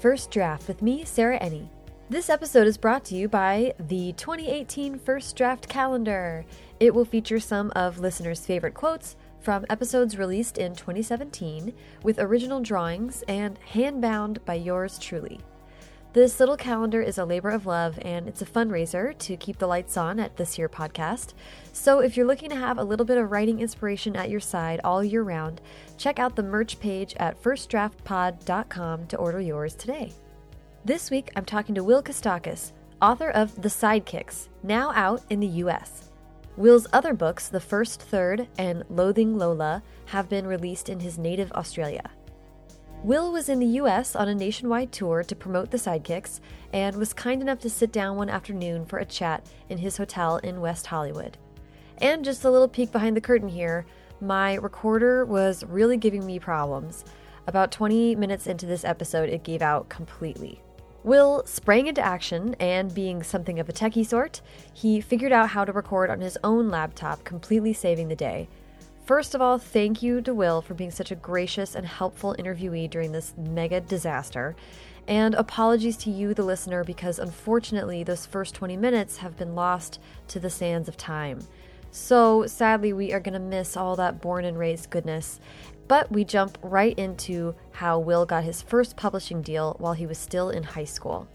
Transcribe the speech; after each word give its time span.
First 0.00 0.30
Draft 0.30 0.68
with 0.68 0.80
me, 0.80 1.04
Sarah 1.04 1.40
Enni. 1.40 1.68
This 2.08 2.30
episode 2.30 2.68
is 2.68 2.78
brought 2.78 3.04
to 3.06 3.16
you 3.16 3.28
by 3.28 3.74
the 3.80 4.12
2018 4.12 4.96
First 4.96 5.34
Draft 5.34 5.68
Calendar. 5.68 6.44
It 6.78 6.94
will 6.94 7.04
feature 7.04 7.40
some 7.40 7.72
of 7.74 7.98
listeners' 7.98 8.46
favorite 8.46 8.74
quotes 8.74 9.16
from 9.40 9.66
episodes 9.68 10.16
released 10.16 10.56
in 10.56 10.76
2017 10.76 11.74
with 12.04 12.20
original 12.20 12.60
drawings 12.60 13.24
and 13.26 13.58
hand 13.58 14.00
bound 14.00 14.44
by 14.44 14.54
yours 14.54 15.00
truly. 15.00 15.40
This 16.14 16.40
little 16.40 16.56
calendar 16.56 17.02
is 17.02 17.18
a 17.18 17.24
labor 17.26 17.50
of 17.50 17.66
love 17.66 17.98
and 18.00 18.26
it's 18.26 18.40
a 18.40 18.46
fundraiser 18.46 19.16
to 19.18 19.36
keep 19.36 19.58
the 19.58 19.66
lights 19.66 19.98
on 19.98 20.18
at 20.18 20.38
This 20.38 20.56
Year 20.56 20.66
podcast. 20.66 21.34
So 21.74 22.00
if 22.00 22.16
you're 22.16 22.26
looking 22.26 22.48
to 22.48 22.56
have 22.56 22.78
a 22.78 22.84
little 22.84 23.04
bit 23.04 23.18
of 23.18 23.30
writing 23.30 23.60
inspiration 23.60 24.16
at 24.16 24.30
your 24.30 24.40
side 24.40 24.80
all 24.82 25.04
year 25.04 25.22
round, 25.22 25.60
check 25.98 26.18
out 26.18 26.34
the 26.34 26.42
merch 26.42 26.80
page 26.80 27.14
at 27.18 27.40
firstdraftpod.com 27.42 29.06
to 29.06 29.16
order 29.18 29.38
yours 29.38 29.74
today. 29.74 30.10
This 30.82 31.10
week, 31.10 31.30
I'm 31.36 31.44
talking 31.44 31.74
to 31.74 31.84
Will 31.84 32.02
Kostakis, 32.02 32.72
author 33.02 33.28
of 33.28 33.60
The 33.60 33.68
Sidekicks, 33.68 34.48
now 34.62 34.92
out 34.94 35.22
in 35.28 35.40
the 35.40 35.62
US. 35.62 36.10
Will's 36.56 36.86
other 36.94 37.12
books, 37.12 37.48
The 37.50 37.60
First 37.60 38.00
Third 38.00 38.48
and 38.56 38.82
Loathing 38.88 39.36
Lola, 39.36 39.82
have 40.06 40.30
been 40.30 40.46
released 40.46 40.88
in 40.88 41.00
his 41.00 41.18
native 41.18 41.52
Australia. 41.52 42.10
Will 43.04 43.30
was 43.30 43.48
in 43.48 43.60
the 43.60 43.78
US 43.80 44.16
on 44.16 44.28
a 44.28 44.34
nationwide 44.34 44.90
tour 44.90 45.22
to 45.22 45.36
promote 45.36 45.70
the 45.70 45.78
Sidekicks 45.78 46.40
and 46.72 46.96
was 46.96 47.12
kind 47.12 47.40
enough 47.40 47.60
to 47.60 47.70
sit 47.70 47.92
down 47.92 48.16
one 48.16 48.28
afternoon 48.28 48.84
for 48.84 48.98
a 48.98 49.04
chat 49.04 49.46
in 49.68 49.78
his 49.78 49.96
hotel 49.96 50.38
in 50.38 50.60
West 50.60 50.88
Hollywood. 50.88 51.38
And 51.98 52.24
just 52.24 52.44
a 52.44 52.50
little 52.50 52.66
peek 52.66 52.90
behind 52.90 53.16
the 53.16 53.20
curtain 53.20 53.48
here, 53.48 53.86
my 54.20 54.54
recorder 54.54 55.24
was 55.24 55.64
really 55.64 55.96
giving 55.96 56.26
me 56.26 56.40
problems. 56.40 57.04
About 57.46 57.70
20 57.70 58.16
minutes 58.16 58.48
into 58.48 58.66
this 58.66 58.84
episode, 58.84 59.28
it 59.28 59.44
gave 59.44 59.62
out 59.62 59.88
completely. 59.88 60.60
Will 61.04 61.44
sprang 61.46 61.86
into 61.86 62.02
action, 62.02 62.56
and 62.58 62.92
being 62.92 63.22
something 63.22 63.60
of 63.60 63.68
a 63.68 63.72
techie 63.72 64.04
sort, 64.04 64.42
he 64.74 65.00
figured 65.00 65.32
out 65.32 65.50
how 65.50 65.64
to 65.64 65.72
record 65.72 66.10
on 66.10 66.20
his 66.20 66.36
own 66.42 66.68
laptop, 66.68 67.22
completely 67.22 67.72
saving 67.72 68.08
the 68.08 68.16
day. 68.16 68.48
First 69.08 69.34
of 69.34 69.40
all, 69.40 69.56
thank 69.56 70.02
you 70.02 70.20
to 70.20 70.34
Will 70.34 70.60
for 70.60 70.74
being 70.74 70.90
such 70.90 71.10
a 71.10 71.14
gracious 71.14 71.74
and 71.74 71.86
helpful 71.86 72.36
interviewee 72.38 72.90
during 72.90 73.10
this 73.10 73.32
mega 73.38 73.80
disaster. 73.80 74.54
And 75.06 75.34
apologies 75.34 75.96
to 75.98 76.10
you, 76.10 76.34
the 76.34 76.42
listener, 76.42 76.84
because 76.84 77.18
unfortunately, 77.18 78.04
those 78.04 78.26
first 78.26 78.54
20 78.54 78.76
minutes 78.76 79.16
have 79.16 79.34
been 79.38 79.54
lost 79.54 79.98
to 80.26 80.38
the 80.38 80.50
sands 80.50 80.88
of 80.88 80.98
time. 80.98 81.40
So 81.90 82.46
sadly, 82.46 82.92
we 82.92 83.14
are 83.14 83.18
going 83.18 83.32
to 83.32 83.40
miss 83.40 83.78
all 83.78 83.96
that 83.96 84.20
born 84.20 84.44
and 84.44 84.58
raised 84.58 84.90
goodness. 84.90 85.40
But 85.86 86.12
we 86.12 86.22
jump 86.22 86.58
right 86.60 86.98
into 86.98 87.54
how 87.70 87.98
Will 88.00 88.26
got 88.26 88.44
his 88.44 88.60
first 88.60 88.94
publishing 88.94 89.40
deal 89.40 89.74
while 89.78 89.94
he 89.94 90.04
was 90.04 90.18
still 90.18 90.50
in 90.50 90.62
high 90.64 90.84
school. 90.84 91.26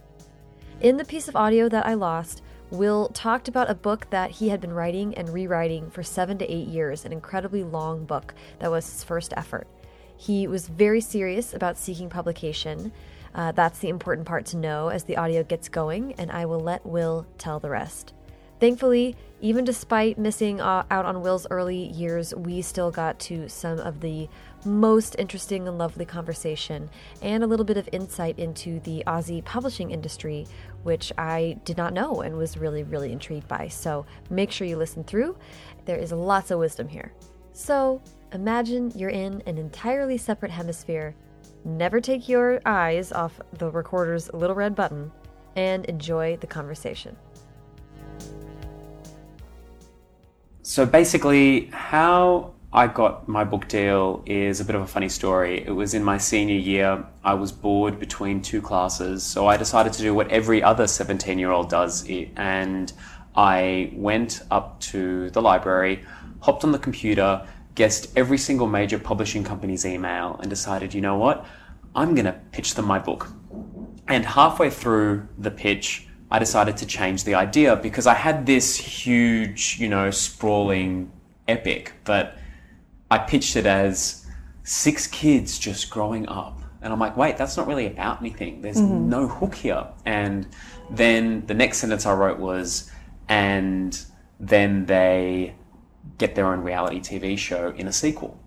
In 0.79 0.97
the 0.97 1.05
piece 1.05 1.27
of 1.27 1.35
audio 1.35 1.69
that 1.69 1.87
I 1.87 1.95
lost, 1.95 2.43
Will 2.73 3.09
talked 3.09 3.47
about 3.47 3.69
a 3.69 3.75
book 3.75 4.09
that 4.09 4.31
he 4.31 4.49
had 4.49 4.59
been 4.59 4.73
writing 4.73 5.13
and 5.13 5.29
rewriting 5.29 5.91
for 5.91 6.01
seven 6.01 6.39
to 6.39 6.51
eight 6.51 6.67
years, 6.67 7.05
an 7.05 7.13
incredibly 7.13 7.63
long 7.63 8.03
book 8.03 8.33
that 8.57 8.71
was 8.71 8.91
his 8.91 9.03
first 9.03 9.31
effort. 9.37 9.67
He 10.17 10.47
was 10.47 10.69
very 10.69 10.99
serious 10.99 11.53
about 11.53 11.77
seeking 11.77 12.09
publication. 12.09 12.91
Uh, 13.35 13.51
that's 13.51 13.77
the 13.77 13.89
important 13.89 14.25
part 14.25 14.47
to 14.47 14.57
know 14.57 14.87
as 14.87 15.03
the 15.03 15.17
audio 15.17 15.43
gets 15.43 15.69
going, 15.69 16.13
and 16.13 16.31
I 16.31 16.47
will 16.47 16.59
let 16.59 16.83
Will 16.83 17.27
tell 17.37 17.59
the 17.59 17.69
rest. 17.69 18.11
Thankfully, 18.63 19.17
even 19.41 19.65
despite 19.65 20.17
missing 20.17 20.61
uh, 20.61 20.85
out 20.89 21.03
on 21.03 21.21
Will's 21.21 21.45
early 21.51 21.91
years, 21.91 22.33
we 22.33 22.61
still 22.61 22.91
got 22.91 23.19
to 23.19 23.49
some 23.49 23.77
of 23.77 23.99
the 23.99 24.29
most 24.63 25.17
interesting 25.19 25.67
and 25.67 25.77
lovely 25.77 26.05
conversation 26.05 26.89
and 27.21 27.43
a 27.43 27.47
little 27.47 27.65
bit 27.65 27.75
of 27.75 27.89
insight 27.91 28.39
into 28.39 28.79
the 28.79 29.03
Aussie 29.05 29.43
publishing 29.43 29.91
industry, 29.91 30.47
which 30.83 31.11
I 31.17 31.57
did 31.65 31.75
not 31.75 31.91
know 31.91 32.21
and 32.21 32.37
was 32.37 32.55
really, 32.55 32.83
really 32.83 33.11
intrigued 33.11 33.49
by. 33.49 33.67
So 33.67 34.05
make 34.29 34.49
sure 34.49 34.65
you 34.65 34.77
listen 34.77 35.03
through. 35.03 35.35
There 35.83 35.97
is 35.97 36.13
lots 36.13 36.49
of 36.49 36.59
wisdom 36.59 36.87
here. 36.87 37.11
So 37.51 38.01
imagine 38.31 38.93
you're 38.95 39.09
in 39.09 39.43
an 39.45 39.57
entirely 39.57 40.17
separate 40.17 40.51
hemisphere. 40.51 41.15
Never 41.65 41.99
take 41.99 42.29
your 42.29 42.61
eyes 42.65 43.11
off 43.11 43.41
the 43.57 43.69
recorder's 43.69 44.31
little 44.31 44.55
red 44.55 44.73
button 44.73 45.11
and 45.57 45.83
enjoy 45.83 46.37
the 46.37 46.47
conversation. 46.47 47.17
So 50.65 50.85
basically, 50.85 51.65
how 51.73 52.53
I 52.71 52.87
got 52.87 53.27
my 53.27 53.43
book 53.43 53.67
deal 53.67 54.23
is 54.25 54.61
a 54.61 54.65
bit 54.65 54.75
of 54.75 54.81
a 54.81 54.87
funny 54.87 55.09
story. 55.09 55.61
It 55.61 55.71
was 55.71 55.93
in 55.93 56.05
my 56.05 56.17
senior 56.17 56.55
year. 56.55 57.05
I 57.21 57.33
was 57.33 57.51
bored 57.51 57.99
between 57.99 58.41
two 58.41 58.61
classes, 58.61 59.23
so 59.23 59.45
I 59.45 59.57
decided 59.57 59.91
to 59.91 60.01
do 60.01 60.13
what 60.13 60.29
every 60.29 60.63
other 60.63 60.87
17 60.87 61.37
year 61.37 61.51
old 61.51 61.69
does. 61.69 62.07
And 62.37 62.93
I 63.35 63.91
went 63.93 64.41
up 64.51 64.79
to 64.91 65.29
the 65.31 65.41
library, 65.41 66.05
hopped 66.39 66.63
on 66.63 66.71
the 66.71 66.79
computer, 66.79 67.45
guessed 67.75 68.13
every 68.15 68.37
single 68.37 68.67
major 68.67 68.97
publishing 68.97 69.43
company's 69.43 69.85
email, 69.85 70.39
and 70.39 70.49
decided, 70.49 70.93
you 70.93 71.01
know 71.01 71.17
what? 71.17 71.45
I'm 71.93 72.15
going 72.15 72.25
to 72.25 72.39
pitch 72.53 72.75
them 72.75 72.85
my 72.85 72.99
book. 72.99 73.27
And 74.07 74.25
halfway 74.25 74.69
through 74.69 75.27
the 75.37 75.51
pitch, 75.51 76.07
I 76.33 76.39
decided 76.39 76.77
to 76.77 76.87
change 76.87 77.25
the 77.25 77.35
idea 77.35 77.75
because 77.75 78.07
I 78.07 78.15
had 78.15 78.47
this 78.47 78.75
huge, 78.75 79.77
you 79.79 79.87
know, 79.87 80.09
sprawling 80.09 81.11
epic, 81.47 81.93
but 82.05 82.39
I 83.11 83.19
pitched 83.19 83.55
it 83.55 83.67
as 83.67 84.25
six 84.63 85.05
kids 85.05 85.59
just 85.59 85.91
growing 85.91 86.27
up. 86.27 86.59
And 86.81 86.91
I'm 86.91 86.99
like, 86.99 87.15
wait, 87.15 87.37
that's 87.37 87.55
not 87.55 87.67
really 87.67 87.85
about 87.85 88.19
anything. 88.19 88.61
There's 88.63 88.81
mm-hmm. 88.81 89.09
no 89.09 89.27
hook 89.27 89.53
here. 89.53 89.85
And 90.05 90.47
then 90.89 91.45
the 91.45 91.53
next 91.53 91.77
sentence 91.77 92.07
I 92.07 92.13
wrote 92.13 92.39
was, 92.39 92.91
and 93.29 94.03
then 94.39 94.87
they 94.87 95.53
get 96.17 96.33
their 96.33 96.47
own 96.47 96.61
reality 96.61 96.99
TV 96.99 97.37
show 97.37 97.75
in 97.77 97.87
a 97.87 97.93
sequel. 97.93 98.39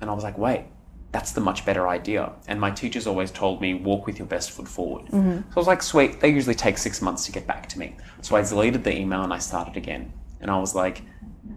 And 0.00 0.08
I 0.08 0.14
was 0.14 0.24
like, 0.24 0.38
wait, 0.38 0.64
that's 1.14 1.30
the 1.30 1.40
much 1.40 1.64
better 1.64 1.86
idea. 1.86 2.32
And 2.48 2.60
my 2.60 2.72
teachers 2.72 3.06
always 3.06 3.30
told 3.30 3.60
me, 3.60 3.72
walk 3.72 4.04
with 4.04 4.18
your 4.18 4.26
best 4.26 4.50
foot 4.50 4.66
forward. 4.66 5.06
Mm-hmm. 5.06 5.36
So 5.36 5.52
I 5.54 5.60
was 5.60 5.68
like, 5.68 5.80
sweet, 5.80 6.18
they 6.18 6.28
usually 6.28 6.56
take 6.56 6.76
six 6.76 7.00
months 7.00 7.24
to 7.26 7.30
get 7.30 7.46
back 7.46 7.68
to 7.68 7.78
me. 7.78 7.94
So 8.20 8.34
I 8.34 8.42
deleted 8.42 8.82
the 8.82 8.98
email 8.98 9.22
and 9.22 9.32
I 9.32 9.38
started 9.38 9.76
again. 9.76 10.12
And 10.40 10.50
I 10.50 10.58
was 10.58 10.74
like, 10.74 11.02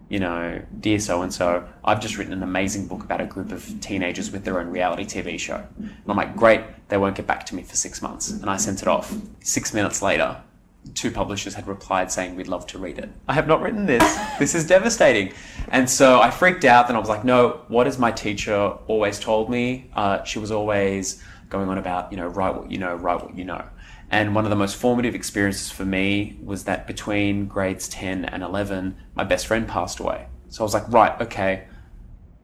you 0.10 0.20
know, 0.20 0.62
dear 0.80 1.00
so 1.00 1.24
and 1.24 1.34
so, 1.34 1.68
I've 1.84 2.00
just 2.00 2.20
written 2.20 2.34
an 2.34 2.44
amazing 2.44 2.88
book 2.88 3.04
about 3.04 3.20
a 3.20 3.26
group 3.26 3.52
of 3.52 3.82
teenagers 3.82 4.30
with 4.32 4.46
their 4.46 4.60
own 4.60 4.68
reality 4.68 5.06
TV 5.06 5.40
show. 5.40 5.66
And 5.80 6.06
I'm 6.08 6.16
like, 6.16 6.36
great, 6.36 6.62
they 6.90 6.98
won't 6.98 7.16
get 7.16 7.26
back 7.26 7.44
to 7.48 7.56
me 7.56 7.64
for 7.64 7.76
six 7.76 8.00
months. 8.00 8.30
And 8.30 8.52
I 8.52 8.58
sent 8.58 8.84
it 8.84 8.88
off. 8.88 9.12
Six 9.42 9.74
minutes 9.74 10.04
later, 10.04 10.40
two 10.94 11.12
publishers 11.12 11.54
had 11.54 11.68
replied 11.68 12.12
saying 12.12 12.36
we'd 12.36 12.48
love 12.48 12.66
to 12.68 12.80
read 12.80 12.98
it. 12.98 13.10
I 13.28 13.34
have 13.34 13.48
not 13.48 13.62
written 13.62 13.86
this. 13.86 14.04
This 14.40 14.56
is 14.56 14.66
devastating. 14.66 15.34
And 15.70 15.90
so 15.90 16.20
I 16.20 16.32
freaked 16.32 16.66
out. 16.66 16.88
Then 16.88 16.96
I 16.96 17.00
was 17.00 17.10
like, 17.10 17.24
no, 17.24 17.62
what 17.68 17.86
has 17.88 17.98
my 17.98 18.12
teacher 18.12 18.56
always 18.88 19.20
told 19.20 19.50
me? 19.50 19.90
Uh, 19.96 20.24
she 20.24 20.40
was 20.40 20.52
always 20.52 21.24
going 21.50 21.70
on 21.70 21.78
about, 21.78 22.12
you 22.12 22.18
know, 22.18 22.28
write 22.28 22.56
what 22.56 22.72
you 22.72 22.78
know, 22.78 22.96
write 22.96 23.24
what 23.24 23.36
you 23.36 23.46
know. 23.46 23.68
And 24.10 24.34
one 24.34 24.46
of 24.46 24.50
the 24.50 24.56
most 24.56 24.78
formative 24.78 25.16
experiences 25.16 25.70
for 25.70 25.84
me 25.84 26.40
was 26.42 26.64
that 26.64 26.88
between 26.88 27.48
grades 27.48 27.90
10 27.90 28.26
and 28.26 28.42
11, 28.42 28.96
my 29.16 29.26
best 29.26 29.48
friend 29.48 29.68
passed 29.68 30.00
away. 30.00 30.28
So 30.50 30.62
I 30.62 30.64
was 30.64 30.74
like, 30.74 30.88
right, 30.88 31.20
okay, 31.22 31.66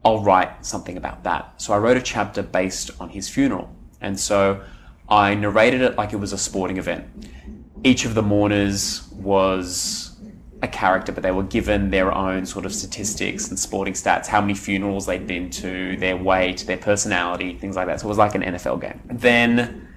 I'll 0.03 0.21
write 0.21 0.65
something 0.65 0.97
about 0.97 1.23
that. 1.23 1.61
So 1.61 1.73
I 1.73 1.77
wrote 1.77 1.95
a 1.95 2.01
chapter 2.01 2.43
based 2.43 2.91
on 2.99 3.09
his 3.09 3.29
funeral. 3.29 3.73
And 4.01 4.19
so 4.19 4.61
I 5.07 5.35
narrated 5.35 5.81
it 5.81 5.95
like 5.95 6.11
it 6.11 6.17
was 6.17 6.33
a 6.33 6.37
sporting 6.37 6.77
event 6.77 7.05
each 7.83 8.05
of 8.05 8.15
the 8.15 8.21
mourners 8.21 9.07
was 9.11 10.13
a 10.61 10.67
character, 10.67 11.11
but 11.11 11.23
they 11.23 11.31
were 11.31 11.43
given 11.43 11.89
their 11.89 12.13
own 12.15 12.45
sort 12.45 12.65
of 12.65 12.73
statistics 12.73 13.49
and 13.49 13.59
sporting 13.59 13.93
stats, 13.93 14.27
how 14.27 14.39
many 14.39 14.53
funerals 14.53 15.05
they'd 15.05 15.27
been 15.27 15.49
to, 15.49 15.97
their 15.97 16.15
weight, 16.15 16.59
their 16.65 16.77
personality, 16.77 17.57
things 17.57 17.75
like 17.75 17.87
that. 17.87 17.99
So 17.99 18.07
it 18.07 18.09
was 18.09 18.17
like 18.17 18.33
an 18.33 18.43
NFL 18.43 18.79
game. 18.79 19.01
Then 19.05 19.89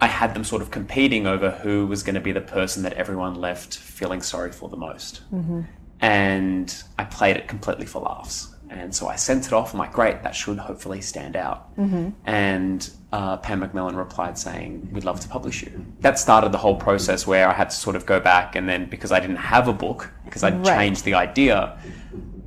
I 0.00 0.06
had 0.06 0.34
them 0.34 0.44
sort 0.44 0.60
of 0.60 0.70
competing 0.70 1.26
over 1.26 1.50
who 1.50 1.86
was 1.86 2.02
going 2.02 2.14
to 2.14 2.20
be 2.20 2.32
the 2.32 2.42
person 2.42 2.82
that 2.82 2.92
everyone 2.92 3.34
left 3.34 3.78
feeling 3.78 4.20
sorry 4.20 4.52
for 4.52 4.68
the 4.68 4.76
most. 4.76 5.22
Mm-hmm. 5.32 5.62
And 6.00 6.82
I 6.98 7.04
played 7.04 7.36
it 7.36 7.48
completely 7.48 7.86
for 7.86 8.02
laughs. 8.02 8.49
And 8.70 8.94
so 8.94 9.08
I 9.08 9.16
sent 9.16 9.46
it 9.46 9.52
off. 9.52 9.74
I'm 9.74 9.78
like, 9.78 9.92
great, 9.92 10.22
that 10.22 10.34
should 10.34 10.58
hopefully 10.58 11.00
stand 11.00 11.34
out. 11.36 11.76
Mm-hmm. 11.76 12.10
And 12.24 12.88
uh, 13.12 13.36
Pan 13.38 13.58
Macmillan 13.58 13.96
replied 13.96 14.38
saying, 14.38 14.88
we'd 14.92 15.04
love 15.04 15.20
to 15.20 15.28
publish 15.28 15.62
you. 15.62 15.84
That 16.00 16.18
started 16.18 16.52
the 16.52 16.58
whole 16.58 16.76
process 16.76 17.26
where 17.26 17.48
I 17.48 17.52
had 17.52 17.70
to 17.70 17.76
sort 17.76 17.96
of 17.96 18.06
go 18.06 18.20
back. 18.20 18.54
And 18.54 18.68
then 18.68 18.88
because 18.88 19.10
I 19.10 19.18
didn't 19.18 19.36
have 19.36 19.66
a 19.66 19.72
book, 19.72 20.10
because 20.24 20.44
I'd 20.44 20.64
right. 20.66 20.78
changed 20.78 21.04
the 21.04 21.14
idea, 21.14 21.78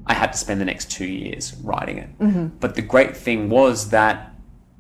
I 0.08 0.14
had 0.14 0.32
to 0.32 0.38
spend 0.38 0.62
the 0.62 0.66
next 0.66 0.92
two 0.92 1.06
years 1.06 1.56
writing 1.62 1.98
it. 1.98 2.20
Mm-hmm. 2.20 2.48
But 2.60 2.76
the 2.76 2.82
great 2.82 3.16
thing 3.16 3.50
was 3.50 3.90
that 3.90 4.34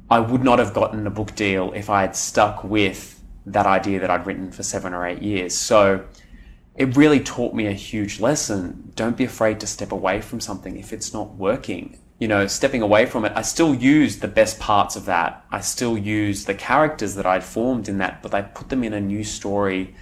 I 0.09 0.19
would 0.19 0.43
not 0.43 0.59
have 0.59 0.73
gotten 0.73 1.05
a 1.07 1.11
book 1.11 1.35
deal 1.35 1.73
if 1.73 1.89
I 1.89 2.01
had 2.01 2.15
stuck 2.15 2.63
with 2.63 3.21
that 3.45 3.65
idea 3.65 3.99
that 3.99 4.09
I'd 4.09 4.25
written 4.25 4.51
for 4.51 4.63
seven 4.63 4.93
or 4.93 5.05
eight 5.05 5.21
years. 5.21 5.53
So 5.53 6.05
it 6.75 6.97
really 6.97 7.19
taught 7.19 7.53
me 7.53 7.67
a 7.67 7.73
huge 7.73 8.19
lesson. 8.19 8.91
Don't 8.95 9.17
be 9.17 9.25
afraid 9.25 9.59
to 9.59 9.67
step 9.67 9.91
away 9.91 10.21
from 10.21 10.39
something 10.39 10.77
if 10.77 10.91
it's 10.91 11.13
not 11.13 11.35
working. 11.35 11.99
you 12.19 12.27
know, 12.27 12.47
stepping 12.47 12.81
away 12.81 13.05
from 13.05 13.25
it, 13.25 13.33
I 13.35 13.41
still 13.41 13.75
used 13.75 14.21
the 14.21 14.29
best 14.29 14.57
parts 14.59 14.95
of 14.95 15.05
that. 15.05 15.43
I 15.51 15.59
still 15.59 15.97
used 15.97 16.47
the 16.47 16.53
characters 16.53 17.15
that 17.15 17.25
I'd 17.25 17.43
formed 17.43 17.89
in 17.89 17.97
that, 17.97 18.23
but 18.23 18.33
I 18.33 18.41
put 18.43 18.69
them 18.69 18.83
in 18.83 18.93
a 18.93 19.01
new 19.01 19.25
story 19.25 19.93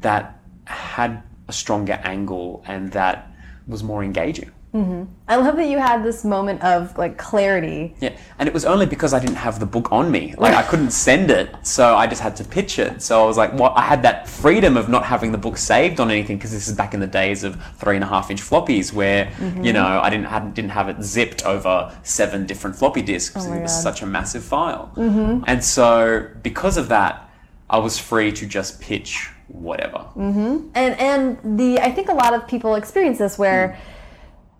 that 0.00 0.40
had 0.64 1.22
a 1.46 1.52
stronger 1.52 2.00
angle 2.02 2.64
and 2.66 2.90
that 2.92 3.30
was 3.68 3.84
more 3.84 4.02
engaging. 4.02 4.50
Mm-hmm. 4.74 5.04
I 5.26 5.36
love 5.36 5.56
that 5.56 5.66
you 5.66 5.78
had 5.78 6.04
this 6.04 6.24
moment 6.24 6.62
of 6.62 6.96
like 6.98 7.16
clarity. 7.16 7.94
Yeah, 8.00 8.16
and 8.38 8.46
it 8.46 8.52
was 8.52 8.66
only 8.66 8.84
because 8.84 9.14
I 9.14 9.18
didn't 9.18 9.36
have 9.36 9.60
the 9.60 9.66
book 9.66 9.90
on 9.92 10.10
me. 10.10 10.34
Like 10.36 10.54
I 10.54 10.62
couldn't 10.62 10.90
send 10.90 11.30
it, 11.30 11.54
so 11.66 11.96
I 11.96 12.06
just 12.06 12.20
had 12.20 12.36
to 12.36 12.44
pitch 12.44 12.78
it. 12.78 13.00
So 13.00 13.22
I 13.22 13.26
was 13.26 13.38
like, 13.38 13.54
well, 13.54 13.72
I 13.74 13.82
had 13.82 14.02
that 14.02 14.28
freedom 14.28 14.76
of 14.76 14.88
not 14.88 15.04
having 15.04 15.32
the 15.32 15.38
book 15.38 15.56
saved 15.56 16.00
on 16.00 16.10
anything 16.10 16.36
because 16.36 16.52
this 16.52 16.68
is 16.68 16.76
back 16.76 16.92
in 16.92 17.00
the 17.00 17.06
days 17.06 17.44
of 17.44 17.62
three 17.76 17.94
and 17.94 18.04
a 18.04 18.06
half 18.06 18.30
inch 18.30 18.42
floppies, 18.42 18.92
where 18.92 19.26
mm-hmm. 19.26 19.64
you 19.64 19.72
know 19.72 19.84
I 19.86 20.10
didn't 20.10 20.26
had, 20.26 20.52
didn't 20.52 20.72
have 20.72 20.88
it 20.90 21.02
zipped 21.02 21.46
over 21.46 21.96
seven 22.02 22.46
different 22.46 22.76
floppy 22.76 23.02
disks 23.02 23.30
because 23.30 23.48
Oh 23.48 23.54
it 23.54 23.62
was 23.62 23.72
God. 23.72 23.82
such 23.82 24.02
a 24.02 24.06
massive 24.06 24.44
file. 24.44 24.92
Mm-hmm. 24.96 25.44
And 25.46 25.64
so 25.64 26.28
because 26.42 26.76
of 26.76 26.88
that, 26.88 27.30
I 27.70 27.78
was 27.78 27.98
free 27.98 28.32
to 28.32 28.46
just 28.46 28.80
pitch 28.82 29.30
whatever. 29.48 30.06
and 30.74 30.94
and 31.00 31.58
the 31.58 31.80
I 31.80 31.90
think 31.90 32.10
a 32.10 32.14
lot 32.14 32.34
of 32.34 32.46
people 32.46 32.74
experience 32.74 33.18
this 33.18 33.38
where 33.38 33.68
hmm. 33.68 33.97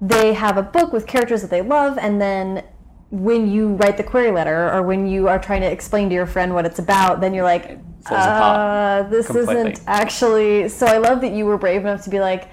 They 0.01 0.33
have 0.35 0.57
a 0.57 0.63
book 0.63 0.93
with 0.93 1.07
characters 1.07 1.43
that 1.43 1.51
they 1.51 1.63
love, 1.63 1.99
and 1.99 2.21
then 2.21 2.65
when 3.11 3.51
you 3.51 3.75
write 3.75 3.97
the 3.97 4.03
query 4.03 4.31
letter 4.31 4.71
or 4.71 4.83
when 4.83 5.07
you 5.07 5.29
are 5.29 5.39
trying 5.39 5.63
to 5.63 5.71
explain 5.71 6.09
to 6.11 6.15
your 6.15 6.27
friend 6.27 6.55
what 6.55 6.67
it's 6.67 6.79
about, 6.79 7.21
then 7.21 7.33
you're 7.35 7.45
like, 7.45 7.79
uh, 8.11 9.03
this 9.05 9.27
completely. 9.27 9.55
isn't 9.73 9.81
actually. 9.87 10.69
So 10.69 10.87
I 10.87 10.99
love 10.99 11.21
that 11.23 11.33
you 11.33 11.47
were 11.47 11.59
brave 11.59 11.81
enough 11.83 12.05
to 12.05 12.11
be 12.11 12.21
like, 12.21 12.49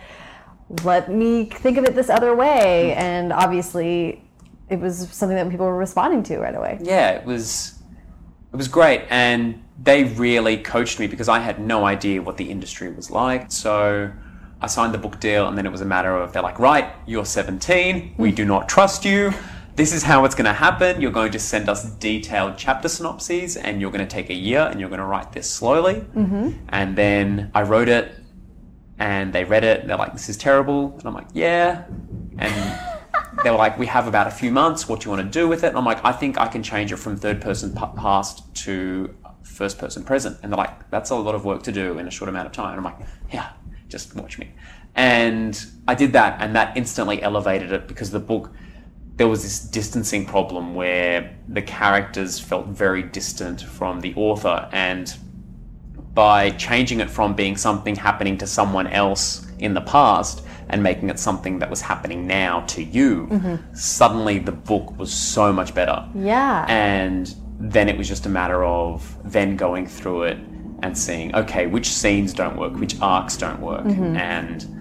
let 0.83 1.11
me 1.11 1.45
think 1.45 1.77
of 1.77 1.83
it 1.83 1.93
this 1.93 2.09
other 2.09 2.35
way, 2.35 2.93
Hmm. 2.93 2.99
and 3.01 3.33
obviously. 3.33 4.21
It 4.67 4.79
was 4.79 5.07
something 5.11 5.37
that 5.37 5.47
people 5.51 5.67
were 5.67 5.77
responding 5.77 6.23
to 6.23 6.39
right 6.39 6.55
away. 6.55 6.79
yeah, 6.81 7.11
it 7.11 7.23
was 7.23 7.77
it 8.51 8.55
was 8.55 8.67
great, 8.67 9.03
and 9.11 9.61
they 9.83 10.05
really 10.05 10.57
coached 10.57 10.99
me 10.99 11.05
because 11.05 11.29
I 11.29 11.37
had 11.37 11.59
no 11.59 11.85
idea 11.85 12.19
what 12.23 12.37
the 12.37 12.49
industry 12.49 12.89
was 12.91 13.11
like. 13.11 13.51
So 13.51 14.11
I 14.65 14.67
signed 14.67 14.95
the 14.95 14.97
book 14.97 15.19
deal, 15.19 15.47
and 15.47 15.55
then 15.55 15.67
it 15.67 15.71
was 15.71 15.81
a 15.81 15.85
matter 15.85 16.17
of 16.17 16.33
they're 16.33 16.41
like, 16.41 16.57
right, 16.57 16.91
you're 17.05 17.23
17, 17.23 18.15
we 18.17 18.31
do 18.31 18.45
not 18.45 18.67
trust 18.67 19.05
you. 19.05 19.31
This 19.75 19.93
is 19.93 20.01
how 20.01 20.25
it's 20.25 20.33
going 20.33 20.45
to 20.45 20.53
happen. 20.53 20.99
You're 20.99 21.11
going 21.11 21.31
to 21.33 21.39
send 21.39 21.69
us 21.69 21.87
detailed 21.97 22.57
chapter 22.57 22.89
synopses, 22.89 23.57
and 23.57 23.79
you're 23.79 23.91
going 23.91 24.03
to 24.03 24.11
take 24.11 24.31
a 24.31 24.33
year, 24.33 24.61
and 24.61 24.79
you're 24.79 24.89
going 24.89 25.01
to 25.01 25.05
write 25.05 25.33
this 25.33 25.47
slowly. 25.47 25.97
Mm-hmm. 26.15 26.65
And 26.69 26.95
then 26.95 27.51
I 27.53 27.61
wrote 27.61 27.89
it, 27.89 28.15
and 28.97 29.31
they 29.31 29.43
read 29.43 29.63
it, 29.63 29.81
and 29.81 29.89
they're 29.89 29.97
like, 29.97 30.13
this 30.13 30.29
is 30.29 30.37
terrible. 30.37 30.95
And 30.97 31.05
I'm 31.05 31.13
like, 31.13 31.27
yeah. 31.33 31.83
And 32.39 32.79
they 33.43 33.51
were 33.51 33.57
like, 33.57 33.77
we 33.77 33.85
have 33.85 34.07
about 34.07 34.25
a 34.25 34.31
few 34.31 34.49
months. 34.49 34.89
What 34.89 35.01
do 35.01 35.05
you 35.05 35.15
want 35.15 35.31
to 35.31 35.39
do 35.39 35.47
with 35.47 35.63
it? 35.63 35.67
And 35.67 35.77
I'm 35.77 35.85
like, 35.85 36.03
I 36.03 36.11
think 36.11 36.39
I 36.39 36.47
can 36.47 36.63
change 36.63 36.91
it 36.91 36.97
from 36.97 37.17
third 37.17 37.39
person 37.39 37.71
past 37.75 38.51
to 38.65 39.15
first 39.43 39.77
person 39.77 40.03
present. 40.03 40.39
And 40.41 40.51
they're 40.51 40.57
like, 40.57 40.89
that's 40.89 41.11
a 41.11 41.15
lot 41.15 41.35
of 41.35 41.45
work 41.45 41.61
to 41.63 41.71
do 41.71 41.99
in 41.99 42.07
a 42.07 42.11
short 42.11 42.29
amount 42.29 42.47
of 42.47 42.51
time. 42.51 42.75
And 42.75 42.79
I'm 42.79 42.83
like, 42.83 43.07
yeah, 43.31 43.51
just 43.95 44.13
watch 44.13 44.37
me. 44.37 44.51
And 44.93 45.53
I 45.87 45.95
did 45.95 46.11
that, 46.13 46.41
and 46.41 46.53
that 46.55 46.75
instantly 46.75 47.21
elevated 47.21 47.71
it 47.71 47.87
because 47.87 48.11
the 48.11 48.19
book, 48.19 48.51
there 49.15 49.29
was 49.29 49.41
this 49.43 49.59
distancing 49.59 50.25
problem 50.25 50.75
where 50.75 51.33
the 51.47 51.61
characters 51.61 52.37
felt 52.37 52.67
very 52.67 53.03
distant 53.03 53.61
from 53.61 54.01
the 54.01 54.13
author. 54.15 54.67
And 54.73 55.15
by 56.13 56.49
changing 56.51 56.99
it 56.99 57.09
from 57.09 57.35
being 57.35 57.55
something 57.55 57.95
happening 57.95 58.37
to 58.39 58.47
someone 58.47 58.87
else 58.87 59.47
in 59.59 59.73
the 59.73 59.81
past 59.81 60.43
and 60.67 60.83
making 60.83 61.09
it 61.09 61.19
something 61.19 61.59
that 61.59 61.69
was 61.69 61.79
happening 61.79 62.27
now 62.27 62.61
to 62.61 62.83
you, 62.83 63.27
mm-hmm. 63.27 63.73
suddenly 63.73 64.39
the 64.39 64.51
book 64.51 64.97
was 64.97 65.13
so 65.13 65.53
much 65.53 65.73
better. 65.73 66.05
Yeah. 66.15 66.65
And 66.67 67.33
then 67.59 67.87
it 67.87 67.97
was 67.97 68.09
just 68.09 68.25
a 68.25 68.29
matter 68.29 68.65
of 68.65 69.17
then 69.23 69.55
going 69.55 69.87
through 69.87 70.23
it 70.23 70.37
and 70.81 70.97
seeing, 70.97 71.33
okay, 71.35 71.67
which 71.67 71.87
scenes 71.89 72.33
don't 72.33 72.57
work, 72.57 72.73
which 72.75 72.99
arcs 73.01 73.37
don't 73.37 73.59
work. 73.61 73.85
Mm-hmm. 73.85 74.15
And 74.17 74.71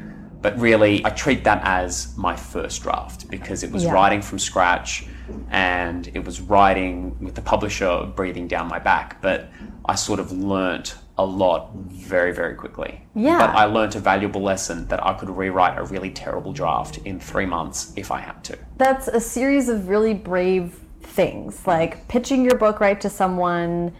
but 0.42 0.58
really 0.58 1.02
I 1.06 1.10
treat 1.10 1.42
that 1.44 1.62
as 1.64 2.14
my 2.18 2.36
first 2.36 2.82
draft 2.82 3.30
because 3.30 3.62
it 3.62 3.72
was 3.72 3.84
Yeah. 3.84 3.92
writing 3.92 4.20
from 4.20 4.38
scratch 4.38 5.06
and 5.50 6.06
it 6.12 6.22
was 6.22 6.42
writing 6.42 7.16
with 7.18 7.34
the 7.34 7.40
publisher 7.40 8.04
breathing 8.14 8.46
down 8.46 8.68
my 8.68 8.78
back. 8.78 9.22
But 9.22 9.48
I 9.86 9.94
sort 9.94 10.20
of 10.20 10.32
learnt 10.32 10.96
a 11.16 11.24
lot 11.24 11.70
very, 11.74 12.32
very 12.32 12.54
quickly. 12.56 13.00
Yeah. 13.14 13.38
But 13.38 13.50
I 13.56 13.64
learnt 13.64 13.94
a 13.94 14.00
valuable 14.00 14.42
lesson 14.42 14.86
that 14.88 15.02
I 15.06 15.14
could 15.14 15.30
rewrite 15.30 15.78
a 15.78 15.84
really 15.84 16.10
terrible 16.10 16.52
draft 16.52 16.98
in 17.06 17.18
three 17.20 17.46
months 17.46 17.92
if 17.96 18.10
I 18.10 18.20
had 18.20 18.42
to. 18.44 18.58
that's 18.76 19.08
a 19.08 19.20
series 19.20 19.68
of 19.70 19.88
really 19.88 20.12
brave 20.12 20.78
things 21.00 21.66
like 21.66 22.06
pitching 22.08 22.44
your 22.44 22.56
book 22.58 22.80
right 22.80 23.00
to 23.00 23.08
someone 23.08 23.92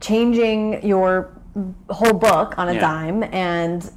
changing 0.00 0.86
your 0.86 1.30
whole 1.88 2.12
book 2.12 2.58
on 2.58 2.68
a 2.68 2.74
Yeah. 2.74 2.80
dime 2.80 3.22
and 3.32 3.90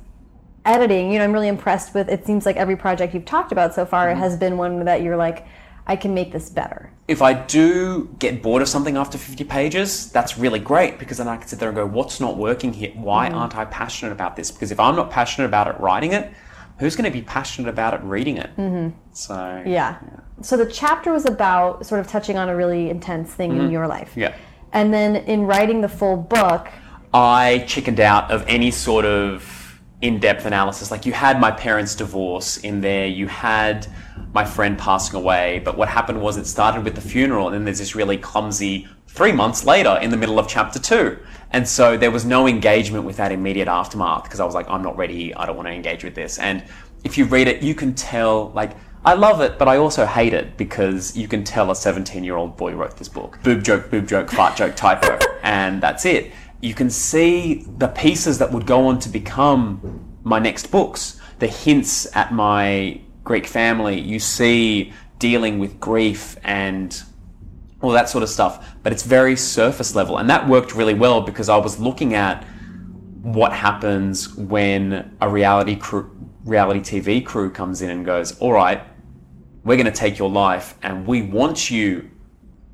editing 0.66 1.12
you 1.12 1.18
know 1.20 1.26
i'm 1.26 1.34
really 1.34 1.48
impressed 1.48 1.94
with 1.94 2.10
it 2.10 2.26
seems 2.26 2.46
like 2.46 2.56
every 2.58 2.76
project 2.76 3.14
you've 3.14 3.26
talked 3.26 3.52
about 3.52 3.74
so 3.74 3.86
far 3.86 4.08
Mm-hmm. 4.08 4.20
has 4.20 4.38
been 4.38 4.58
one 4.58 4.84
that 4.86 5.02
you're 5.02 5.18
like 5.18 5.46
i 5.88 5.96
can 5.96 6.14
make 6.14 6.32
this 6.32 6.50
better 6.50 6.92
If 7.08 7.22
I 7.24 7.34
do 7.34 8.08
get 8.20 8.42
bored 8.44 8.62
of 8.62 8.68
something 8.70 8.96
after 8.96 9.18
50 9.18 9.44
pages, 9.46 10.12
that's 10.12 10.38
really 10.38 10.60
great 10.60 11.00
because 11.00 11.18
then 11.18 11.28
I 11.28 11.38
can 11.38 11.48
sit 11.48 11.58
there 11.60 11.70
and 11.70 11.76
go, 11.76 11.88
what's 11.88 12.20
not 12.20 12.38
working 12.38 12.72
here? 12.72 12.92
Why 12.94 13.32
aren't 13.32 13.56
I 13.56 13.66
passionate 13.66 14.12
about 14.12 14.36
this? 14.36 14.52
Because 14.52 14.70
if 14.72 14.80
I'm 14.80 14.96
not 14.96 15.10
passionate 15.10 15.48
about 15.48 15.66
it 15.72 15.76
writing 15.80 16.14
it, 16.14 16.32
who's 16.80 16.96
going 16.96 17.12
to 17.12 17.18
be 17.20 17.24
passionate 17.24 17.68
about 17.68 17.96
it 17.96 18.02
reading 18.04 18.38
it? 18.38 18.52
Mm-hmm. 18.58 18.90
So, 19.12 19.64
yeah 19.66 19.98
so 20.42 20.56
the 20.56 20.68
chapter 20.82 21.12
was 21.12 21.26
about 21.26 21.84
sort 21.86 22.00
of 22.00 22.08
touching 22.08 22.38
on 22.38 22.48
a 22.48 22.56
really 22.56 22.92
intense 22.92 23.34
thing 23.34 23.58
in 23.58 23.72
your 23.72 23.88
life 23.88 24.12
Mm-hmm. 24.12 24.20
Yeah. 24.28 24.36
And 24.74 24.94
then 24.94 25.16
in 25.16 25.46
writing 25.46 25.82
the 25.82 25.90
full 25.90 26.18
book 26.18 26.68
I 27.14 27.64
chickened 27.68 28.00
out 28.00 28.30
of 28.30 28.46
any 28.48 28.70
sort 28.70 29.06
of 29.06 29.82
in-depth 30.02 30.46
analysis. 30.46 30.92
Like 30.92 31.06
you 31.06 31.14
had 31.14 31.40
my 31.40 31.52
parents' 31.52 31.96
divorce 31.96 32.58
in 32.58 32.82
there, 32.82 33.08
you 33.08 33.28
had 33.28 33.88
my 34.34 34.46
friend 34.46 34.78
passing 34.78 35.16
away, 35.16 35.62
but 35.66 35.76
what 35.76 35.90
happened 35.90 36.22
was 36.22 36.38
it 36.38 36.46
started 36.46 36.84
with 36.84 36.96
the 36.96 37.02
funeral, 37.02 37.48
and 37.48 37.56
then 37.56 37.66
there's 37.66 37.80
this 37.80 37.96
really 37.96 38.18
clumsy 38.18 38.88
three 39.08 39.32
months 39.32 39.66
later 39.66 39.98
in 40.02 40.12
the 40.12 40.18
middle 40.18 40.38
of 40.38 40.48
chapter 40.48 40.78
two. 40.78 41.18
And 41.52 41.68
so 41.68 41.98
there 41.98 42.12
was 42.12 42.26
no 42.26 42.48
engagement 42.48 43.06
with 43.06 43.18
that 43.18 43.32
immediate 43.32 43.68
aftermath 43.68 44.24
because 44.24 44.40
I 44.40 44.46
was 44.46 44.54
like, 44.54 44.70
I'm 44.70 44.84
not 44.84 44.96
ready, 44.96 45.34
I 45.34 45.48
don't 45.48 45.56
want 45.56 45.68
to 45.68 45.74
engage 45.74 46.04
with 46.04 46.14
this. 46.14 46.38
And 46.38 46.64
if 47.04 47.18
you 47.18 47.26
read 47.26 47.48
it, 47.48 47.64
you 47.64 47.74
can 47.74 47.96
tell, 47.96 48.52
like, 48.52 48.78
I 49.06 49.14
love 49.14 49.40
it, 49.42 49.58
but 49.58 49.68
I 49.68 49.78
also 49.78 50.06
hate 50.06 50.34
it 50.34 50.58
because 50.58 51.16
you 51.16 51.28
can 51.28 51.44
tell 51.44 51.72
a 51.72 51.76
17 51.76 52.24
year 52.24 52.36
old 52.36 52.58
boy 52.58 52.74
wrote 52.74 52.98
this 52.98 53.08
book. 53.08 53.40
Boob 53.44 53.64
joke, 53.64 53.90
boob 53.90 54.08
joke, 54.08 54.30
fart 54.30 54.58
joke, 54.58 54.76
typo, 54.76 55.18
and 55.44 55.82
that's 55.82 56.06
it. 56.06 56.32
You 56.62 56.74
can 56.74 56.90
see 56.90 57.66
the 57.78 57.88
pieces 57.88 58.38
that 58.40 58.52
would 58.52 58.66
go 58.66 58.88
on 58.88 59.00
to 59.00 59.10
become 59.10 60.18
my 60.24 60.40
next 60.40 60.68
books, 60.68 61.20
the 61.40 61.48
hints 61.48 62.14
at 62.16 62.34
my 62.34 63.00
Greek 63.24 63.48
family. 63.48 64.00
You 64.00 64.20
see 64.20 64.92
dealing 65.18 65.60
with 65.60 65.80
grief 65.80 66.38
and 66.44 67.02
all 67.82 67.92
that 67.92 68.10
sort 68.10 68.24
of 68.24 68.30
stuff, 68.30 68.76
but 68.84 68.92
it's 68.92 69.04
very 69.04 69.38
surface 69.38 69.96
level. 69.96 70.18
And 70.18 70.30
that 70.30 70.48
worked 70.48 70.76
really 70.76 70.94
well 70.94 71.22
because 71.22 71.48
I 71.48 71.58
was 71.58 71.80
looking 71.80 72.14
at 72.14 72.44
what 73.22 73.54
happens 73.54 74.36
when 74.36 75.16
a 75.22 75.30
reality 75.30 75.76
crew, 75.76 76.10
reality 76.46 76.80
TV 76.80 77.26
crew 77.26 77.50
comes 77.50 77.82
in 77.82 77.90
and 77.90 78.06
goes, 78.06 78.38
"All 78.40 78.54
right, 78.54 78.82
we're 79.64 79.78
going 79.78 79.86
to 79.86 79.92
take 79.92 80.18
your 80.18 80.30
life 80.30 80.78
and 80.82 81.06
we 81.06 81.22
want 81.22 81.70
you 81.70 82.10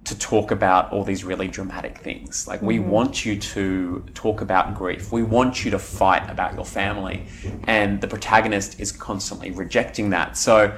to 0.03 0.15
talk 0.19 0.51
about 0.51 0.91
all 0.91 1.03
these 1.03 1.23
really 1.23 1.47
dramatic 1.47 1.97
things. 1.97 2.47
Like 2.47 2.61
we 2.61 2.77
mm-hmm. 2.77 2.89
want 2.89 3.25
you 3.25 3.39
to 3.39 4.05
talk 4.13 4.41
about 4.41 4.75
grief. 4.75 5.11
We 5.11 5.23
want 5.23 5.65
you 5.65 5.71
to 5.71 5.79
fight 5.79 6.29
about 6.29 6.53
your 6.55 6.65
family." 6.65 7.25
And 7.65 7.99
the 8.01 8.07
protagonist 8.07 8.79
is 8.79 8.91
constantly 8.91 9.51
rejecting 9.51 10.11
that. 10.11 10.37
So 10.37 10.77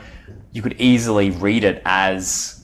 you 0.52 0.62
could 0.62 0.80
easily 0.80 1.32
read 1.32 1.64
it 1.64 1.82
as 1.86 2.58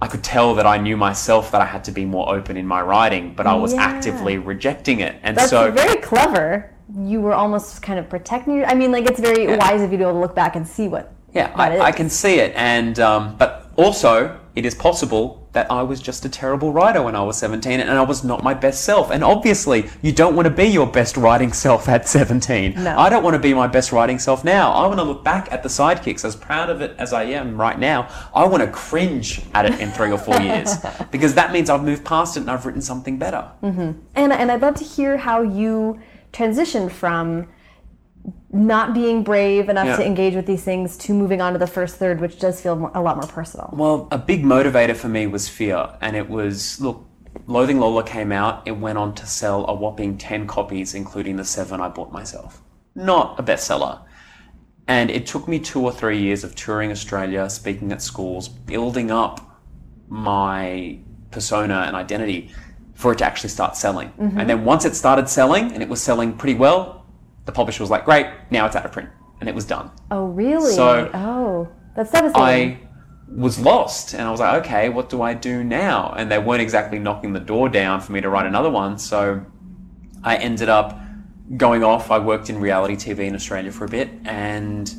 I 0.00 0.06
could 0.06 0.22
tell 0.22 0.54
that 0.54 0.66
I 0.66 0.78
knew 0.78 0.96
myself 0.96 1.50
that 1.50 1.60
I 1.60 1.64
had 1.64 1.82
to 1.84 1.90
be 1.90 2.04
more 2.04 2.32
open 2.32 2.56
in 2.56 2.66
my 2.66 2.80
writing, 2.80 3.34
but 3.34 3.46
I 3.46 3.54
was 3.54 3.74
Yeah. 3.74 3.82
actively 3.82 4.38
rejecting 4.38 5.00
it. 5.00 5.16
And 5.22 5.36
That's 5.36 5.50
so 5.50 5.70
very 5.72 5.96
clever. 5.96 6.70
You 6.96 7.20
were 7.20 7.34
almost 7.34 7.82
kind 7.82 7.98
of 7.98 8.08
protecting 8.08 8.54
your. 8.54 8.66
I 8.66 8.74
mean, 8.74 8.92
like 8.92 9.06
it's 9.06 9.20
very 9.20 9.46
wise 9.56 9.82
of 9.82 9.92
you 9.92 9.98
to 9.98 9.98
be 9.98 10.02
able 10.02 10.14
to 10.14 10.18
look 10.18 10.34
back 10.34 10.56
and 10.56 10.66
see 10.66 10.88
what. 10.88 11.12
Yeah, 11.34 11.52
I, 11.54 11.78
I 11.78 11.92
can 11.92 12.08
see 12.08 12.40
it, 12.40 12.54
and 12.56 12.98
um, 12.98 13.36
but 13.36 13.70
also 13.76 14.38
it 14.54 14.64
is 14.64 14.74
possible 14.74 15.46
that 15.52 15.70
I 15.70 15.82
was 15.82 16.00
just 16.00 16.24
a 16.24 16.28
terrible 16.28 16.72
writer 16.72 17.02
when 17.02 17.14
I 17.14 17.22
was 17.22 17.36
seventeen, 17.36 17.80
and 17.80 17.90
I 17.90 18.02
was 18.02 18.24
not 18.24 18.42
my 18.42 18.54
best 18.54 18.84
self. 18.84 19.10
And 19.10 19.22
obviously, 19.22 19.90
you 20.02 20.12
don't 20.12 20.34
want 20.34 20.46
to 20.46 20.54
be 20.54 20.64
your 20.64 20.86
best 20.86 21.16
writing 21.16 21.52
self 21.52 21.88
at 21.88 22.08
seventeen. 22.08 22.82
No. 22.82 22.98
I 22.98 23.10
don't 23.10 23.22
want 23.22 23.34
to 23.34 23.40
be 23.40 23.52
my 23.52 23.66
best 23.66 23.92
writing 23.92 24.18
self 24.18 24.42
now. 24.42 24.72
I 24.72 24.86
want 24.86 24.98
to 24.98 25.04
look 25.04 25.22
back 25.22 25.52
at 25.52 25.62
the 25.62 25.68
sidekicks, 25.68 26.24
as 26.24 26.34
proud 26.34 26.70
of 26.70 26.80
it 26.80 26.96
as 26.98 27.12
I 27.12 27.24
am 27.24 27.60
right 27.60 27.78
now. 27.78 28.08
I 28.34 28.46
want 28.46 28.62
to 28.62 28.70
cringe 28.70 29.42
at 29.52 29.66
it 29.66 29.78
in 29.78 29.90
three 29.90 30.10
or 30.10 30.18
four 30.18 30.40
years 30.40 30.76
because 31.10 31.34
that 31.34 31.52
means 31.52 31.68
I've 31.68 31.84
moved 31.84 32.04
past 32.04 32.36
it 32.36 32.40
and 32.40 32.50
I've 32.50 32.64
written 32.64 32.82
something 32.82 33.18
better. 33.18 33.50
And 33.62 34.32
and 34.32 34.50
I'd 34.50 34.62
love 34.62 34.76
to 34.76 34.84
hear 34.84 35.18
how 35.18 35.42
you 35.42 36.00
transitioned 36.32 36.90
from 36.90 37.48
not 38.52 38.94
being 38.94 39.22
brave 39.22 39.68
enough 39.68 39.86
Yeah. 39.86 39.96
to 39.96 40.06
engage 40.06 40.34
with 40.34 40.46
these 40.46 40.62
things 40.64 40.96
to 40.98 41.14
moving 41.14 41.40
on 41.40 41.52
to 41.52 41.58
the 41.58 41.66
first 41.66 41.96
third, 41.96 42.20
which 42.20 42.38
does 42.38 42.60
feel 42.60 42.76
more, 42.76 42.90
a 42.94 43.00
lot 43.00 43.16
more 43.16 43.26
personal. 43.26 43.70
Well, 43.72 44.08
a 44.10 44.18
big 44.18 44.44
motivator 44.44 44.96
for 44.96 45.08
me 45.08 45.26
was 45.26 45.48
fear, 45.48 45.88
and 46.00 46.16
it 46.16 46.28
was 46.28 46.80
look, 46.80 47.04
Loathing 47.46 47.78
Lola 47.78 48.02
came 48.02 48.32
out, 48.32 48.62
it 48.66 48.72
went 48.72 48.98
on 48.98 49.14
to 49.14 49.26
sell 49.26 49.64
a 49.68 49.74
whopping 49.74 50.18
10 50.18 50.46
copies, 50.46 50.94
including 50.94 51.36
the 51.36 51.44
seven 51.44 51.80
I 51.80 51.88
bought 51.88 52.12
myself. 52.12 52.62
Not 52.94 53.38
a 53.38 53.42
bestseller. 53.42 54.00
And 54.86 55.10
it 55.10 55.26
took 55.26 55.46
me 55.46 55.58
two 55.58 55.82
or 55.82 55.92
three 55.92 56.18
years 56.18 56.42
of 56.44 56.54
touring 56.54 56.90
Australia, 56.90 57.48
speaking 57.50 57.92
at 57.92 58.00
schools, 58.02 58.48
building 58.48 59.10
up 59.10 59.40
my 60.08 60.98
persona 61.30 61.84
and 61.86 61.94
identity 61.94 62.50
for 62.98 63.12
it 63.12 63.18
to 63.18 63.24
actually 63.24 63.48
start 63.48 63.76
selling. 63.76 64.12
And 64.18 64.32
mm-hmm. 64.32 64.46
then 64.48 64.64
once 64.64 64.84
it 64.84 64.96
started 64.96 65.28
selling, 65.28 65.70
and 65.72 65.84
it 65.84 65.88
was 65.88 66.02
selling 66.02 66.36
pretty 66.36 66.58
well, 66.58 67.06
the 67.44 67.52
publisher 67.52 67.80
was 67.80 67.90
like, 67.90 68.04
great, 68.04 68.26
now 68.50 68.66
it's 68.66 68.74
out 68.74 68.84
of 68.84 68.90
print. 68.90 69.08
And 69.38 69.48
it 69.48 69.54
was 69.54 69.64
done. 69.64 69.92
Oh, 70.10 70.26
really? 70.26 70.72
So- 70.72 71.08
oh, 71.14 71.68
that's 71.94 72.10
devastating. 72.10 72.42
I 72.42 72.80
was 73.28 73.56
lost 73.60 74.14
and 74.14 74.22
I 74.22 74.32
was 74.32 74.40
like, 74.40 74.64
okay, 74.64 74.88
what 74.88 75.10
do 75.10 75.22
I 75.22 75.32
do 75.32 75.62
now? 75.62 76.12
And 76.16 76.28
they 76.28 76.40
weren't 76.40 76.60
exactly 76.60 76.98
knocking 76.98 77.32
the 77.32 77.40
door 77.40 77.68
down 77.68 78.00
for 78.00 78.10
me 78.10 78.20
to 78.20 78.28
write 78.28 78.46
another 78.46 78.70
one. 78.70 78.98
So 78.98 79.46
I 80.24 80.36
ended 80.36 80.68
up 80.68 80.98
going 81.56 81.84
off. 81.84 82.10
I 82.10 82.18
worked 82.18 82.50
in 82.50 82.58
reality 82.58 82.96
TV 82.96 83.28
in 83.28 83.36
Australia 83.36 83.70
for 83.70 83.84
a 83.84 83.88
bit 83.88 84.10
and 84.24 84.92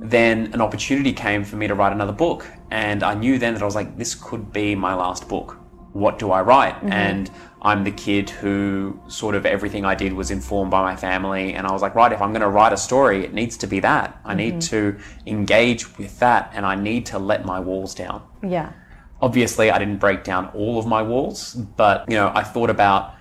then 0.00 0.52
an 0.52 0.60
opportunity 0.60 1.12
came 1.12 1.42
for 1.42 1.56
me 1.56 1.66
to 1.66 1.74
write 1.74 1.92
another 1.92 2.12
book. 2.12 2.46
And 2.70 3.02
I 3.02 3.14
knew 3.14 3.40
then 3.40 3.54
that 3.54 3.62
I 3.62 3.66
was 3.66 3.74
like, 3.74 3.98
this 3.98 4.14
could 4.14 4.52
be 4.52 4.76
my 4.76 4.94
last 4.94 5.28
book. 5.28 5.59
What 5.92 6.18
do 6.18 6.30
I 6.30 6.42
write? 6.42 6.76
Mm-hmm. 6.76 6.92
And 6.92 7.30
I'm 7.62 7.84
the 7.84 7.90
kid 7.90 8.30
who 8.30 9.00
sort 9.08 9.34
of 9.34 9.44
everything 9.44 9.84
I 9.84 9.94
did 9.94 10.12
was 10.12 10.30
informed 10.30 10.70
by 10.70 10.82
my 10.82 10.96
family. 10.96 11.54
And 11.54 11.66
I 11.66 11.72
was 11.72 11.82
like, 11.82 11.94
right, 11.94 12.12
if 12.12 12.22
I'm 12.22 12.30
going 12.30 12.40
to 12.42 12.48
write 12.48 12.72
a 12.72 12.76
story, 12.76 13.24
it 13.24 13.34
needs 13.34 13.56
to 13.58 13.66
be 13.66 13.80
that. 13.80 14.20
I 14.24 14.34
need 14.34 14.54
mm-hmm. 14.54 14.96
to 14.96 14.98
engage 15.26 15.98
with 15.98 16.18
that 16.20 16.50
and 16.54 16.64
I 16.64 16.74
need 16.74 17.06
to 17.06 17.18
let 17.18 17.44
my 17.44 17.60
walls 17.60 17.94
down 17.94 18.22
yeah. 18.42 18.72
obviously 19.20 19.70
I 19.70 19.78
didn't 19.78 19.98
break 19.98 20.24
down 20.24 20.46
all 20.48 20.78
of 20.78 20.86
my 20.86 21.02
walls, 21.02 21.54
but 21.54 22.08
you 22.08 22.16
know, 22.16 22.32
I 22.34 22.42
thought 22.42 22.70
about 22.70 23.14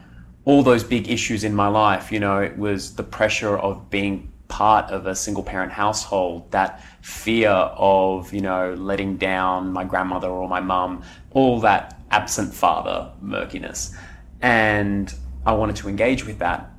all 0.45 0.63
those 0.63 0.83
big 0.83 1.09
issues 1.09 1.43
in 1.43 1.53
my 1.53 1.67
life. 1.67 2.11
You 2.11 2.19
know, 2.19 2.39
it 2.39 2.57
was 2.57 2.95
the 2.95 3.03
pressure 3.03 3.57
of 3.57 3.89
being 3.89 4.31
part 4.47 4.89
of 4.89 5.05
a 5.05 5.15
single 5.15 5.43
parent 5.43 5.71
household, 5.71 6.51
that 6.51 6.83
fear 7.01 7.49
of, 7.49 8.33
you 8.33 8.41
know, 8.41 8.73
letting 8.73 9.17
down 9.17 9.71
my 9.71 9.83
grandmother 9.83 10.27
or 10.27 10.49
my 10.49 10.59
mum, 10.59 11.03
all 11.31 11.59
that 11.59 11.98
absent 12.11 12.53
father 12.53 13.11
murkiness. 13.21 13.95
And 14.41 15.13
I 15.45 15.53
wanted 15.53 15.75
to 15.77 15.89
engage 15.89 16.25
with 16.25 16.39
that 16.39 16.71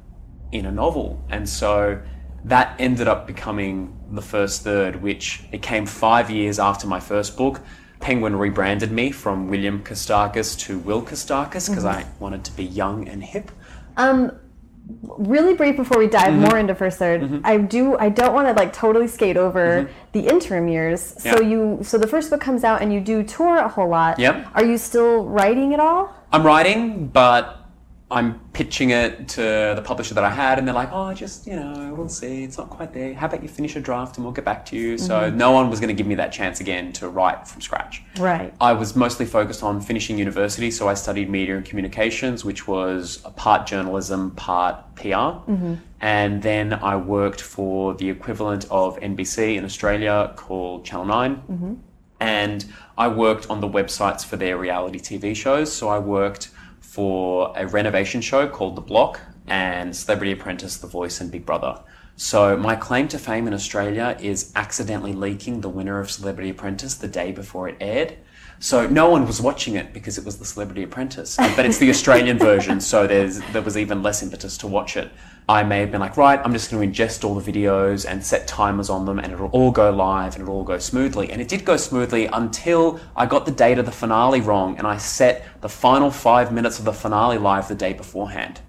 in 0.52 0.66
a 0.66 0.72
novel. 0.72 1.22
And 1.30 1.48
so 1.48 2.00
that 2.44 2.74
ended 2.78 3.08
up 3.08 3.26
becoming 3.26 3.96
the 4.10 4.22
first 4.22 4.62
third, 4.62 5.02
which 5.02 5.42
it 5.52 5.62
came 5.62 5.86
five 5.86 6.30
years 6.30 6.58
after 6.58 6.86
my 6.86 7.00
first 7.00 7.36
book. 7.36 7.60
Penguin 8.00 8.34
rebranded 8.34 8.90
me 8.90 9.10
from 9.10 9.48
William 9.48 9.84
Kostakis 9.84 10.58
to 10.60 10.78
Will 10.78 11.02
Kostakis 11.02 11.68
because 11.68 11.84
I 11.84 12.06
wanted 12.18 12.44
to 12.44 12.52
be 12.52 12.64
young 12.64 13.08
and 13.08 13.22
hip. 13.22 13.50
Um, 13.96 14.32
really 15.02 15.54
brief 15.54 15.76
before 15.76 15.98
we 15.98 16.06
dive 16.06 16.32
Mm-hmm. 16.32 16.40
more 16.42 16.58
into 16.58 16.74
first 16.74 16.98
3rd 16.98 17.40
I 17.44 17.56
do. 17.58 17.96
I 17.98 18.08
don't 18.08 18.32
want 18.34 18.48
to 18.48 18.52
like 18.54 18.72
totally 18.72 19.08
skate 19.08 19.36
over 19.36 19.88
the 20.12 20.20
interim 20.26 20.68
years. 20.68 21.00
So 21.18 21.36
Mm-hmm. 21.36 21.50
You. 21.50 21.78
So 21.82 21.98
the 21.98 22.06
first 22.06 22.30
book 22.30 22.40
comes 22.40 22.64
out 22.64 22.82
and 22.82 22.92
you 22.92 23.00
do 23.00 23.22
tour 23.22 23.58
a 23.58 23.68
whole 23.68 23.88
lot. 23.88 24.18
Yep. 24.18 24.46
Are 24.54 24.64
you 24.64 24.76
still 24.78 25.24
writing 25.24 25.74
at 25.74 25.80
all? 25.80 26.14
I'm 26.32 26.44
writing, 26.44 27.08
but 27.08 27.59
I'm 28.12 28.40
pitching 28.52 28.90
it 28.90 29.28
to 29.28 29.72
the 29.76 29.82
publisher 29.84 30.14
that 30.14 30.24
I 30.24 30.30
had, 30.30 30.58
and 30.58 30.66
they're 30.66 30.74
like, 30.74 30.90
"Oh, 30.92 31.14
just 31.14 31.46
you 31.46 31.54
know, 31.54 31.94
we'll 31.96 32.08
see. 32.08 32.42
It's 32.42 32.58
not 32.58 32.68
quite 32.68 32.92
there. 32.92 33.14
How 33.14 33.26
about 33.26 33.42
you 33.42 33.48
finish 33.48 33.76
a 33.76 33.80
draft 33.80 34.16
and 34.16 34.24
we'll 34.24 34.34
get 34.34 34.44
back 34.44 34.66
to 34.66 34.76
you?" 34.76 34.98
So 34.98 35.14
mm-hmm. 35.14 35.36
no 35.36 35.52
one 35.52 35.70
was 35.70 35.78
going 35.78 35.88
to 35.88 35.94
give 35.94 36.08
me 36.08 36.16
that 36.16 36.32
chance 36.32 36.60
again 36.60 36.92
to 36.94 37.08
write 37.08 37.46
from 37.46 37.60
scratch. 37.60 38.02
Right. 38.18 38.52
I 38.60 38.72
was 38.72 38.96
mostly 38.96 39.26
focused 39.26 39.62
on 39.62 39.80
finishing 39.80 40.18
university, 40.18 40.72
so 40.72 40.88
I 40.88 40.94
studied 40.94 41.30
media 41.30 41.56
and 41.56 41.64
communications, 41.64 42.44
which 42.44 42.66
was 42.66 43.22
a 43.24 43.30
part 43.30 43.66
journalism, 43.66 44.32
part 44.32 44.96
PR. 44.96 45.06
Mm-hmm. 45.46 45.74
And 46.00 46.42
then 46.42 46.72
I 46.72 46.96
worked 46.96 47.40
for 47.40 47.94
the 47.94 48.08
equivalent 48.10 48.66
of 48.70 48.98
NBC 48.98 49.56
in 49.56 49.64
Australia 49.64 50.32
called 50.34 50.84
Channel 50.84 51.06
9. 51.06 51.36
Mm-hmm. 51.36 51.74
And 52.20 52.64
I 52.98 53.08
worked 53.08 53.48
on 53.48 53.60
the 53.60 53.68
websites 53.68 54.24
for 54.24 54.36
their 54.36 54.56
reality 54.56 54.98
TV 54.98 55.36
shows. 55.36 55.72
So 55.72 55.88
I 55.88 55.98
worked 55.98 56.50
for 56.90 57.52
a 57.54 57.64
renovation 57.68 58.20
show 58.20 58.48
called 58.48 58.74
The 58.74 58.80
Block 58.80 59.20
and 59.46 59.94
Celebrity 59.94 60.32
Apprentice, 60.32 60.76
The 60.76 60.88
Voice, 60.88 61.20
and 61.20 61.30
Big 61.30 61.46
Brother. 61.46 61.78
So 62.16 62.56
my 62.56 62.74
claim 62.74 63.06
to 63.08 63.18
fame 63.18 63.46
in 63.46 63.54
Australia 63.54 64.16
is 64.20 64.50
accidentally 64.56 65.12
leaking 65.12 65.60
the 65.60 65.68
winner 65.68 66.00
of 66.00 66.10
Celebrity 66.10 66.50
Apprentice 66.50 66.96
the 66.96 67.06
day 67.06 67.30
before 67.30 67.68
it 67.68 67.76
aired. 67.80 68.16
So 68.62 68.86
no 68.86 69.08
one 69.08 69.26
was 69.26 69.40
watching 69.40 69.76
it 69.76 69.94
because 69.94 70.18
it 70.18 70.24
was 70.24 70.36
the 70.36 70.44
Celebrity 70.44 70.82
Apprentice, 70.82 71.38
but 71.38 71.64
it's 71.64 71.78
the 71.78 71.88
Australian 71.88 72.38
version, 72.50 72.78
so 72.78 73.06
there's 73.06 73.40
there 73.52 73.62
was 73.62 73.78
even 73.78 74.02
less 74.02 74.22
impetus 74.22 74.58
to 74.58 74.66
watch 74.66 74.98
it. 74.98 75.10
I 75.48 75.62
may 75.62 75.80
have 75.80 75.90
been 75.90 76.00
like, 76.00 76.18
right, 76.18 76.38
I'm 76.44 76.52
just 76.52 76.70
going 76.70 76.92
to 76.92 77.02
ingest 77.02 77.24
all 77.24 77.34
the 77.34 77.52
videos 77.52 78.06
and 78.06 78.22
set 78.22 78.46
timers 78.46 78.90
on 78.90 79.06
them, 79.06 79.18
and 79.18 79.32
it'll 79.32 79.48
all 79.48 79.70
go 79.70 79.90
live 79.90 80.34
and 80.34 80.42
it'll 80.42 80.56
all 80.56 80.64
go 80.64 80.78
smoothly. 80.78 81.32
And 81.32 81.40
it 81.40 81.48
did 81.48 81.64
go 81.64 81.78
smoothly 81.78 82.26
until 82.26 83.00
I 83.16 83.24
got 83.24 83.46
the 83.46 83.50
date 83.50 83.78
of 83.78 83.86
the 83.86 83.92
finale 83.92 84.42
wrong, 84.42 84.76
and 84.76 84.86
I 84.86 84.98
set 84.98 85.46
the 85.62 85.68
final 85.70 86.10
five 86.10 86.52
minutes 86.52 86.78
of 86.78 86.84
the 86.84 86.92
finale 86.92 87.38
live 87.38 87.66
the 87.66 87.74
day 87.74 87.94
beforehand. 87.94 88.60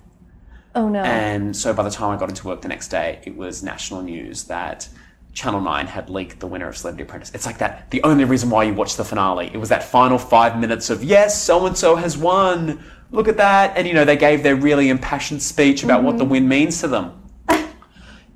Oh 0.74 0.88
no. 0.88 1.04
And 1.04 1.54
so 1.54 1.74
by 1.74 1.84
the 1.84 1.92
time 1.92 2.12
I 2.12 2.18
got 2.18 2.30
into 2.30 2.48
work 2.48 2.62
the 2.62 2.70
next 2.70 2.88
day, 2.88 3.20
it 3.26 3.36
was 3.36 3.62
national 3.62 4.04
news 4.04 4.46
that 4.46 4.88
Channel 5.34 5.62
9 5.62 5.88
had 5.88 6.10
leaked 6.10 6.40
the 6.40 6.48
winner 6.48 6.68
of 6.68 6.76
Celebrity 6.76 7.04
Apprentice. 7.04 7.32
It's 7.34 7.46
like 7.46 7.60
that. 7.60 7.90
The 7.92 8.04
only 8.04 8.26
reason 8.26 8.50
why 8.50 8.64
you 8.64 8.74
watch 8.74 8.98
the 8.98 9.06
finale, 9.06 9.50
it 9.54 9.58
was 9.58 9.70
that 9.70 9.84
final 9.84 10.18
five 10.18 10.60
minutes 10.60 10.90
of, 10.90 11.04
yes, 11.04 11.42
so 11.42 11.66
and 11.66 11.78
so 11.78 11.96
has 11.96 12.18
won. 12.18 12.84
Look 13.12 13.28
at 13.28 13.38
that. 13.38 13.78
And, 13.78 13.88
you 13.88 13.94
know, 13.94 14.06
they 14.06 14.18
gave 14.18 14.44
their 14.44 14.56
really 14.56 14.90
impassioned 14.90 15.42
speech 15.42 15.84
about 15.84 16.04
what 16.04 16.18
the 16.18 16.24
mm-hmm. 16.24 16.32
win 16.32 16.48
means 16.50 16.82
to 16.82 16.88
them. 16.88 17.30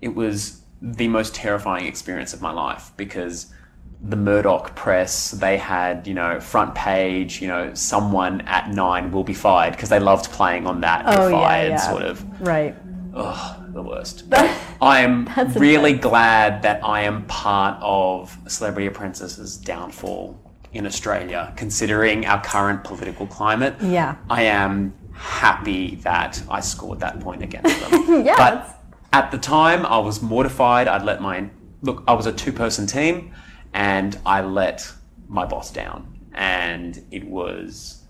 it 0.01 0.15
was 0.15 0.61
the 0.81 1.07
most 1.07 1.35
terrifying 1.35 1.85
experience 1.85 2.33
of 2.33 2.41
my 2.41 2.51
life 2.51 2.91
because 2.95 3.53
the 4.01 4.15
Murdoch 4.15 4.75
press, 4.75 5.31
they 5.31 5.57
had, 5.57 6.05
you 6.07 6.13
know, 6.13 6.39
front 6.39 6.75
page, 6.75 7.41
you 7.41 7.47
know, 7.47 7.73
someone 7.73 8.41
at 8.41 8.69
nine 8.69 9.11
will 9.11 9.23
be 9.23 9.33
fired 9.33 9.73
because 9.73 9.89
they 9.89 9.99
loved 9.99 10.31
playing 10.31 10.67
on 10.67 10.81
that. 10.81 11.03
Oh, 11.07 11.23
You're 11.23 11.31
yeah, 11.31 11.47
fired, 11.47 11.69
yeah. 11.69 11.77
sort 11.77 12.03
of. 12.03 12.41
right. 12.41 12.75
Ugh, 13.13 13.64
the 13.75 13.83
worst. 13.83 14.23
I 14.81 15.01
am 15.01 15.29
really 15.55 15.93
glad 15.93 16.63
that 16.63 16.83
I 16.83 17.01
am 17.01 17.25
part 17.27 17.77
of 17.81 18.35
Celebrity 18.47 18.87
Apprentice's 18.87 19.57
downfall 19.57 20.39
in 20.73 20.85
Australia, 20.87 21.53
considering 21.55 22.25
our 22.25 22.41
current 22.43 22.83
political 22.83 23.27
climate. 23.27 23.75
Yeah. 23.81 24.15
I 24.29 24.43
am 24.43 24.93
happy 25.13 25.95
that 25.97 26.41
I 26.49 26.61
scored 26.61 26.99
that 27.01 27.19
point 27.19 27.43
against 27.43 27.79
them. 27.81 28.25
Yeah, 28.25 28.35
But 28.37 28.81
at 29.13 29.31
the 29.31 29.37
time, 29.37 29.85
I 29.85 29.97
was 29.99 30.21
mortified. 30.21 30.87
I'd 30.87 31.03
let 31.03 31.21
my 31.21 31.49
look. 31.81 32.03
I 32.07 32.13
was 32.13 32.25
a 32.25 32.33
two-person 32.33 32.87
team, 32.87 33.33
and 33.73 34.17
I 34.25 34.41
let 34.41 34.89
my 35.27 35.45
boss 35.45 35.71
down, 35.71 36.17
and 36.33 37.03
it 37.11 37.25
was 37.25 38.03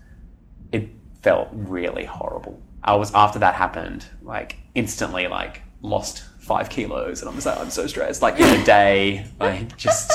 it 0.72 0.88
felt 1.22 1.48
really 1.52 2.04
horrible. 2.04 2.60
I 2.82 2.94
was 2.94 3.12
after 3.14 3.38
that 3.40 3.54
happened, 3.54 4.06
like 4.22 4.56
instantly, 4.74 5.26
like 5.28 5.62
lost 5.82 6.24
five 6.38 6.68
kilos, 6.70 7.20
and 7.22 7.30
I 7.30 7.34
was 7.34 7.46
like, 7.46 7.58
I'm 7.58 7.70
so 7.70 7.86
stressed. 7.86 8.22
Like 8.22 8.38
in 8.38 8.60
a 8.60 8.64
day, 8.64 9.26
I 9.40 9.66
just 9.76 10.12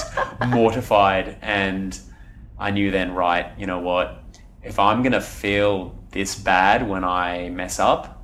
mortified, 0.48 1.38
and 1.42 2.00
I 2.58 2.72
knew 2.72 2.92
then, 2.92 3.14
right, 3.14 3.52
you 3.58 3.68
know 3.68 3.80
what? 3.80 4.24
If 4.64 4.80
I'm 4.80 5.04
gonna 5.04 5.22
feel 5.22 5.98
this 6.12 6.36
bad 6.36 6.88
when 6.88 7.04
I 7.04 7.50
mess 7.50 7.80
up, 7.80 8.22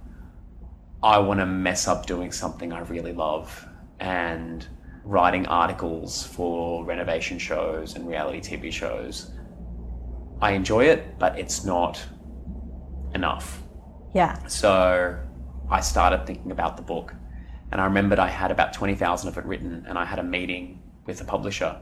I 1.02 1.20
want 1.20 1.40
to 1.40 1.46
mess 1.46 1.88
up 1.88 2.06
doing 2.06 2.32
something 2.32 2.74
I 2.74 2.80
really 2.80 3.14
love 3.14 3.68
and 4.00 4.68
writing 5.04 5.46
articles 5.46 6.26
for 6.26 6.84
renovation 6.84 7.40
shows 7.40 7.96
and 7.96 8.08
reality 8.08 8.42
TV 8.42 8.72
shows. 8.72 9.32
I 10.42 10.52
enjoy 10.52 10.86
it, 10.86 11.18
but 11.18 11.38
it's 11.38 11.64
not 11.64 12.04
enough. 13.14 13.62
Yeah. 14.14 14.46
So 14.48 15.18
I 15.70 15.82
started 15.82 16.26
thinking 16.26 16.52
about 16.52 16.78
the 16.78 16.84
book. 16.84 17.14
And 17.72 17.82
I 17.82 17.86
remembered 17.86 18.20
I 18.20 18.30
had 18.30 18.52
about 18.52 18.74
20,000 18.74 19.28
of 19.28 19.38
it 19.38 19.46
written, 19.46 19.86
and 19.90 19.98
I 19.98 20.06
had 20.06 20.20
a 20.20 20.24
meeting 20.24 20.82
with 21.06 21.18
the 21.18 21.26
publisher. 21.26 21.76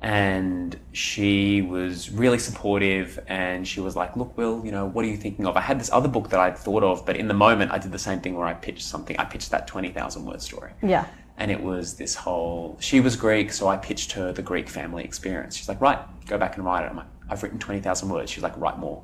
And 0.00 0.78
she 0.92 1.62
was 1.62 2.10
really 2.10 2.38
supportive, 2.38 3.18
and 3.26 3.66
she 3.66 3.80
was 3.80 3.96
like, 3.96 4.16
Look, 4.16 4.36
Will, 4.36 4.64
you 4.64 4.70
know, 4.70 4.86
what 4.86 5.04
are 5.04 5.08
you 5.08 5.16
thinking 5.16 5.46
of? 5.46 5.56
I 5.56 5.62
had 5.62 5.80
this 5.80 5.90
other 5.90 6.08
book 6.08 6.30
that 6.30 6.38
I'd 6.38 6.56
thought 6.56 6.84
of, 6.84 7.04
but 7.04 7.16
in 7.16 7.28
the 7.28 7.34
moment, 7.34 7.72
I 7.72 7.78
did 7.78 7.92
the 7.92 7.98
same 7.98 8.20
thing 8.20 8.36
where 8.36 8.46
I 8.46 8.54
pitched 8.54 8.84
something. 8.84 9.16
I 9.18 9.24
pitched 9.24 9.50
that 9.50 9.66
20,000 9.66 10.24
word 10.24 10.42
story. 10.42 10.72
Yeah. 10.82 11.06
And 11.38 11.50
it 11.50 11.60
was 11.60 11.94
this 11.94 12.14
whole, 12.14 12.76
she 12.80 13.00
was 13.00 13.16
Greek, 13.16 13.52
so 13.52 13.66
I 13.68 13.76
pitched 13.78 14.12
her 14.12 14.32
the 14.32 14.42
Greek 14.42 14.68
family 14.68 15.02
experience. 15.02 15.56
She's 15.56 15.68
like, 15.68 15.80
right, 15.80 15.98
go 16.26 16.38
back 16.38 16.56
and 16.56 16.64
write 16.64 16.84
it. 16.84 16.90
I'm 16.90 16.96
like, 16.96 17.06
I've 17.28 17.42
written 17.42 17.58
20,000 17.58 18.08
words. 18.08 18.30
She's 18.30 18.42
like, 18.42 18.56
write 18.56 18.78
more. 18.78 19.02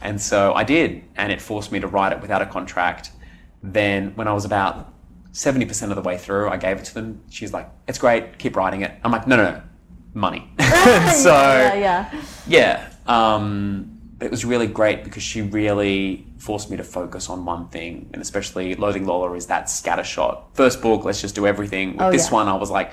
And 0.00 0.20
so 0.20 0.54
I 0.54 0.64
did, 0.64 1.04
and 1.16 1.30
it 1.30 1.40
forced 1.42 1.72
me 1.72 1.80
to 1.80 1.86
write 1.86 2.12
it 2.12 2.20
without 2.20 2.40
a 2.42 2.46
contract. 2.46 3.10
Then, 3.62 4.14
when 4.14 4.26
I 4.28 4.32
was 4.32 4.44
about 4.44 4.92
70% 5.32 5.90
of 5.90 5.96
the 5.96 6.02
way 6.02 6.16
through, 6.16 6.48
I 6.48 6.56
gave 6.56 6.78
it 6.78 6.84
to 6.86 6.94
them. 6.94 7.22
She's 7.30 7.52
like, 7.52 7.68
it's 7.86 7.98
great, 7.98 8.38
keep 8.38 8.56
writing 8.56 8.80
it. 8.82 8.92
I'm 9.04 9.12
like, 9.12 9.26
no, 9.26 9.36
no, 9.36 9.50
no, 9.50 9.62
money. 10.14 10.50
so, 10.58 11.32
yeah, 11.32 11.74
yeah. 11.74 12.22
yeah, 12.46 12.90
um, 13.06 14.00
it 14.20 14.30
was 14.30 14.44
really 14.44 14.66
great 14.66 15.04
because 15.04 15.22
she 15.22 15.42
really 15.42 16.26
forced 16.38 16.70
me 16.70 16.76
to 16.78 16.84
focus 16.84 17.28
on 17.28 17.44
one 17.44 17.68
thing, 17.68 18.08
and 18.12 18.22
especially 18.22 18.74
Loathing 18.74 19.06
Lola 19.06 19.32
is 19.34 19.46
that 19.46 19.64
scattershot. 19.66 20.44
First 20.54 20.80
book, 20.80 21.04
let's 21.04 21.20
just 21.20 21.34
do 21.34 21.46
everything. 21.46 21.92
With 21.92 22.00
Oh, 22.00 22.10
this 22.10 22.28
yeah. 22.28 22.34
one, 22.34 22.48
I 22.48 22.54
was 22.54 22.70
like, 22.70 22.92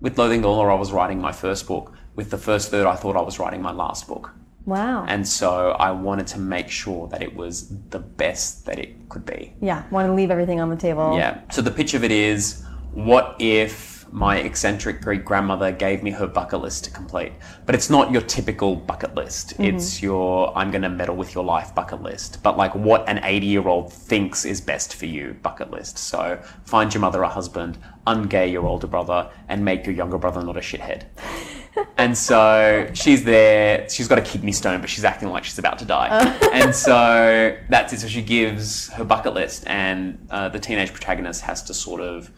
with 0.00 0.18
Loathing 0.18 0.42
Lola, 0.42 0.74
I 0.74 0.78
was 0.78 0.92
writing 0.92 1.20
my 1.20 1.32
first 1.32 1.66
book. 1.66 1.92
With 2.14 2.30
the 2.30 2.38
first 2.38 2.70
third, 2.70 2.86
I 2.86 2.94
thought 2.96 3.16
I 3.16 3.20
was 3.22 3.38
writing 3.38 3.62
my 3.62 3.72
last 3.72 4.06
book. 4.06 4.32
Wow. 4.66 5.04
And 5.06 5.26
so 5.26 5.70
I 5.70 5.92
wanted 5.92 6.26
to 6.28 6.40
make 6.40 6.68
sure 6.68 7.06
that 7.08 7.22
it 7.22 7.34
was 7.34 7.68
the 7.90 8.00
best 8.00 8.66
that 8.66 8.78
it 8.78 9.08
could 9.08 9.24
be. 9.24 9.54
yeah, 9.60 9.84
want 9.90 10.08
to 10.08 10.12
leave 10.12 10.30
everything 10.30 10.60
on 10.60 10.68
the 10.68 10.76
table. 10.76 11.16
Yeah. 11.16 11.40
So 11.50 11.62
the 11.62 11.70
pitch 11.70 11.94
of 11.94 12.02
it 12.02 12.10
is 12.10 12.64
what 12.92 13.36
if 13.38 14.10
my 14.12 14.38
eccentric 14.38 15.02
Greek 15.02 15.24
grandmother 15.24 15.70
gave 15.70 16.02
me 16.02 16.10
her 16.10 16.26
bucket 16.26 16.60
list 16.60 16.84
to 16.84 16.90
complete? 16.90 17.32
But 17.64 17.74
it's 17.74 17.90
not 17.90 18.10
your 18.10 18.22
typical 18.22 18.74
bucket 18.74 19.14
list. 19.14 19.50
Mm-hmm. 19.50 19.76
It's 19.76 20.02
your 20.02 20.56
I'm 20.58 20.70
going 20.72 20.82
to 20.82 20.88
meddle 20.88 21.14
with 21.14 21.34
your 21.34 21.44
life 21.44 21.74
bucket 21.74 22.02
list. 22.02 22.42
But 22.42 22.56
like 22.56 22.74
what 22.74 23.08
an 23.08 23.20
80 23.22 23.46
year 23.46 23.68
old 23.68 23.92
thinks 23.92 24.44
is 24.44 24.60
best 24.60 24.94
for 24.96 25.06
you 25.06 25.36
bucket 25.42 25.70
list. 25.70 25.98
So 25.98 26.40
find 26.64 26.92
your 26.92 27.02
mother 27.02 27.22
a 27.22 27.28
husband, 27.28 27.78
ungay 28.06 28.50
your 28.50 28.66
older 28.66 28.88
brother, 28.88 29.30
and 29.48 29.64
make 29.64 29.86
your 29.86 29.94
younger 29.94 30.18
brother 30.18 30.42
not 30.42 30.56
a 30.56 30.60
shithead. 30.60 31.04
And 31.98 32.16
so 32.16 32.90
she's 32.94 33.24
there. 33.24 33.88
She's 33.88 34.08
got 34.08 34.18
a 34.18 34.22
kidney 34.22 34.52
stone, 34.52 34.80
but 34.80 34.90
she's 34.90 35.04
acting 35.04 35.30
like 35.30 35.44
she's 35.44 35.58
about 35.58 35.78
to 35.80 35.84
die. 35.84 36.08
and 36.52 36.74
so 36.74 37.56
that's 37.68 37.92
it. 37.92 38.00
So 38.00 38.08
she 38.08 38.22
gives 38.22 38.88
her 38.90 39.04
bucket 39.04 39.34
list, 39.34 39.64
and 39.66 40.26
uh, 40.30 40.48
the 40.48 40.58
teenage 40.58 40.92
protagonist 40.92 41.42
has 41.42 41.62
to 41.64 41.74
sort 41.74 42.00
of 42.00 42.30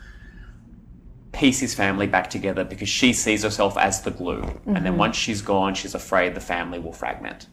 piece 1.33 1.61
his 1.61 1.75
family 1.75 2.07
back 2.07 2.31
together 2.31 2.65
because 2.65 2.89
she 2.89 3.13
sees 3.13 3.43
herself 3.43 3.77
as 3.77 4.03
the 4.03 4.11
glue. 4.11 4.43
And 4.67 4.85
then 4.85 4.97
once 4.97 5.15
she's 5.17 5.43
gone, 5.43 5.75
she's 5.75 5.95
afraid 5.95 6.35
the 6.35 6.41
family 6.41 6.79
will 6.79 6.93
fragment. 6.93 7.47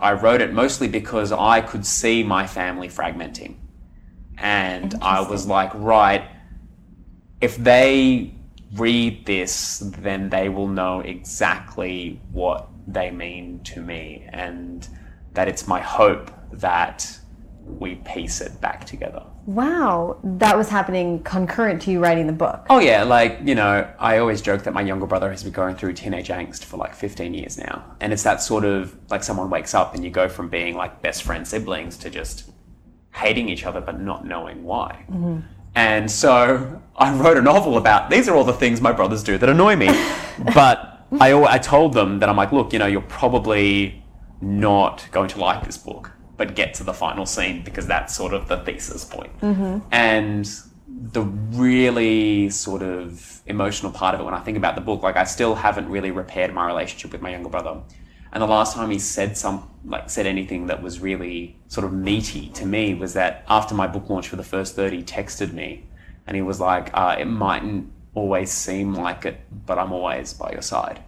I 0.00 0.12
wrote 0.12 0.40
it 0.40 0.52
mostly 0.52 0.88
because 0.88 1.32
I 1.32 1.60
could 1.60 1.84
see 1.84 2.22
my 2.22 2.46
family 2.46 2.88
fragmenting. 2.88 3.56
And 4.38 4.94
I 5.02 5.20
was 5.28 5.46
like, 5.46 5.72
right, 5.74 6.24
if 7.40 7.56
they 7.56 8.34
read 8.74 9.24
this, 9.26 9.78
then 9.98 10.28
they 10.28 10.48
will 10.48 10.68
know 10.68 11.00
exactly 11.00 12.20
what 12.32 12.68
they 12.86 13.10
mean 13.10 13.60
to 13.64 13.80
me, 13.80 14.26
and 14.32 14.86
that 15.34 15.48
it's 15.48 15.66
my 15.66 15.80
hope 15.80 16.30
that 16.52 17.18
we 17.64 17.96
piece 17.96 18.40
it 18.40 18.60
back 18.60 18.84
together. 18.84 19.22
Wow, 19.46 20.18
that 20.22 20.56
was 20.56 20.68
happening 20.68 21.22
concurrent 21.22 21.80
to 21.82 21.90
you 21.90 22.00
writing 22.00 22.26
the 22.26 22.32
book. 22.32 22.66
Oh 22.68 22.80
yeah, 22.80 23.02
like 23.04 23.40
you 23.44 23.54
know, 23.54 23.90
I 23.98 24.18
always 24.18 24.42
joke 24.42 24.64
that 24.64 24.74
my 24.74 24.82
younger 24.82 25.06
brother 25.06 25.30
has 25.30 25.42
been 25.42 25.52
going 25.52 25.74
through 25.74 25.94
teenage 25.94 26.28
angst 26.28 26.64
for 26.64 26.76
like 26.76 26.94
15 26.94 27.32
years 27.32 27.56
now, 27.56 27.96
and 28.00 28.12
it's 28.12 28.24
that 28.24 28.42
sort 28.42 28.64
of 28.64 28.94
like 29.10 29.22
someone 29.22 29.48
wakes 29.48 29.74
up 29.74 29.94
and 29.94 30.04
you 30.04 30.10
go 30.10 30.28
from 30.28 30.48
being 30.48 30.76
like 30.76 31.00
best 31.00 31.22
friend 31.22 31.48
siblings 31.48 31.96
to 31.98 32.10
just 32.10 32.50
hating 33.12 33.48
each 33.48 33.64
other 33.64 33.80
but 33.80 34.00
not 34.00 34.26
knowing 34.26 34.64
why. 34.64 35.04
Mm-hmm. 35.10 35.40
And 35.74 36.10
so 36.10 36.82
I 36.96 37.14
wrote 37.14 37.36
a 37.36 37.42
novel 37.42 37.76
about 37.76 38.10
these 38.10 38.28
are 38.28 38.34
all 38.34 38.44
the 38.44 38.52
things 38.52 38.80
my 38.80 38.92
brothers 38.92 39.22
do 39.22 39.38
that 39.38 39.48
annoy 39.48 39.76
me, 39.76 39.86
but 40.54 41.06
I 41.20 41.32
I 41.32 41.58
told 41.58 41.94
them 41.94 42.18
that 42.20 42.28
I'm 42.28 42.36
like, 42.36 42.52
look, 42.52 42.72
you 42.72 42.78
know, 42.78 42.86
you're 42.86 43.00
probably 43.02 44.04
not 44.40 45.06
going 45.10 45.28
to 45.28 45.38
like 45.38 45.64
this 45.64 45.76
book, 45.76 46.12
but 46.36 46.54
get 46.54 46.74
to 46.74 46.84
the 46.84 46.94
final 46.94 47.26
scene 47.26 47.62
because 47.62 47.86
that's 47.86 48.14
sort 48.14 48.32
of 48.32 48.48
the 48.48 48.58
thesis 48.58 49.04
point. 49.04 49.38
Mm-hmm. 49.40 49.78
And 49.92 50.48
the 50.88 51.22
really 51.22 52.50
sort 52.50 52.82
of 52.82 53.42
emotional 53.46 53.92
part 53.92 54.14
of 54.14 54.20
it 54.20 54.24
when 54.24 54.34
I 54.34 54.40
think 54.40 54.56
about 54.56 54.74
the 54.74 54.80
book, 54.80 55.02
like 55.02 55.16
I 55.16 55.24
still 55.24 55.54
haven't 55.54 55.88
really 55.88 56.10
repaired 56.10 56.52
my 56.52 56.66
relationship 56.66 57.12
with 57.12 57.22
my 57.22 57.30
younger 57.30 57.48
brother. 57.48 57.80
And 58.32 58.42
the 58.42 58.46
last 58.46 58.74
time 58.74 58.90
he 58.90 58.98
said 58.98 59.36
some 59.36 59.68
like 59.84 60.10
said 60.10 60.26
anything 60.26 60.66
that 60.66 60.82
was 60.82 61.00
really 61.00 61.56
sort 61.68 61.86
of 61.86 61.92
meaty 61.92 62.48
to 62.50 62.66
me 62.66 62.94
was 62.94 63.14
that 63.14 63.44
after 63.48 63.74
my 63.74 63.86
book 63.86 64.10
launch 64.10 64.28
for 64.28 64.36
the 64.36 64.44
first 64.44 64.76
thirty, 64.76 64.98
he 64.98 65.02
texted 65.02 65.52
me 65.52 65.84
and 66.26 66.36
he 66.36 66.42
was 66.42 66.60
like, 66.60 66.90
uh, 66.92 67.16
"It 67.18 67.24
mightn't 67.24 67.90
always 68.14 68.50
seem 68.50 68.94
like 68.94 69.24
it, 69.24 69.40
but 69.66 69.78
I'm 69.78 69.92
always 69.92 70.34
by 70.34 70.52
your 70.52 70.62
side." 70.62 71.02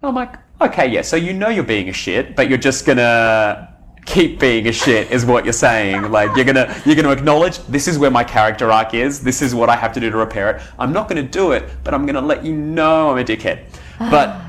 And 0.00 0.08
I'm 0.08 0.14
like, 0.14 0.36
"Okay, 0.60 0.88
yeah. 0.88 1.02
So 1.02 1.16
you 1.16 1.32
know 1.34 1.48
you're 1.48 1.64
being 1.64 1.88
a 1.88 1.92
shit, 1.92 2.34
but 2.36 2.48
you're 2.48 2.58
just 2.58 2.86
gonna 2.86 3.68
keep 4.04 4.40
being 4.40 4.66
a 4.66 4.72
shit 4.72 5.10
is 5.12 5.24
what 5.24 5.44
you're 5.44 5.52
saying 5.52 6.10
like 6.10 6.34
you're 6.34 6.44
gonna 6.44 6.82
you're 6.84 6.96
gonna 6.96 7.12
acknowledge 7.12 7.58
this 7.68 7.86
is 7.86 8.00
where 8.00 8.10
my 8.10 8.24
character 8.24 8.70
arc 8.70 8.94
is 8.94 9.22
this 9.22 9.40
is 9.40 9.54
what 9.54 9.68
i 9.68 9.76
have 9.76 9.92
to 9.92 10.00
do 10.00 10.10
to 10.10 10.16
repair 10.16 10.50
it 10.50 10.62
i'm 10.78 10.92
not 10.92 11.08
gonna 11.08 11.22
do 11.22 11.52
it 11.52 11.70
but 11.84 11.94
i'm 11.94 12.04
gonna 12.04 12.20
let 12.20 12.44
you 12.44 12.52
know 12.52 13.12
i'm 13.12 13.18
a 13.18 13.24
dickhead 13.24 13.64
but 14.10 14.40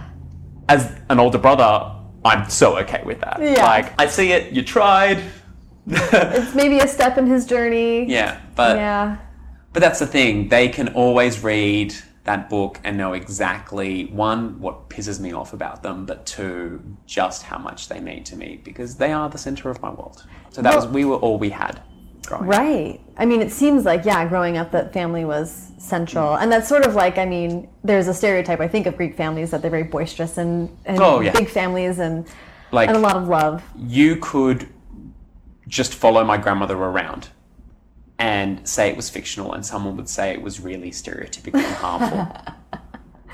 as 0.70 0.92
an 1.10 1.20
older 1.20 1.38
brother 1.38 2.03
i'm 2.26 2.50
so 2.50 2.78
okay 2.78 3.02
with 3.06 3.20
that 3.22 3.38
Yeah. 3.42 3.64
like 3.66 4.00
i 4.00 4.08
see 4.08 4.32
it 4.32 4.54
you 4.54 4.62
tried 4.64 5.20
It's 5.88 6.56
maybe 6.56 6.80
a 6.80 6.88
step 6.88 7.18
in 7.18 7.28
his 7.28 7.46
journey. 7.46 8.06
yeah 8.06 8.40
but 8.56 8.78
Yeah. 8.78 9.18
but 9.74 9.82
that's 9.82 10.00
the 10.00 10.08
thing 10.08 10.48
they 10.50 10.70
can 10.70 10.90
always 10.90 11.44
read 11.44 11.94
that 12.24 12.50
book 12.50 12.80
and 12.86 12.98
know 12.98 13.12
exactly 13.14 14.06
one 14.06 14.58
what 14.62 14.90
pisses 14.90 15.20
me 15.20 15.34
off 15.34 15.52
about 15.54 15.84
them 15.84 16.06
but 16.06 16.26
two 16.26 16.82
just 17.06 17.44
how 17.44 17.58
much 17.58 17.90
they 17.90 18.00
mean 18.00 18.24
to 18.24 18.36
me 18.38 18.62
because 18.64 18.96
they 18.96 19.12
are 19.12 19.28
the 19.30 19.38
center 19.38 19.70
of 19.70 19.82
my 19.82 19.90
world 19.90 20.26
so 20.52 20.62
that 20.62 20.74
was 20.74 20.88
we 20.88 21.04
were 21.04 21.18
all 21.18 21.38
we 21.38 21.50
had 21.50 21.82
growing 22.26 22.44
up. 22.44 22.50
Right. 22.50 23.00
I 23.18 23.26
mean, 23.26 23.42
it 23.42 23.52
seems 23.52 23.86
like, 23.86 24.06
yeah, 24.06 24.28
growing 24.28 24.58
up, 24.58 24.72
that 24.72 24.94
family 24.94 25.26
was 25.26 25.72
central. 25.78 26.30
Mm-hmm. 26.30 26.44
And 26.44 26.52
that's 26.52 26.68
sort 26.68 26.86
of 26.86 26.96
like, 26.96 27.18
I 27.18 27.26
mean, 27.26 27.68
there's 27.84 28.08
a 28.08 28.14
stereotype, 28.14 28.60
I 28.60 28.68
think, 28.68 28.86
of 28.88 28.98
Greek 28.98 29.16
families 29.16 29.52
that 29.52 29.62
they're 29.62 29.72
very 29.72 29.84
boisterous 29.84 30.38
and, 30.38 30.76
and 30.86 31.00
Oh, 31.00 31.20
yeah. 31.20 31.32
big 31.32 31.50
families 31.50 32.00
and, 32.00 32.28
like 32.72 32.88
and 32.90 32.98
a 32.98 33.00
lot 33.02 33.16
of 33.16 33.28
love. 33.28 33.64
you 33.78 34.16
could 34.18 34.68
just 35.68 35.94
follow 35.94 36.24
my 36.24 36.38
grandmother 36.38 36.76
around 36.76 37.30
and 38.20 38.68
say 38.68 38.90
it 38.90 38.96
was 38.96 39.10
fictional, 39.10 39.54
and 39.54 39.66
someone 39.66 39.96
would 39.98 40.08
say 40.10 40.32
it 40.32 40.42
was 40.42 40.60
really 40.60 40.92
stereotypical 40.92 41.56
and 41.56 41.76
harmful. 41.76 42.54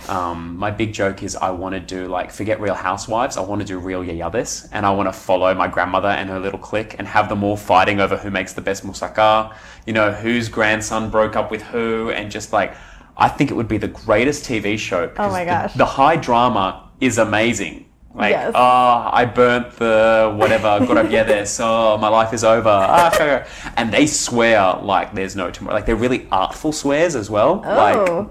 um, 0.07 0.55
my 0.57 0.71
big 0.71 0.93
joke 0.93 1.21
is 1.23 1.35
I 1.35 1.49
want 1.51 1.73
to 1.73 1.79
do 1.79 2.07
like 2.07 2.31
forget 2.31 2.59
Real 2.61 2.73
Housewives. 2.75 3.37
I 3.37 3.41
want 3.41 3.61
to 3.61 3.67
do 3.67 3.77
Real 3.79 4.03
Yayabis, 4.03 4.69
and 4.71 4.85
I 4.85 4.91
want 4.91 5.09
to 5.09 5.13
follow 5.13 5.53
my 5.53 5.67
grandmother 5.67 6.07
and 6.07 6.29
her 6.29 6.39
little 6.39 6.59
clique 6.59 6.95
and 6.97 7.07
have 7.07 7.29
them 7.29 7.43
all 7.43 7.57
fighting 7.57 7.99
over 7.99 8.15
who 8.17 8.29
makes 8.31 8.53
the 8.53 8.61
best 8.61 8.85
moussaka. 8.85 9.53
You 9.85 9.93
know, 9.93 10.11
whose 10.11 10.49
grandson 10.49 11.09
broke 11.09 11.35
up 11.35 11.51
with 11.51 11.61
who, 11.63 12.09
and 12.11 12.31
just 12.31 12.53
like. 12.53 12.73
I 13.21 13.27
think 13.27 13.51
it 13.51 13.53
would 13.53 13.67
be 13.67 13.77
the 13.77 13.89
greatest 13.89 14.45
TV 14.45 14.79
show. 14.79 15.07
because 15.07 15.33
my 15.33 15.43
the- 15.43 15.51
gosh. 15.51 15.73
the 15.73 15.85
high 15.85 16.15
drama 16.15 16.89
is 17.01 17.17
amazing. 17.17 17.85
Like, 18.15 18.31
Yes. 18.31 18.53
oh, 18.55 19.09
I 19.11 19.25
burnt 19.25 19.73
the 19.73 20.33
whatever, 20.37 20.79
kourabiedes, 20.85 21.59
oh, 21.61 21.97
my 21.97 22.07
life 22.07 22.31
is 22.33 22.45
over. 22.45 22.69
Ah, 22.69 23.45
and 23.75 23.91
they 23.91 24.07
swear 24.07 24.75
like 24.81 25.13
there's 25.15 25.35
no 25.35 25.51
tomorrow. 25.51 25.75
Like, 25.75 25.85
they're 25.85 25.97
really 25.97 26.29
artful 26.31 26.71
swears 26.71 27.13
as 27.17 27.29
well. 27.29 27.61
Oh. 27.65 27.75
Like, 27.75 28.29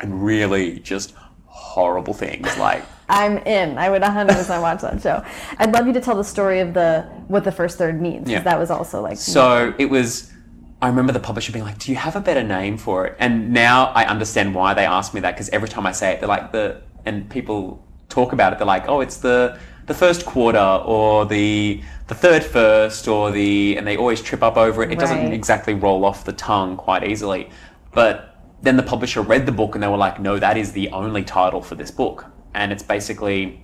and 0.00 0.24
really 0.24 0.78
just 0.80 1.14
horrible 1.46 2.14
things. 2.14 2.56
Like, 2.58 2.84
I'm 3.08 3.38
in. 3.38 3.78
I 3.78 3.88
would 3.90 4.02
100% 4.02 4.62
watch 4.62 4.82
that 4.82 5.02
show. 5.02 5.24
I'd 5.58 5.72
love 5.72 5.86
you 5.86 5.92
to 5.94 6.00
tell 6.00 6.16
the 6.16 6.24
story 6.24 6.60
of 6.60 6.74
the 6.74 7.02
what 7.28 7.44
the 7.44 7.52
first 7.52 7.78
third 7.78 8.00
means. 8.00 8.30
Yeah. 8.30 8.40
That 8.40 8.58
was 8.58 8.70
also 8.70 9.00
like 9.02 9.16
So 9.16 9.74
it 9.78 9.86
was. 9.86 10.32
I 10.80 10.86
remember 10.86 11.12
the 11.12 11.18
publisher 11.20 11.50
being 11.50 11.64
like, 11.64 11.78
"Do 11.78 11.90
you 11.90 11.96
have 11.96 12.14
a 12.14 12.20
better 12.20 12.42
name 12.44 12.76
for 12.76 13.06
it?" 13.06 13.16
And 13.18 13.52
now 13.52 13.86
I 13.86 14.04
understand 14.04 14.54
why 14.54 14.74
they 14.74 14.84
asked 14.84 15.12
me 15.12 15.20
that 15.20 15.34
because 15.34 15.48
every 15.48 15.68
time 15.68 15.86
I 15.86 15.92
say 15.92 16.12
it, 16.12 16.20
they're 16.20 16.28
like 16.28 16.52
the 16.52 16.82
and 17.04 17.28
people 17.28 17.84
talk 18.08 18.32
about 18.32 18.52
it. 18.52 18.58
They're 18.58 18.66
like, 18.66 18.88
"Oh, 18.88 19.00
it's 19.00 19.16
the 19.16 19.58
the 19.86 19.94
first 19.94 20.24
quarter 20.24 20.58
or 20.58 21.26
the 21.26 21.82
the 22.06 22.14
third 22.14 22.44
first 22.44 23.08
or 23.08 23.32
the," 23.32 23.76
and 23.76 23.86
they 23.86 23.96
always 23.96 24.22
trip 24.22 24.42
up 24.42 24.56
over 24.56 24.84
it. 24.84 24.92
It 24.92 25.00
doesn't 25.00 25.32
exactly 25.32 25.74
roll 25.74 26.04
off 26.04 26.24
the 26.24 26.32
tongue 26.32 26.76
quite 26.76 27.02
easily. 27.02 27.50
But 27.92 28.37
then 28.62 28.76
the 28.76 28.82
publisher 28.82 29.22
read 29.22 29.46
the 29.46 29.52
book 29.52 29.74
and 29.74 29.82
they 29.82 29.88
were 29.88 29.96
like, 29.96 30.20
"No, 30.20 30.38
that 30.38 30.56
is 30.56 30.72
the 30.72 30.90
only 30.90 31.24
title 31.24 31.62
for 31.62 31.74
this 31.74 31.90
book," 31.90 32.26
and 32.54 32.72
it's 32.72 32.82
basically 32.82 33.62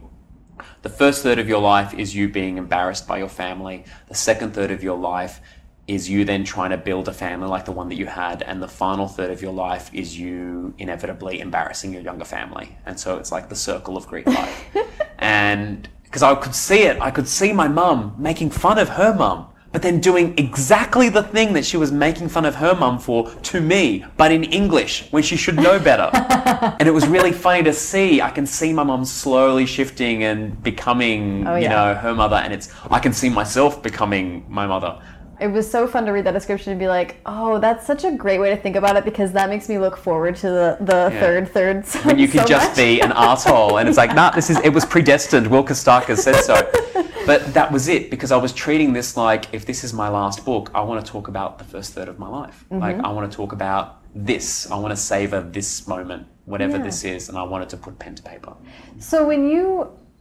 the 0.83 0.89
first 0.89 1.23
third 1.23 1.39
of 1.39 1.49
your 1.49 1.61
life 1.61 1.95
is 1.95 2.15
you 2.15 2.29
being 2.29 2.59
embarrassed 2.59 3.09
by 3.09 3.19
your 3.19 3.29
family. 3.29 3.85
The 4.09 4.15
second 4.15 4.55
third 4.55 4.71
of 4.71 4.83
your 4.83 4.99
life 4.99 5.41
is 5.87 6.09
you 6.09 6.25
then 6.25 6.45
trying 6.45 6.71
to 6.71 6.77
build 6.77 7.09
a 7.09 7.13
family 7.13 7.49
like 7.49 7.65
the 7.65 7.73
one 7.73 7.89
that 7.89 7.97
you 7.97 8.07
had. 8.07 8.43
And 8.43 8.63
the 8.63 8.69
final 8.69 9.07
third 9.07 9.31
of 9.31 9.43
your 9.43 9.53
life 9.53 9.91
is 9.93 10.19
you 10.19 10.75
inevitably 10.79 11.41
embarrassing 11.41 11.93
your 11.93 12.03
younger 12.03 12.25
family. 12.25 12.77
And 12.87 12.99
so 12.99 13.19
it's 13.19 13.31
like 13.31 13.49
the 13.49 13.57
circle 13.57 13.97
of 13.97 14.07
Greek 14.07 14.27
life. 14.27 14.65
and 15.19 15.89
because 16.05 16.23
I 16.23 16.35
could 16.37 16.55
see 16.55 16.83
it, 16.85 17.01
I 17.01 17.11
could 17.11 17.29
see 17.29 17.53
my 17.53 17.69
mum 17.69 18.15
making 18.19 18.51
fun 18.51 18.79
of 18.79 18.91
her 18.91 19.15
mum. 19.15 19.49
But 19.75 19.83
then 19.83 19.99
doing 20.01 20.35
exactly 20.39 21.09
the 21.09 21.25
thing 21.25 21.53
that 21.55 21.65
she 21.67 21.77
was 21.77 21.91
making 21.91 22.29
fun 22.29 22.45
of 22.45 22.55
her 22.55 22.77
mum 22.77 22.97
for 23.01 23.29
to 23.51 23.61
me, 23.61 24.05
but 24.17 24.31
in 24.31 24.45
English, 24.45 25.09
when 25.11 25.25
she 25.25 25.37
should 25.37 25.57
know 25.57 25.81
better 25.81 26.09
and 26.79 26.89
it 26.89 26.93
was 26.93 27.09
really 27.09 27.33
funny 27.33 27.65
to 27.65 27.73
see. 27.73 28.23
I 28.23 28.31
can 28.31 28.47
see 28.47 28.73
my 28.73 28.85
mum 28.85 29.05
slowly 29.05 29.67
shifting 29.67 30.23
and 30.23 30.63
becoming, 30.63 31.45
Oh, 31.49 31.57
you 31.57 31.69
know, 31.69 31.93
her 31.95 32.15
mother, 32.15 32.37
and 32.37 32.53
it's 32.53 32.71
I 32.89 33.01
can 33.01 33.13
see 33.13 33.29
myself 33.29 33.83
becoming 33.83 34.47
my 34.49 34.65
mother. 34.65 34.97
It 35.41 35.49
was 35.49 35.69
so 35.69 35.89
fun 35.89 36.07
to 36.07 36.13
read 36.13 36.25
that 36.27 36.33
description 36.35 36.71
and 36.71 36.79
be 36.79 36.87
like, 36.87 37.17
oh, 37.27 37.59
that's 37.59 37.85
such 37.85 38.05
a 38.05 38.13
great 38.13 38.39
way 38.39 38.51
to 38.51 38.57
think 38.57 38.77
about 38.77 38.97
it 38.97 39.05
because 39.05 39.33
that 39.33 39.51
makes 39.51 39.69
me 39.69 39.79
look 39.79 39.97
forward 39.97 40.37
to 40.37 40.47
the, 40.49 40.77
the 40.81 41.11
Yeah. 41.13 41.21
third 41.21 41.49
third. 41.53 41.85
When 42.05 42.21
you 42.21 42.29
could 42.33 42.43
so 42.43 42.47
just 42.47 42.69
much. 42.71 42.77
be 42.77 43.01
an 43.03 43.11
asshole 43.11 43.79
and 43.79 43.89
it's 43.89 43.99
like 43.99 44.15
nah 44.15 44.31
this 44.31 44.49
is 44.49 44.61
it 44.61 44.71
was 44.73 44.85
predestined 44.85 45.49
will 45.49 45.65
Kostakis 45.65 46.19
said 46.19 46.37
so 46.43 46.55
but 47.27 47.41
that 47.55 47.71
was 47.73 47.89
it 47.89 48.11
because 48.11 48.31
i 48.33 48.37
was 48.37 48.53
treating 48.53 48.93
this 48.93 49.17
like 49.17 49.43
if 49.53 49.65
this 49.67 49.85
is 49.85 49.93
my 49.93 50.09
last 50.09 50.45
book 50.45 50.71
i 50.75 50.81
want 50.81 51.05
to 51.05 51.13
talk 51.13 51.29
about 51.29 51.59
the 51.59 51.65
first 51.65 51.93
third 51.95 52.09
of 52.09 52.19
my 52.19 52.29
life 52.29 52.65
like 52.71 52.97
Mm-hmm. 52.97 53.07
i 53.07 53.11
want 53.13 53.31
to 53.31 53.37
talk 53.37 53.53
about 53.53 53.87
this 54.15 54.71
i 54.71 54.77
want 54.77 54.93
to 54.93 54.97
savor 54.97 55.41
this 55.41 55.87
moment 55.89 56.27
whatever 56.45 56.77
Yeah. 56.77 56.85
this 56.89 57.05
is 57.05 57.29
and 57.29 57.37
i 57.39 57.43
wanted 57.43 57.69
to 57.71 57.77
put 57.77 57.99
pen 57.99 58.15
to 58.15 58.23
paper 58.23 58.53
So 58.99 59.17
when 59.31 59.43
you 59.53 59.65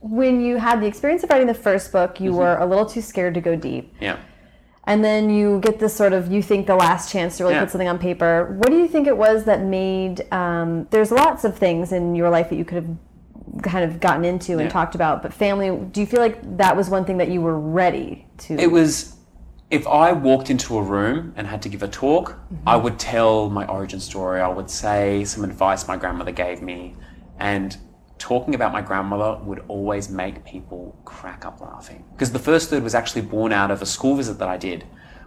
when 0.01 0.41
you 0.41 0.57
had 0.57 0.81
the 0.81 0.87
experience 0.87 1.23
of 1.23 1.29
writing 1.29 1.47
the 1.47 1.61
first 1.69 1.91
book, 1.91 2.11
Mm-hmm. 2.15 2.23
you 2.25 2.33
were 2.41 2.55
a 2.57 2.65
little 2.65 2.85
too 2.85 3.01
scared 3.01 3.33
to 3.35 3.41
go 3.49 3.55
deep. 3.55 3.85
yeah 4.07 4.17
And 4.91 4.99
then 5.09 5.29
you 5.37 5.47
get 5.67 5.75
this 5.79 5.93
sort 6.01 6.11
of, 6.17 6.21
you 6.35 6.41
think 6.49 6.67
the 6.67 6.75
last 6.75 7.05
chance 7.13 7.31
to 7.37 7.43
really 7.43 7.55
Yeah. 7.55 7.63
put 7.63 7.71
something 7.71 7.87
on 7.93 7.99
paper. 8.09 8.31
What 8.59 8.67
do 8.73 8.77
you 8.83 8.87
think 8.93 9.07
it 9.13 9.17
was 9.27 9.37
that 9.49 9.59
made, 9.81 10.15
um, 10.41 10.69
there's 10.93 11.09
lots 11.23 11.41
of 11.47 11.51
things 11.65 11.85
in 11.97 12.03
your 12.19 12.29
life 12.37 12.47
that 12.49 12.57
you 12.61 12.65
could 12.69 12.79
have 12.83 12.91
kind 13.61 13.85
of 13.85 13.99
gotten 13.99 14.25
into 14.25 14.53
and 14.53 14.61
Yeah. 14.61 14.69
talked 14.69 14.95
about, 14.95 15.21
but 15.21 15.33
family, 15.33 15.69
do 15.91 15.99
you 16.01 16.07
feel 16.07 16.19
like 16.19 16.57
that 16.57 16.75
was 16.75 16.89
one 16.89 17.05
thing 17.05 17.17
that 17.17 17.29
you 17.29 17.41
were 17.41 17.59
ready 17.59 18.25
to? 18.39 18.55
It 18.59 18.71
was 18.71 19.15
if 19.69 19.87
I 19.87 20.11
walked 20.11 20.49
into 20.51 20.77
a 20.77 20.81
room 20.83 21.33
and 21.35 21.47
had 21.47 21.61
to 21.63 21.69
give 21.69 21.81
a 21.83 21.87
talk, 21.87 22.31
Mm-hmm. 22.53 22.69
I 22.69 22.75
would 22.75 22.99
tell 22.99 23.49
my 23.49 23.65
origin 23.67 23.99
story. 23.99 24.39
I 24.41 24.47
would 24.47 24.69
say 24.69 25.23
some 25.23 25.43
advice 25.43 25.87
my 25.87 25.97
grandmother 25.97 26.31
gave 26.31 26.61
me, 26.61 26.95
and 27.39 27.75
talking 28.19 28.53
about 28.55 28.71
my 28.71 28.81
grandmother 28.81 29.43
would 29.43 29.63
always 29.67 30.09
make 30.09 30.45
people 30.45 30.95
crack 31.05 31.45
up 31.45 31.59
laughing. 31.59 32.03
Because 32.13 32.31
the 32.31 32.39
first 32.39 32.69
third 32.69 32.83
was 32.83 32.93
actually 32.95 33.21
born 33.23 33.51
out 33.51 33.71
of 33.71 33.81
a 33.81 33.85
school 33.85 34.15
visit 34.15 34.37
that 34.39 34.47
I 34.47 34.57
did, 34.57 34.85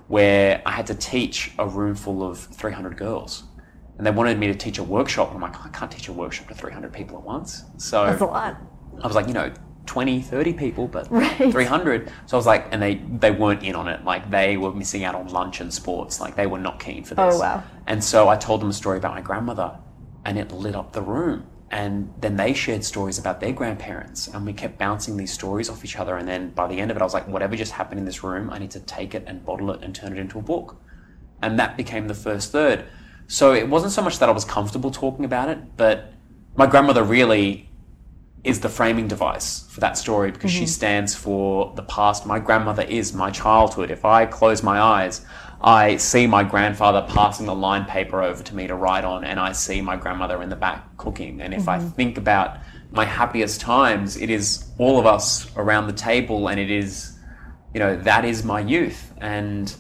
where 0.09 0.63
I 0.65 0.71
had 0.71 0.87
to 0.87 0.95
teach 0.95 1.53
a 1.59 1.67
room 1.67 1.95
full 1.97 2.23
of 2.23 2.39
300 2.39 2.97
girls. 2.97 3.45
And 3.99 4.07
they 4.07 4.11
wanted 4.11 4.39
me 4.39 4.47
to 4.49 4.55
teach 4.55 4.79
a 4.79 4.83
workshop. 4.85 5.29
And 5.29 5.37
I'm 5.37 5.43
like, 5.51 5.59
oh, 5.59 5.65
I 5.65 5.69
can't 5.71 5.91
teach 5.91 6.09
a 6.09 6.13
workshop 6.13 6.49
to 6.49 6.55
300 6.55 6.93
people 6.93 7.17
at 7.19 7.25
once. 7.25 7.65
So 7.79 8.05
That's 8.07 8.21
a 8.21 8.27
lot. 8.27 8.57
I 9.03 9.07
was 9.07 9.17
like, 9.17 9.27
you 9.27 9.35
know, 9.35 9.53
20, 9.87 10.21
30 10.21 10.53
people, 10.53 10.89
but 10.89 11.09
Right. 11.11 11.51
300. 11.51 12.13
So 12.27 12.37
I 12.37 12.39
was 12.39 12.47
like, 12.47 12.67
and 12.73 12.83
they, 12.83 12.97
they 12.97 13.31
weren't 13.31 13.63
in 13.63 13.75
on 13.75 13.89
it. 13.89 14.05
Like 14.05 14.31
they 14.31 14.57
were 14.57 14.73
missing 14.73 15.05
out 15.05 15.15
on 15.15 15.29
lunch 15.29 15.61
and 15.61 15.73
sports. 15.73 16.21
Like 16.21 16.37
they 16.37 16.47
were 16.47 16.59
not 16.59 16.79
keen 16.81 17.05
for 17.05 17.15
this. 17.15 17.37
Oh, 17.37 17.39
wow. 17.39 17.63
And 17.87 18.03
so 18.03 18.29
I 18.29 18.37
told 18.37 18.61
them 18.61 18.69
a 18.69 18.73
story 18.75 18.99
about 18.99 19.15
my 19.15 19.21
grandmother 19.23 19.79
and 20.25 20.39
it 20.39 20.53
lit 20.53 20.75
up 20.75 20.93
the 20.93 21.03
room. 21.03 21.47
And 21.71 22.13
then 22.21 22.37
they 22.37 22.53
shared 22.53 22.85
stories 22.85 23.19
about 23.19 23.41
their 23.41 23.53
grandparents 23.53 24.29
and 24.29 24.45
we 24.47 24.53
kept 24.53 24.79
bouncing 24.79 25.17
these 25.17 25.33
stories 25.33 25.69
off 25.71 25.85
each 25.85 25.97
other. 25.99 26.17
And 26.17 26.29
then 26.29 26.51
by 26.51 26.67
the 26.69 26.79
end 26.79 26.91
of 26.91 26.97
it, 26.97 27.01
I 27.01 27.05
was 27.05 27.15
like, 27.15 27.27
whatever 27.29 27.57
just 27.57 27.73
happened 27.73 27.99
in 27.99 28.05
this 28.05 28.23
room, 28.23 28.51
I 28.51 28.59
need 28.59 28.71
to 28.73 28.81
take 28.81 29.15
it 29.15 29.25
and 29.27 29.45
bottle 29.45 29.71
it 29.71 29.83
and 29.83 29.95
turn 29.95 30.13
it 30.13 30.19
into 30.19 30.39
a 30.39 30.43
book. 30.43 30.77
And 31.43 31.59
that 31.59 31.77
became 31.77 32.09
the 32.09 32.15
first 32.15 32.53
third. 32.53 32.87
So 33.29 33.53
it 33.53 33.69
wasn't 33.69 33.93
so 33.93 34.03
much 34.03 34.19
that 34.19 34.29
I 34.29 34.33
was 34.33 34.45
comfortable 34.45 34.91
talking 34.91 35.25
about 35.25 35.49
it, 35.49 35.77
but 35.77 36.13
my 36.57 36.67
grandmother 36.67 37.03
really 37.03 37.69
is 38.45 38.61
the 38.61 38.69
framing 38.69 39.09
device 39.09 39.67
for 39.69 39.81
that 39.81 39.99
story 39.99 40.31
because 40.31 40.53
she 40.53 40.61
mm-hmm. 40.61 40.67
stands 40.67 41.15
for 41.15 41.73
the 41.75 41.83
past. 41.83 42.27
My 42.27 42.39
grandmother 42.39 42.83
is 42.83 43.13
my 43.13 43.31
childhood. 43.31 43.91
If 43.91 44.05
I 44.05 44.25
close 44.25 44.63
my 44.63 44.81
eyes, 44.81 45.27
I 45.61 45.97
see 45.97 46.29
my 46.29 46.45
grandfather 46.45 47.05
passing 47.13 47.47
the 47.47 47.55
line 47.55 47.87
paper 47.87 48.23
over 48.23 48.43
to 48.43 48.55
me 48.55 48.69
to 48.69 48.77
write 48.77 49.05
on, 49.05 49.25
and 49.25 49.41
I 49.41 49.53
see 49.53 49.81
my 49.81 49.97
grandmother 49.97 50.43
in 50.43 50.49
the 50.49 50.57
back 50.57 50.97
cooking. 50.97 51.41
And 51.41 51.53
if 51.53 51.67
I 51.67 51.79
mm-hmm. 51.79 51.89
think 51.91 52.19
about 52.19 52.59
my 52.93 53.05
happiest 53.05 53.61
times, 53.61 54.17
it 54.17 54.31
is 54.31 54.65
all 54.79 55.01
of 55.01 55.07
us 55.07 55.51
around 55.57 55.89
the 55.89 55.93
table, 55.93 56.49
and 56.49 56.61
it 56.61 56.71
is, 56.71 57.19
you 57.75 57.81
know, 57.81 57.97
that 57.97 58.25
is 58.25 58.45
my 58.45 58.61
youth. 58.61 59.13
And 59.19 59.75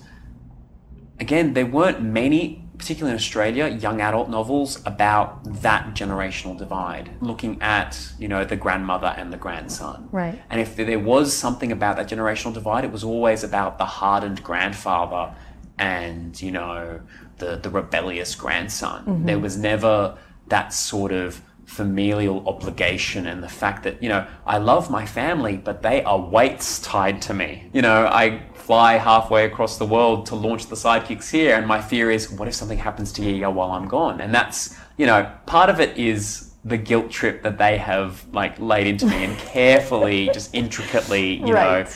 again, 1.21 1.55
there 1.55 1.67
weren't 1.67 2.03
many, 2.03 2.65
particularly 2.79 3.12
in 3.12 3.17
Australia, 3.17 3.69
young 3.69 4.01
adult 4.01 4.29
novels 4.29 4.83
about 4.85 5.43
that 5.62 5.95
generational 5.95 6.57
divide, 6.57 7.11
looking 7.21 7.61
at, 7.61 8.12
you 8.19 8.29
know, 8.29 8.45
the 8.45 8.57
grandmother 8.57 9.15
and 9.17 9.33
the 9.33 9.37
grandson. 9.37 10.09
Right. 10.12 10.41
And 10.51 10.61
if 10.61 10.77
there 10.77 10.99
was 10.99 11.33
something 11.33 11.73
about 11.73 11.97
that 11.97 12.09
generational 12.09 12.53
divide, 12.53 12.85
it 12.85 12.93
was 12.93 13.05
always 13.05 13.43
about 13.45 13.79
the 13.79 13.85
hardened 13.85 14.43
grandfather 14.43 15.35
and, 15.79 16.41
you 16.41 16.53
know, 16.53 17.01
the, 17.39 17.57
the 17.57 17.71
rebellious 17.71 18.35
grandson. 18.35 19.05
Mm-hmm. 19.05 19.27
There 19.27 19.39
was 19.39 19.57
never 19.57 20.17
that 20.49 20.73
sort 20.73 21.12
of 21.12 21.43
familial 21.65 22.49
obligation 22.49 23.27
and 23.27 23.43
the 23.43 23.49
fact 23.49 23.83
that, 23.83 24.03
you 24.03 24.09
know, 24.09 24.27
I 24.47 24.59
love 24.59 24.89
my 24.91 25.05
family, 25.05 25.57
but 25.57 25.83
they 25.83 26.03
are 26.05 26.19
weights 26.19 26.79
tied 26.81 27.21
to 27.23 27.35
me. 27.35 27.69
You 27.73 27.83
know, 27.83 28.07
I 28.07 28.43
fly 28.66 28.94
halfway 28.98 29.44
across 29.44 29.79
the 29.79 29.87
world 29.87 30.26
to 30.26 30.35
launch 30.35 30.66
the 30.66 30.74
sidekicks 30.74 31.31
here, 31.31 31.55
and 31.57 31.66
my 31.66 31.81
fear 31.81 32.11
is, 32.11 32.31
what 32.33 32.48
if 32.48 32.55
something 32.55 32.79
happens 32.79 33.12
to 33.12 33.22
Yiga 33.22 33.52
while 33.52 33.70
I'm 33.70 33.87
gone? 33.87 34.20
And 34.20 34.35
that's, 34.35 34.76
you 34.96 35.07
know, 35.07 35.31
part 35.46 35.70
of 35.70 35.79
it 35.79 35.96
is 35.96 36.50
the 36.64 36.76
guilt 36.76 37.09
trip 37.09 37.44
that 37.44 37.59
they 37.59 37.79
have 37.79 38.26
like 38.33 38.59
laid 38.59 38.88
into 38.88 39.07
me 39.07 39.22
and 39.24 39.38
carefully, 39.55 40.31
just 40.31 40.52
intricately, 40.52 41.35
you 41.35 41.55
Right. 41.55 41.87
know, 41.87 41.92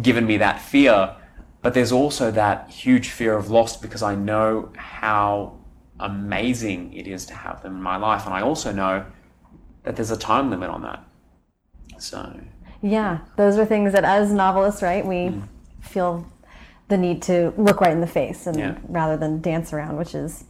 given 0.00 0.26
me 0.26 0.38
that 0.38 0.62
fear. 0.62 1.14
But 1.60 1.74
there's 1.74 1.92
also 1.92 2.30
that 2.30 2.70
huge 2.70 3.10
fear 3.10 3.36
of 3.36 3.50
loss 3.50 3.76
because 3.76 4.02
I 4.02 4.14
know 4.14 4.72
how 4.76 5.58
amazing 6.00 6.94
it 6.94 7.06
is 7.06 7.26
to 7.26 7.34
have 7.34 7.62
them 7.62 7.76
in 7.76 7.82
my 7.82 7.96
life. 7.96 8.24
And 8.24 8.34
I 8.34 8.40
also 8.40 8.72
know 8.72 9.04
that 9.82 9.94
there's 9.96 10.10
a 10.10 10.16
time 10.16 10.48
limit 10.50 10.70
on 10.70 10.80
that. 10.82 11.04
So, 11.98 12.40
Yeah, 12.82 13.18
those 13.36 13.58
are 13.58 13.66
things 13.66 13.92
that 13.92 14.04
as 14.04 14.32
novelists, 14.32 14.82
right, 14.82 15.04
we 15.04 15.16
mm. 15.16 15.42
Feel 15.84 16.26
the 16.88 16.96
need 16.96 17.22
to 17.22 17.52
look 17.56 17.80
right 17.80 17.92
in 17.92 18.00
the 18.00 18.06
face 18.06 18.46
and 18.46 18.58
Yeah. 18.58 18.74
rather 18.88 19.16
than 19.16 19.40
dance 19.40 19.72
around, 19.72 19.96
which 19.96 20.14
is 20.14 20.44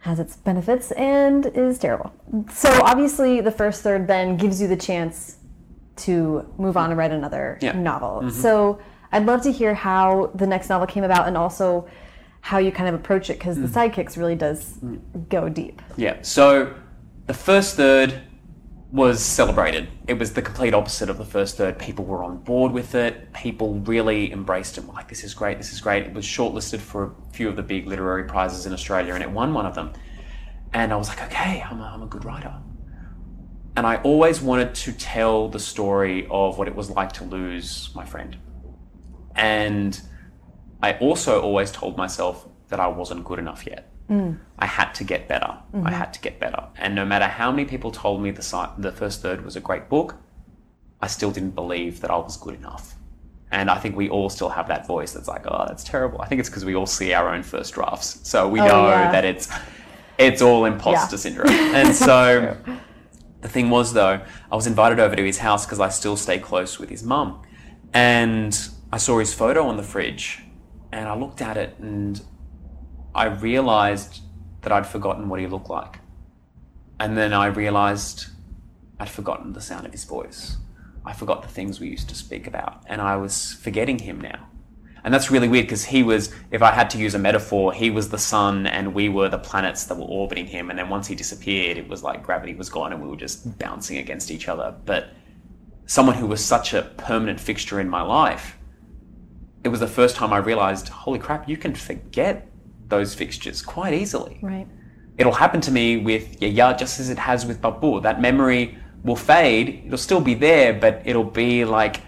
has 0.00 0.20
its 0.20 0.36
benefits 0.36 0.92
and 0.92 1.46
is 1.46 1.78
terrible. 1.78 2.12
So 2.52 2.68
obviously 2.82 3.40
the 3.40 3.50
first 3.50 3.82
third 3.82 4.06
then 4.06 4.36
gives 4.36 4.60
you 4.60 4.68
the 4.68 4.76
chance 4.76 5.38
to 5.96 6.46
move 6.58 6.76
on 6.76 6.90
and 6.90 6.98
write 6.98 7.10
another 7.10 7.58
Yeah. 7.62 7.72
novel. 7.72 8.20
Mm-hmm. 8.20 8.28
So 8.28 8.78
I'd 9.12 9.24
love 9.24 9.42
to 9.42 9.52
hear 9.52 9.74
how 9.74 10.30
the 10.34 10.46
next 10.46 10.68
novel 10.68 10.86
came 10.86 11.04
about 11.04 11.26
and 11.26 11.38
also 11.38 11.86
how 12.40 12.58
you 12.58 12.70
kind 12.70 12.88
of 12.88 12.94
approach 12.94 13.30
it 13.30 13.38
because 13.38 13.56
the 13.56 13.66
mm. 13.66 13.90
sidekicks 13.90 14.18
really 14.18 14.34
does 14.34 14.74
mm. 14.84 15.00
go 15.30 15.48
deep. 15.48 15.80
yeah. 15.96 16.16
So 16.20 16.74
the 17.26 17.32
first 17.32 17.76
third 17.76 18.20
was 18.94 19.20
celebrated. 19.20 19.88
It 20.06 20.20
was 20.20 20.34
the 20.34 20.40
complete 20.40 20.72
opposite 20.72 21.10
of 21.10 21.18
the 21.18 21.24
first 21.24 21.56
third. 21.56 21.80
People 21.80 22.04
were 22.04 22.22
on 22.22 22.36
board 22.36 22.70
with 22.70 22.94
it. 22.94 23.32
People 23.32 23.80
really 23.80 24.32
embraced 24.32 24.78
it. 24.78 24.86
Like, 24.86 25.08
this 25.08 25.24
is 25.24 25.34
great, 25.34 25.58
this 25.58 25.72
is 25.72 25.80
great. 25.80 26.04
It 26.04 26.14
was 26.14 26.24
shortlisted 26.24 26.78
for 26.78 27.06
a 27.06 27.32
few 27.32 27.48
of 27.48 27.56
the 27.56 27.62
big 27.64 27.88
literary 27.88 28.22
prizes 28.22 28.66
in 28.66 28.72
Australia 28.72 29.14
and 29.14 29.22
it 29.24 29.28
won 29.28 29.52
one 29.52 29.66
of 29.66 29.74
them. 29.74 29.92
And 30.72 30.92
I 30.92 30.96
was 30.96 31.08
like, 31.08 31.20
okay, 31.24 31.60
I'm 31.68 31.80
a, 31.80 31.84
I'm 31.86 32.02
a 32.02 32.06
good 32.06 32.24
writer. 32.24 32.54
And 33.76 33.84
I 33.84 33.96
always 33.96 34.40
wanted 34.40 34.76
to 34.76 34.92
tell 34.92 35.48
the 35.48 35.58
story 35.58 36.28
of 36.30 36.56
what 36.56 36.68
it 36.68 36.76
was 36.76 36.88
like 36.88 37.10
to 37.14 37.24
lose 37.24 37.90
my 37.96 38.04
friend. 38.04 38.36
And 39.34 40.00
I 40.80 40.92
also 40.98 41.42
always 41.42 41.72
told 41.72 41.96
myself 41.96 42.46
that 42.68 42.78
I 42.78 42.86
wasn't 42.86 43.24
good 43.24 43.40
enough 43.40 43.66
yet. 43.66 43.92
I 44.10 44.66
had 44.66 44.92
to 44.96 45.04
get 45.04 45.28
better. 45.28 45.56
I 45.84 45.90
had 45.90 46.12
to 46.14 46.20
get 46.20 46.38
better. 46.38 46.68
And 46.76 46.94
no 46.94 47.04
matter 47.04 47.26
how 47.26 47.50
many 47.50 47.64
people 47.64 47.90
told 47.90 48.22
me 48.22 48.30
the, 48.30 48.42
si- 48.42 48.72
the 48.78 48.92
first 48.92 49.22
third 49.22 49.44
was 49.44 49.56
a 49.56 49.60
great 49.60 49.88
book, 49.88 50.16
I 51.00 51.06
still 51.06 51.30
didn't 51.30 51.54
believe 51.54 52.00
that 52.00 52.10
I 52.10 52.16
was 52.16 52.36
good 52.36 52.54
enough. 52.54 52.94
And 53.50 53.70
I 53.70 53.78
think 53.78 53.96
we 53.96 54.08
all 54.08 54.28
still 54.30 54.48
have 54.48 54.68
that 54.68 54.86
voice 54.86 55.12
that's 55.12 55.28
like, 55.28 55.44
oh, 55.46 55.64
that's 55.66 55.84
terrible. 55.84 56.20
I 56.20 56.26
think 56.26 56.40
it's 56.40 56.48
because 56.48 56.64
we 56.64 56.74
all 56.74 56.86
see 56.86 57.12
our 57.12 57.28
own 57.34 57.42
first 57.42 57.74
drafts. 57.74 58.20
So 58.28 58.48
we 58.48 58.60
Oh, 58.60 58.66
know 58.66 58.88
yeah. 58.88 59.12
that 59.12 59.24
it's 59.24 59.48
it's 60.18 60.40
all 60.42 60.64
imposter 60.64 61.16
Yeah. 61.16 61.20
syndrome. 61.20 61.50
And 61.50 61.94
so 62.08 62.56
the 63.40 63.48
thing 63.48 63.70
was, 63.70 63.92
though, 63.92 64.20
I 64.50 64.54
was 64.56 64.66
invited 64.66 64.98
over 65.00 65.14
to 65.16 65.24
his 65.24 65.38
house 65.38 65.66
because 65.66 65.80
I 65.80 65.88
still 65.88 66.16
stay 66.16 66.38
close 66.38 66.78
with 66.78 66.88
his 66.90 67.02
mum. 67.02 67.42
And 67.92 68.56
I 68.92 68.98
saw 68.98 69.18
his 69.18 69.32
photo 69.34 69.66
on 69.66 69.76
the 69.76 69.82
fridge 69.82 70.40
and 70.92 71.08
I 71.08 71.16
looked 71.16 71.40
at 71.42 71.56
it 71.56 71.76
and 71.78 72.20
I 73.14 73.26
realized 73.26 74.20
that 74.62 74.72
I'd 74.72 74.86
forgotten 74.86 75.28
what 75.28 75.40
he 75.40 75.46
looked 75.46 75.70
like. 75.70 76.00
And 76.98 77.16
then 77.16 77.32
I 77.32 77.46
realized 77.46 78.26
I'd 78.98 79.08
forgotten 79.08 79.52
the 79.52 79.60
sound 79.60 79.86
of 79.86 79.92
his 79.92 80.04
voice. 80.04 80.56
I 81.04 81.12
forgot 81.12 81.42
the 81.42 81.48
things 81.48 81.80
we 81.80 81.88
used 81.88 82.08
to 82.08 82.14
speak 82.14 82.46
about. 82.46 82.82
And 82.86 83.00
I 83.00 83.16
was 83.16 83.52
forgetting 83.52 83.98
him 83.98 84.20
now. 84.20 84.48
And 85.04 85.12
that's 85.12 85.30
really 85.30 85.48
weird 85.48 85.66
because 85.66 85.84
he 85.84 86.02
was, 86.02 86.34
if 86.50 86.62
I 86.62 86.70
had 86.70 86.88
to 86.90 86.98
use 86.98 87.14
a 87.14 87.18
metaphor, 87.18 87.74
he 87.74 87.90
was 87.90 88.08
the 88.08 88.18
sun 88.18 88.66
and 88.66 88.94
we 88.94 89.10
were 89.10 89.28
the 89.28 89.38
planets 89.38 89.84
that 89.84 89.98
were 89.98 90.06
orbiting 90.06 90.46
him. 90.46 90.70
And 90.70 90.78
then 90.78 90.88
once 90.88 91.06
he 91.06 91.14
disappeared, 91.14 91.76
it 91.76 91.86
was 91.86 92.02
like 92.02 92.22
gravity 92.22 92.54
was 92.54 92.70
gone 92.70 92.92
and 92.92 93.02
we 93.02 93.08
were 93.08 93.16
just 93.16 93.58
bouncing 93.58 93.98
against 93.98 94.30
each 94.30 94.48
other. 94.48 94.74
But 94.86 95.10
someone 95.84 96.16
who 96.16 96.26
was 96.26 96.42
such 96.42 96.72
a 96.72 96.82
permanent 96.96 97.38
fixture 97.38 97.80
in 97.80 97.88
my 97.88 98.00
life, 98.00 98.56
it 99.62 99.68
was 99.68 99.80
the 99.80 99.86
first 99.86 100.16
time 100.16 100.32
I 100.32 100.38
realized, 100.38 100.88
holy 100.88 101.18
crap, 101.18 101.50
you 101.50 101.58
can 101.58 101.74
forget 101.74 102.48
those 102.88 103.14
fixtures 103.14 103.62
quite 103.62 103.94
easily 103.94 104.38
Right. 104.42 104.66
it'll 105.18 105.32
happen 105.32 105.60
to 105.62 105.70
me 105.70 105.96
with 105.96 106.40
Yaya 106.42 106.76
just 106.76 107.00
as 107.00 107.08
it 107.10 107.18
has 107.18 107.46
with 107.46 107.60
Babu. 107.60 108.00
That 108.00 108.20
memory 108.20 108.78
will 109.04 109.16
fade. 109.16 109.82
It'll 109.86 109.98
still 109.98 110.20
be 110.20 110.34
there, 110.34 110.72
but 110.74 111.02
it'll 111.04 111.24
be 111.24 111.64
like 111.64 112.00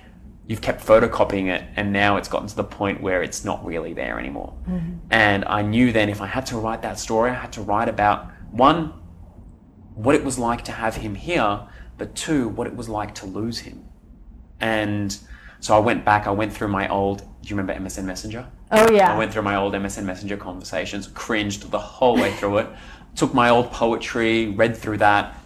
you've 0.49 0.61
kept 0.61 0.85
photocopying 0.85 1.47
it 1.47 1.65
and 1.77 1.93
now 1.93 2.17
it's 2.17 2.29
gotten 2.29 2.47
to 2.47 2.57
the 2.57 2.65
point 2.65 3.01
where 3.03 3.23
it's 3.23 3.45
not 3.45 3.65
really 3.65 3.93
there 3.93 4.19
anymore. 4.19 4.55
Mm-hmm. 4.69 4.93
And 5.11 5.45
I 5.47 5.63
knew 5.63 5.93
then 5.93 6.09
if 6.09 6.21
I 6.21 6.27
had 6.27 6.47
to 6.47 6.57
write 6.57 6.83
that 6.83 6.99
story, 6.99 7.31
I 7.31 7.35
had 7.35 7.53
to 7.55 7.63
write 7.63 7.89
about 7.89 8.31
one, 8.53 8.93
what 9.95 10.15
it 10.15 10.25
was 10.25 10.39
like 10.39 10.63
to 10.65 10.73
have 10.73 10.97
him 10.97 11.15
here, 11.17 11.67
but 11.99 12.15
two, 12.15 12.49
what 12.49 12.67
it 12.67 12.77
was 12.77 12.89
like 12.89 13.15
to 13.17 13.27
lose 13.27 13.59
him. 13.61 13.85
And 14.61 15.17
so 15.61 15.75
I 15.75 15.81
went 15.81 16.05
back, 16.05 16.27
I 16.27 16.31
went 16.31 16.53
through 16.53 16.69
my 16.69 16.87
old, 16.89 17.19
do 17.43 17.49
you 17.49 17.57
remember 17.57 17.75
MSN 17.83 18.05
Messenger? 18.05 18.47
Oh 18.71 18.91
yeah. 18.91 19.15
I 19.15 19.19
went 19.19 19.33
through 19.33 19.43
my 19.43 19.57
old 19.57 19.75
MSN 19.75 20.05
Messenger 20.05 20.37
conversations, 20.37 21.07
cringed 21.09 21.71
the 21.71 21.79
whole 21.79 22.17
way 22.17 22.33
through 22.33 22.59
it, 22.59 22.69
took 23.15 23.33
my 23.33 23.49
old 23.49 23.71
poetry, 23.71 24.49
read 24.49 24.77
through 24.77 24.99
that, 24.99 25.39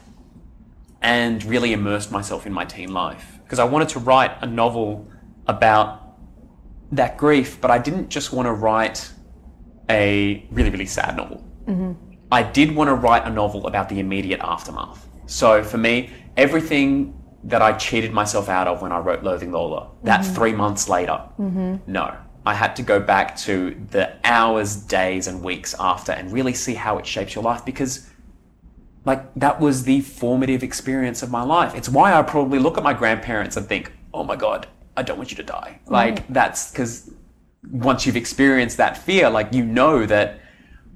and 1.02 1.44
really 1.44 1.72
immersed 1.72 2.10
myself 2.10 2.46
in 2.46 2.52
my 2.52 2.64
teen 2.64 2.92
life. 2.92 3.38
Because 3.44 3.58
I 3.58 3.64
wanted 3.64 3.90
to 3.90 3.98
write 3.98 4.32
a 4.40 4.46
novel 4.46 5.08
about 5.46 6.00
that 6.92 7.16
grief, 7.16 7.60
but 7.60 7.70
I 7.70 7.78
didn't 7.78 8.08
just 8.08 8.32
want 8.32 8.46
to 8.46 8.52
write 8.52 9.12
a 9.88 10.46
really, 10.50 10.70
really 10.70 10.86
sad 10.86 11.16
novel. 11.16 11.44
Mm-hmm. 11.66 11.92
I 12.32 12.42
did 12.42 12.74
want 12.74 12.88
to 12.88 12.94
write 12.94 13.24
a 13.24 13.30
novel 13.30 13.66
about 13.66 13.88
the 13.88 13.98
immediate 13.98 14.40
aftermath. 14.40 15.08
So 15.26 15.62
for 15.62 15.78
me, 15.78 16.10
everything 16.36 17.16
that 17.44 17.62
I 17.62 17.72
cheated 17.72 18.12
myself 18.12 18.48
out 18.48 18.68
of 18.68 18.82
when 18.82 18.92
I 18.92 18.98
wrote 18.98 19.22
Loathing 19.22 19.52
Lola, 19.52 19.90
that 20.04 20.20
mm-hmm. 20.20 20.34
three 20.34 20.52
months 20.52 20.88
later, 20.88 21.22
mm-hmm. 21.38 21.76
no. 21.86 22.16
I 22.46 22.54
had 22.54 22.74
to 22.76 22.82
go 22.82 22.98
back 23.00 23.36
to 23.38 23.76
the 23.90 24.16
hours, 24.24 24.76
days, 24.76 25.26
and 25.26 25.42
weeks 25.42 25.74
after 25.78 26.12
and 26.12 26.32
really 26.32 26.54
see 26.54 26.74
how 26.74 26.98
it 26.98 27.06
shapes 27.06 27.34
your 27.34 27.44
life 27.44 27.64
because 27.64 28.08
like 29.04 29.32
that 29.34 29.60
was 29.60 29.84
the 29.84 30.00
formative 30.02 30.62
experience 30.62 31.22
of 31.22 31.30
my 31.30 31.42
life. 31.42 31.74
It's 31.74 31.88
why 31.88 32.12
I 32.12 32.22
probably 32.22 32.58
look 32.58 32.76
at 32.76 32.84
my 32.84 32.92
grandparents 32.94 33.56
and 33.56 33.66
think, 33.66 33.92
"Oh 34.12 34.24
my 34.24 34.36
god, 34.36 34.68
I 34.96 35.02
don't 35.02 35.16
want 35.18 35.30
you 35.30 35.36
to 35.38 35.42
die." 35.42 35.80
Like 35.86 36.26
that's 36.28 36.70
because 36.70 37.10
once 37.70 38.04
you've 38.06 38.16
experienced 38.16 38.76
that 38.78 38.96
fear, 38.98 39.30
like 39.30 39.52
you 39.54 39.64
know 39.64 40.04
that 40.06 40.40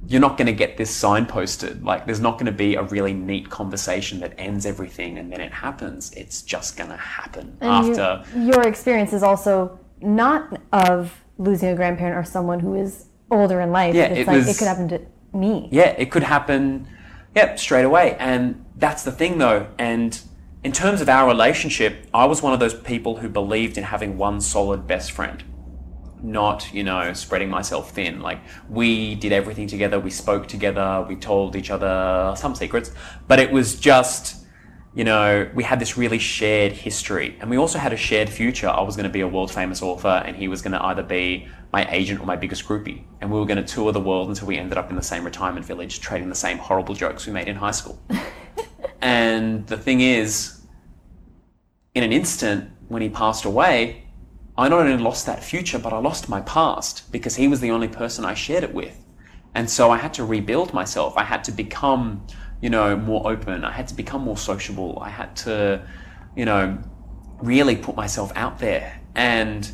you're 0.07 0.21
not 0.21 0.37
going 0.37 0.47
to 0.47 0.53
get 0.53 0.77
this 0.77 0.93
signposted. 1.03 1.83
Like 1.83 2.05
there's 2.05 2.21
not 2.21 2.35
going 2.35 2.45
to 2.47 2.53
be 2.53 2.75
a 2.75 2.83
really 2.83 3.15
neat 3.15 3.49
conversation 3.49 4.21
that 4.21 4.35
ends 4.37 4.67
everything 4.67 5.17
and 5.19 5.33
then 5.33 5.41
it 5.41 5.53
happens. 5.53 6.13
It's 6.13 6.43
just 6.43 6.77
going 6.77 6.91
to 6.91 6.97
happen 6.99 7.57
And 7.63 7.87
you- 7.87 7.93
after. 7.97 8.39
your 8.39 8.63
experience 8.69 9.15
is 9.15 9.23
also 9.23 9.79
not 10.03 10.61
of 10.75 11.24
losing 11.39 11.69
a 11.71 11.75
grandparent 11.77 12.17
or 12.17 12.25
someone 12.25 12.61
who 12.61 12.75
is 12.75 13.07
older 13.31 13.61
in 13.61 13.73
life. 13.73 13.95
Yeah, 13.95 14.05
it's 14.05 14.21
it 14.21 14.27
like 14.27 14.37
was- 14.37 14.49
it 14.49 14.59
could 14.59 14.69
happen 14.69 14.89
to 14.89 15.01
me. 15.33 15.69
yeah, 15.73 15.95
it 15.99 16.11
could 16.11 16.23
happen, 16.23 16.87
yep, 17.35 17.59
straight 17.59 17.85
away. 17.85 18.17
And 18.19 18.65
that's 18.77 19.03
the 19.03 19.13
thing, 19.13 19.39
though. 19.39 19.67
And 19.79 20.19
in 20.63 20.73
terms 20.73 21.01
of 21.01 21.09
our 21.09 21.27
relationship, 21.27 22.07
I 22.15 22.25
was 22.27 22.43
one 22.43 22.53
of 22.53 22.61
those 22.61 22.75
people 22.75 23.17
who 23.17 23.29
believed 23.29 23.77
in 23.77 23.85
having 23.85 24.17
one 24.17 24.41
solid 24.41 24.87
best 24.87 25.11
friend, 25.13 25.43
not, 26.23 26.73
you 26.73 26.85
know, 26.85 27.13
spreading 27.13 27.51
myself 27.51 27.91
thin. 27.91 28.21
Like, 28.21 28.41
we 28.71 29.15
did 29.17 29.33
everything 29.33 29.67
together, 29.67 29.99
we 29.99 30.11
spoke 30.11 30.47
together, 30.47 31.05
we 31.09 31.17
told 31.17 31.57
each 31.57 31.71
other 31.71 32.35
some 32.37 32.55
secrets, 32.55 32.93
but 33.27 33.39
it 33.39 33.51
was 33.51 33.75
just. 33.79 34.44
You 34.95 35.03
know, 35.03 35.51
we 35.55 35.65
had 35.65 35.81
this 35.81 35.97
really 35.97 36.21
shared 36.21 36.71
history, 36.71 37.37
and 37.41 37.51
we 37.51 37.57
also 37.57 37.81
had 37.81 37.93
a 37.93 37.97
shared 37.97 38.31
future. 38.31 38.69
I 38.69 38.81
was 38.83 38.95
going 38.95 39.09
to 39.09 39.13
be 39.13 39.23
a 39.23 39.29
world 39.29 39.51
famous 39.51 39.83
author, 39.83 40.23
and 40.25 40.37
he 40.37 40.47
was 40.47 40.63
going 40.63 40.73
to 40.73 40.83
either 40.85 41.03
be 41.03 41.49
my 41.73 41.85
agent 41.91 42.21
or 42.21 42.27
my 42.27 42.37
biggest 42.37 42.65
groupie. 42.65 43.03
And 43.21 43.33
we 43.33 43.41
were 43.41 43.47
going 43.47 43.65
to 43.65 43.75
tour 43.75 43.91
the 43.91 44.01
world 44.01 44.29
until 44.29 44.47
we 44.47 44.57
ended 44.57 44.79
up 44.79 44.91
in 44.91 44.97
the 44.97 45.03
same 45.03 45.25
retirement 45.25 45.67
village, 45.67 45.99
trading 46.01 46.29
the 46.29 46.37
same 46.37 46.59
horrible 46.59 46.95
jokes 46.95 47.27
we 47.27 47.33
made 47.33 47.49
in 47.49 47.57
high 47.57 47.73
school. 47.73 48.01
and 49.01 49.67
the 49.67 49.77
thing 49.77 50.01
is, 50.01 50.65
in 51.95 52.05
an 52.05 52.13
instant, 52.13 52.71
when 52.87 53.03
he 53.03 53.09
passed 53.09 53.45
away, 53.45 54.05
I 54.57 54.69
not 54.69 54.87
only 54.87 55.03
lost 55.03 55.27
that 55.27 55.43
future, 55.43 55.81
but 55.81 55.93
I 55.93 55.99
lost 55.99 56.29
my 56.29 56.41
past 56.43 57.11
because 57.11 57.35
he 57.35 57.49
was 57.49 57.59
the 57.59 57.73
only 57.73 57.89
person 57.89 58.25
I 58.25 58.35
shared 58.35 58.63
it 58.63 58.73
with. 58.73 58.97
And 59.55 59.69
so 59.69 59.91
I 59.91 59.99
had 59.99 60.15
to 60.15 60.25
rebuild 60.25 60.73
myself. 60.73 61.15
I 61.17 61.25
had 61.25 61.43
to 61.45 61.53
become, 61.53 62.27
you 62.65 62.71
know, 62.71 62.97
more 62.97 63.31
open. 63.31 63.63
I 63.63 63.73
had 63.73 63.89
to 63.89 63.95
become 63.95 64.23
more 64.23 64.39
sociable. 64.39 64.99
I 64.99 65.11
had 65.11 65.37
to, 65.45 65.87
you 66.35 66.47
know, 66.47 66.79
really 67.43 67.77
put 67.77 67.95
myself 67.95 68.33
out 68.35 68.59
there. 68.59 69.03
And 69.15 69.71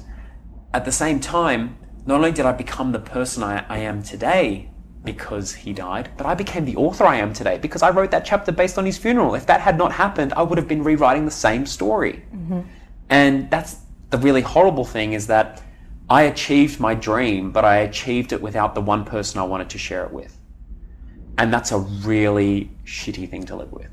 at 0.74 0.84
the 0.84 0.90
same 0.90 1.20
time, 1.20 1.78
not 2.04 2.16
only 2.16 2.32
did 2.32 2.46
I 2.46 2.50
become 2.50 2.90
the 2.90 2.98
person 2.98 3.44
I, 3.44 3.64
I 3.68 3.78
am 3.78 4.02
today 4.02 4.70
because 5.04 5.54
he 5.54 5.72
died, 5.72 6.10
but 6.16 6.26
I 6.26 6.34
became 6.34 6.64
the 6.64 6.74
author 6.74 7.04
I 7.04 7.18
am 7.18 7.32
today 7.32 7.58
because 7.58 7.82
I 7.82 7.90
wrote 7.90 8.10
that 8.10 8.24
chapter 8.24 8.50
based 8.50 8.76
on 8.76 8.84
his 8.84 8.98
funeral. 8.98 9.36
If 9.36 9.46
that 9.46 9.60
had 9.60 9.78
not 9.78 9.92
happened, 9.92 10.32
I 10.32 10.42
would 10.42 10.58
have 10.58 10.66
been 10.66 10.82
rewriting 10.82 11.24
the 11.26 11.30
same 11.30 11.66
story. 11.66 12.24
Mm-hmm. 12.34 12.62
And 13.08 13.48
that's 13.52 13.76
the 14.08 14.18
really 14.18 14.40
horrible 14.40 14.84
thing 14.84 15.12
is 15.12 15.28
that 15.28 15.62
I 16.08 16.22
achieved 16.22 16.80
my 16.80 16.94
dream, 16.96 17.52
but 17.52 17.64
I 17.64 17.76
achieved 17.76 18.32
it 18.32 18.42
without 18.42 18.74
the 18.74 18.80
one 18.80 19.04
person 19.04 19.38
I 19.38 19.44
wanted 19.44 19.70
to 19.70 19.78
share 19.78 20.04
it 20.06 20.12
with. 20.12 20.39
And 21.38 21.52
that's 21.52 21.72
a 21.72 21.78
really 21.78 22.70
shitty 22.84 23.28
thing 23.30 23.44
to 23.46 23.56
live 23.56 23.72
with. 23.72 23.90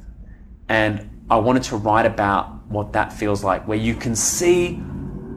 And 0.70 1.26
I 1.30 1.38
wanted 1.38 1.64
to 1.64 1.78
write 1.78 2.06
about 2.06 2.66
what 2.68 2.94
that 2.94 3.14
feels 3.14 3.44
like, 3.44 3.68
where 3.68 3.78
you 3.78 3.96
can 3.96 4.16
see 4.16 4.82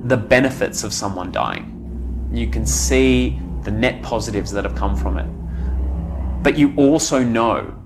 the 0.05 0.17
benefits 0.17 0.83
of 0.83 0.93
someone 0.93 1.31
dying. 1.31 2.29
You 2.33 2.49
can 2.49 2.67
see 2.67 3.41
the 3.63 3.71
net 3.71 4.03
positives 4.03 4.51
that 4.53 4.65
have 4.65 4.75
come 4.75 4.97
from 4.97 5.19
it. 5.19 6.43
But 6.43 6.57
you 6.57 6.73
also 6.77 7.23
know 7.23 7.77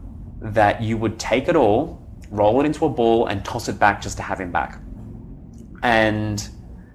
that 0.40 0.82
you 0.82 0.96
would 0.96 1.18
take 1.18 1.48
it 1.48 1.56
all, 1.56 2.06
roll 2.30 2.60
it 2.60 2.66
into 2.66 2.84
a 2.84 2.88
ball, 2.88 3.26
and 3.26 3.44
toss 3.44 3.68
it 3.68 3.78
back 3.78 4.00
just 4.00 4.16
to 4.18 4.22
have 4.22 4.40
him 4.40 4.52
back. 4.52 4.80
And 5.82 6.46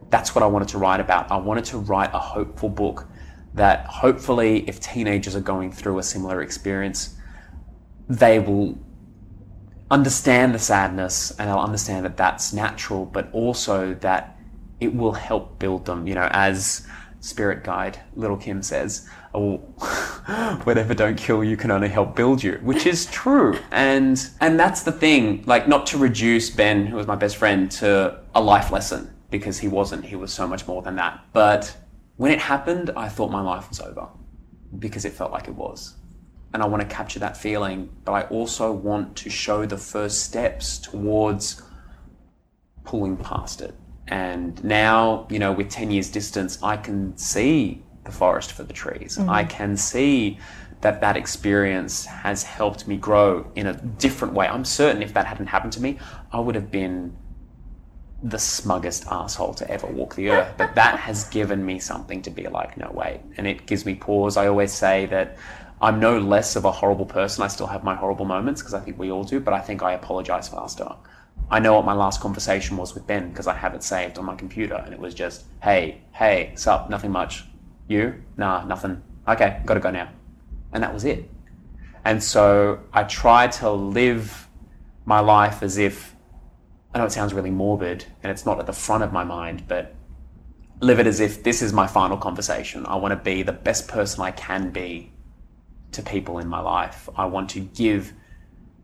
that's 0.09 0.33
what 0.33 0.43
I 0.43 0.47
wanted 0.47 0.69
to 0.69 0.77
write 0.77 0.99
about. 0.99 1.29
I 1.31 1.37
wanted 1.37 1.65
to 1.65 1.79
write 1.79 2.11
a 2.13 2.19
hopeful 2.19 2.69
book 2.69 3.07
that 3.59 3.85
hopefully, 3.87 4.67
if 4.69 4.79
teenagers 4.79 5.35
are 5.35 5.41
going 5.41 5.69
through 5.69 5.99
a 5.99 6.03
similar 6.03 6.41
experience, 6.41 7.15
they 8.07 8.39
will 8.39 8.77
understand 9.91 10.55
the 10.55 10.59
sadness 10.59 11.31
and 11.37 11.49
they'll 11.49 11.57
understand 11.57 12.05
that 12.05 12.15
that's 12.15 12.53
natural, 12.53 13.05
but 13.05 13.29
also 13.33 13.93
that 13.95 14.37
it 14.79 14.95
will 14.95 15.11
help 15.11 15.59
build 15.59 15.85
them. 15.85 16.07
You 16.07 16.15
know, 16.15 16.29
as 16.31 16.87
Spirit 17.19 17.65
Guide 17.65 17.99
Little 18.15 18.37
Kim 18.37 18.63
says, 18.63 19.09
oh, 19.33 19.57
whatever 20.63 20.93
don't 20.93 21.17
kill 21.17 21.43
you 21.43 21.57
can 21.57 21.69
only 21.69 21.89
help 21.89 22.15
build 22.15 22.41
you, 22.41 22.59
which 22.63 22.85
is 22.85 23.07
true. 23.07 23.59
And 23.71 24.25
and 24.39 24.57
that's 24.57 24.83
the 24.83 24.93
thing. 24.93 25.43
Like, 25.45 25.67
not 25.67 25.85
to 25.87 25.97
reduce 25.97 26.49
Ben, 26.49 26.85
who 26.85 26.95
was 26.95 27.07
my 27.07 27.15
best 27.17 27.35
friend, 27.35 27.69
to 27.71 28.19
a 28.33 28.41
life 28.41 28.71
lesson 28.71 29.13
because 29.31 29.59
he 29.59 29.67
wasn't. 29.67 30.05
He 30.05 30.15
was 30.15 30.31
so 30.31 30.47
much 30.47 30.65
more 30.65 30.81
than 30.81 30.95
that. 30.95 31.25
But 31.33 31.75
when 32.19 32.31
it 32.31 32.39
happened, 32.39 32.91
I 32.95 33.09
thought 33.09 33.31
my 33.31 33.41
life 33.41 33.69
was 33.69 33.79
over 33.79 34.07
because 34.77 35.03
it 35.05 35.13
felt 35.13 35.31
like 35.31 35.47
it 35.47 35.55
was 35.55 35.95
and 36.53 36.63
I 36.63 36.65
want 36.65 36.87
to 36.87 36.95
capture 36.95 37.19
that 37.19 37.37
feeling, 37.37 37.89
but 38.05 38.13
I 38.13 38.23
also 38.23 38.71
want 38.71 39.15
to 39.17 39.29
show 39.29 39.65
the 39.65 39.77
first 39.77 40.23
steps 40.23 40.79
towards 40.79 41.61
pulling 42.83 43.17
past 43.17 43.61
it. 43.61 43.75
And 44.07 44.61
now, 44.63 45.27
you 45.29 45.37
know, 45.37 45.51
with 45.51 45.69
10 45.69 45.91
years 45.91 46.09
distance, 46.09 46.61
I 46.63 46.77
can 46.77 47.15
see 47.17 47.83
the 48.03 48.11
forest 48.11 48.53
for 48.53 48.63
the 48.63 48.73
trees. 48.73 49.17
Mm-hmm. 49.17 49.29
I 49.29 49.43
can 49.43 49.77
see 49.77 50.39
that 50.81 51.01
that 51.01 51.17
experience 51.17 52.05
has 52.05 52.41
helped 52.41 52.87
me 52.87 52.97
grow 52.97 53.51
in 53.55 53.67
a 53.67 53.73
different 53.73 54.33
way. 54.33 54.47
I'm 54.47 54.65
certain 54.65 55.03
if 55.03 55.13
that 55.13 55.27
hadn't 55.27 55.47
happened 55.47 55.73
to 55.73 55.81
me, 55.81 55.99
I 56.31 56.39
would 56.39 56.55
have 56.55 56.71
been 56.71 57.15
the 58.21 58.37
smuggest 58.37 59.05
asshole 59.09 59.53
to 59.53 59.69
ever 59.71 59.87
walk 59.87 60.15
the 60.15 60.29
earth. 60.29 60.53
But 60.57 60.75
that 60.75 60.99
has 61.07 61.25
given 61.29 61.65
me 61.65 61.79
something 61.79 62.21
to 62.23 62.29
be 62.29 62.47
like, 62.47 62.77
no, 62.77 62.91
wait. 62.93 63.21
And 63.37 63.47
it 63.47 63.65
gives 63.65 63.85
me 63.85 63.95
pause. 63.95 64.37
I 64.37 64.47
always 64.47 64.71
say 64.71 65.05
that 65.07 65.37
I'm 65.81 65.99
no 65.99 66.19
less 66.19 66.55
of 66.55 66.65
a 66.65 66.71
horrible 66.71 67.05
person. 67.05 67.43
I 67.43 67.47
still 67.47 67.67
have 67.67 67.83
my 67.83 67.95
horrible 67.95 68.25
moments 68.25 68.61
because 68.61 68.73
I 68.73 68.81
think 68.81 68.99
we 68.99 69.11
all 69.11 69.23
do, 69.23 69.39
but 69.39 69.53
I 69.53 69.61
think 69.61 69.81
I 69.81 69.93
apologize 69.93 70.49
faster. 70.49 70.93
I 71.49 71.59
know 71.59 71.73
what 71.73 71.85
my 71.85 71.93
last 71.93 72.19
conversation 72.19 72.77
was 72.77 72.93
with 72.93 73.07
Ben 73.07 73.29
because 73.29 73.47
I 73.47 73.55
have 73.55 73.73
it 73.73 73.81
saved 73.81 74.17
on 74.17 74.25
my 74.25 74.35
computer 74.35 74.75
and 74.75 74.93
it 74.93 74.99
was 74.99 75.13
just, 75.13 75.45
hey, 75.63 76.01
hey, 76.11 76.51
sup, 76.55 76.89
nothing 76.89 77.11
much. 77.11 77.45
You? 77.87 78.21
Nah, 78.37 78.65
nothing. 78.65 79.01
Okay, 79.27 79.61
gotta 79.65 79.79
go 79.79 79.89
now. 79.89 80.09
And 80.73 80.83
that 80.83 80.93
was 80.93 81.05
it. 81.05 81.29
And 82.05 82.21
so 82.21 82.79
I 82.93 83.03
try 83.03 83.47
to 83.47 83.71
live 83.71 84.47
my 85.05 85.21
life 85.21 85.63
as 85.63 85.77
if 85.77 86.15
I 86.93 86.97
know 86.97 87.05
it 87.05 87.11
sounds 87.11 87.33
really 87.33 87.51
morbid 87.51 88.05
and 88.23 88.31
it's 88.31 88.45
not 88.45 88.59
at 88.59 88.65
the 88.65 88.73
front 88.73 89.03
of 89.03 89.13
my 89.13 89.23
mind, 89.23 89.67
but 89.67 89.95
live 90.81 90.99
it 90.99 91.07
as 91.07 91.19
if 91.19 91.43
this 91.43 91.61
is 91.61 91.73
my 91.73 91.85
final 91.85 92.17
conversation. 92.17 92.85
I 92.85 92.95
want 92.95 93.11
to 93.11 93.23
be 93.23 93.43
the 93.43 93.51
best 93.51 93.87
person 93.87 94.23
I 94.23 94.31
can 94.31 94.71
be 94.71 95.11
to 95.91 96.01
people 96.01 96.39
in 96.39 96.47
my 96.47 96.61
life. 96.61 97.09
I 97.15 97.25
want 97.25 97.49
to 97.51 97.59
give 97.59 98.13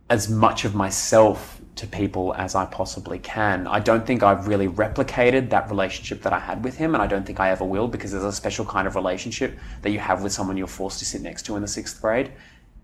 as 0.09 0.29
much 0.29 0.65
of 0.65 0.75
myself 0.75 1.59
to 1.75 1.87
people 1.87 2.33
as 2.35 2.55
I 2.55 2.65
possibly 2.65 3.19
can. 3.19 3.67
I 3.67 3.79
don't 3.79 4.05
think 4.05 4.23
I've 4.23 4.47
really 4.47 4.67
replicated 4.67 5.49
that 5.49 5.69
relationship 5.69 6.21
that 6.21 6.31
I 6.31 6.39
had 6.39 6.63
with 6.63 6.77
him, 6.77 6.93
and 6.93 7.01
I 7.01 7.07
don't 7.07 7.25
think 7.25 7.39
I 7.39 7.49
ever 7.49 7.65
will 7.65 7.87
because 7.87 8.11
there's 8.11 8.23
a 8.23 8.31
special 8.31 8.65
kind 8.65 8.87
of 8.87 8.95
relationship 8.95 9.57
that 9.81 9.89
you 9.89 9.99
have 9.99 10.23
with 10.23 10.31
someone 10.31 10.57
you're 10.57 10.67
forced 10.67 10.99
to 10.99 11.05
sit 11.05 11.21
next 11.21 11.43
to 11.47 11.55
in 11.55 11.61
the 11.61 11.67
sixth 11.67 12.01
grade, 12.01 12.31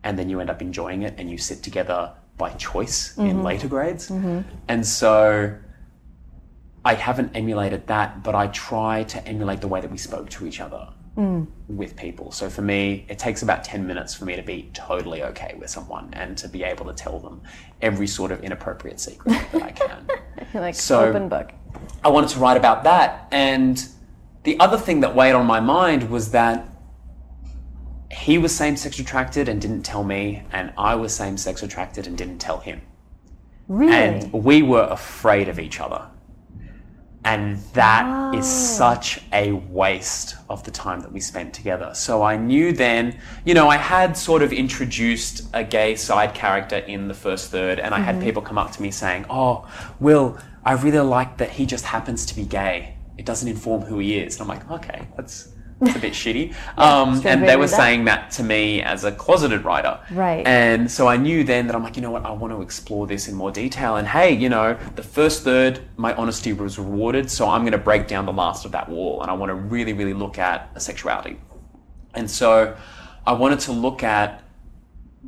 and 0.03 0.17
then 0.17 0.29
you 0.29 0.39
end 0.39 0.49
up 0.49 0.61
enjoying 0.61 1.03
it 1.03 1.13
and 1.17 1.29
you 1.29 1.37
sit 1.37 1.63
together 1.63 2.11
by 2.41 2.49
choice 2.53 3.15
in 3.17 3.25
mm-hmm. 3.25 3.43
later 3.43 3.67
grades. 3.67 4.09
Mm-hmm. 4.09 4.41
And 4.67 4.85
so 4.85 5.55
I 6.83 6.95
haven't 6.95 7.35
emulated 7.35 7.85
that, 7.87 8.23
but 8.23 8.33
I 8.33 8.47
try 8.47 9.03
to 9.03 9.25
emulate 9.27 9.61
the 9.61 9.67
way 9.67 9.79
that 9.79 9.91
we 9.91 9.97
spoke 9.97 10.27
to 10.31 10.47
each 10.47 10.59
other 10.59 10.89
mm. 11.15 11.45
with 11.67 11.95
people. 11.95 12.31
So 12.31 12.49
for 12.49 12.63
me, 12.63 13.05
it 13.09 13.19
takes 13.19 13.43
about 13.43 13.63
10 13.63 13.85
minutes 13.85 14.15
for 14.15 14.25
me 14.25 14.35
to 14.35 14.41
be 14.41 14.71
totally 14.73 15.21
okay 15.23 15.55
with 15.59 15.69
someone 15.69 16.09
and 16.13 16.35
to 16.39 16.47
be 16.47 16.63
able 16.63 16.85
to 16.87 16.93
tell 16.93 17.19
them 17.19 17.43
every 17.83 18.07
sort 18.07 18.31
of 18.31 18.43
inappropriate 18.43 18.99
secret 18.99 19.39
that 19.51 19.63
I 19.63 19.71
can. 19.71 20.07
Like 20.53 20.75
So- 20.75 21.05
open 21.05 21.29
book. 21.29 21.53
I 22.03 22.09
wanted 22.09 22.31
to 22.31 22.39
write 22.39 22.57
about 22.57 22.83
that. 22.83 23.27
And 23.31 23.87
the 24.43 24.59
other 24.59 24.77
thing 24.77 25.01
that 25.01 25.15
weighed 25.15 25.35
on 25.35 25.45
my 25.45 25.59
mind 25.59 26.09
was 26.09 26.31
that 26.31 26.67
he 28.11 28.37
was 28.37 28.55
same 28.55 28.75
sex 28.75 28.99
attracted 28.99 29.47
and 29.47 29.61
didn't 29.61 29.83
tell 29.83 30.03
me, 30.03 30.43
and 30.51 30.73
I 30.77 30.95
was 30.95 31.15
same 31.15 31.37
sex 31.37 31.63
attracted 31.63 32.07
and 32.07 32.17
didn't 32.17 32.39
tell 32.39 32.59
him. 32.59 32.81
Really? 33.67 33.93
And 33.93 34.33
we 34.33 34.61
were 34.61 34.83
afraid 34.83 35.47
of 35.47 35.59
each 35.59 35.79
other. 35.79 36.07
And 37.23 37.59
that 37.73 38.33
is 38.33 38.47
such 38.47 39.21
a 39.31 39.51
waste 39.51 40.35
of 40.49 40.63
the 40.63 40.71
time 40.71 41.01
that 41.01 41.11
we 41.11 41.19
spent 41.19 41.53
together. 41.53 41.91
So 41.93 42.23
I 42.23 42.35
knew 42.35 42.73
then, 42.73 43.19
you 43.45 43.53
know, 43.53 43.69
I 43.69 43.77
had 43.77 44.17
sort 44.17 44.41
of 44.41 44.51
introduced 44.51 45.47
a 45.53 45.63
gay 45.63 45.95
side 45.95 46.33
character 46.33 46.77
in 46.77 47.07
the 47.07 47.13
first 47.13 47.51
third, 47.51 47.79
and 47.79 47.93
I 47.93 47.99
had 47.99 48.15
mm-hmm. 48.15 48.23
people 48.23 48.41
come 48.41 48.57
up 48.57 48.71
to 48.71 48.81
me 48.81 48.89
saying, 48.89 49.25
Oh, 49.29 49.69
Will, 49.99 50.37
I 50.65 50.73
really 50.73 50.99
like 50.99 51.37
that 51.37 51.51
he 51.51 51.65
just 51.65 51.85
happens 51.85 52.25
to 52.25 52.35
be 52.35 52.43
gay. 52.43 52.95
It 53.17 53.25
doesn't 53.25 53.47
inform 53.47 53.81
who 53.81 53.99
he 53.99 54.17
is. 54.17 54.39
And 54.39 54.41
I'm 54.41 54.47
like, 54.47 54.69
okay, 54.71 55.07
that's, 55.15 55.49
that's 55.81 55.95
a 55.95 55.99
bit 55.99 56.13
shitty. 56.13 56.53
Um, 56.77 57.21
and 57.25 57.43
they 57.43 57.55
were 57.55 57.67
that. 57.67 57.75
saying 57.75 58.05
that 58.05 58.31
to 58.31 58.43
me 58.43 58.81
as 58.81 59.03
a 59.03 59.11
closeted 59.11 59.65
writer. 59.65 59.99
Right. 60.11 60.45
And 60.45 60.89
so 60.89 61.07
I 61.07 61.17
knew 61.17 61.43
then 61.43 61.67
that 61.67 61.75
I'm 61.75 61.83
like, 61.83 61.95
you 61.95 62.01
know 62.01 62.11
what, 62.11 62.25
I 62.25 62.31
want 62.31 62.53
to 62.53 62.61
explore 62.61 63.07
this 63.07 63.27
in 63.27 63.35
more 63.35 63.51
detail. 63.51 63.95
And 63.95 64.07
hey, 64.07 64.31
you 64.33 64.47
know, 64.47 64.77
the 64.95 65.03
first 65.03 65.43
third, 65.43 65.81
my 65.97 66.13
honesty 66.13 66.53
was 66.53 66.77
rewarded. 66.77 67.31
So 67.31 67.49
I'm 67.49 67.61
going 67.61 67.71
to 67.71 67.77
break 67.77 68.07
down 68.07 68.25
the 68.25 68.33
last 68.33 68.63
of 68.63 68.71
that 68.73 68.87
wall. 68.87 69.21
And 69.23 69.31
I 69.31 69.33
want 69.33 69.49
to 69.49 69.55
really, 69.55 69.93
really 69.93 70.13
look 70.13 70.37
at 70.37 70.69
a 70.75 70.79
sexuality. 70.79 71.39
And 72.13 72.29
so 72.29 72.77
I 73.25 73.33
wanted 73.33 73.59
to 73.61 73.71
look 73.71 74.03
at 74.03 74.43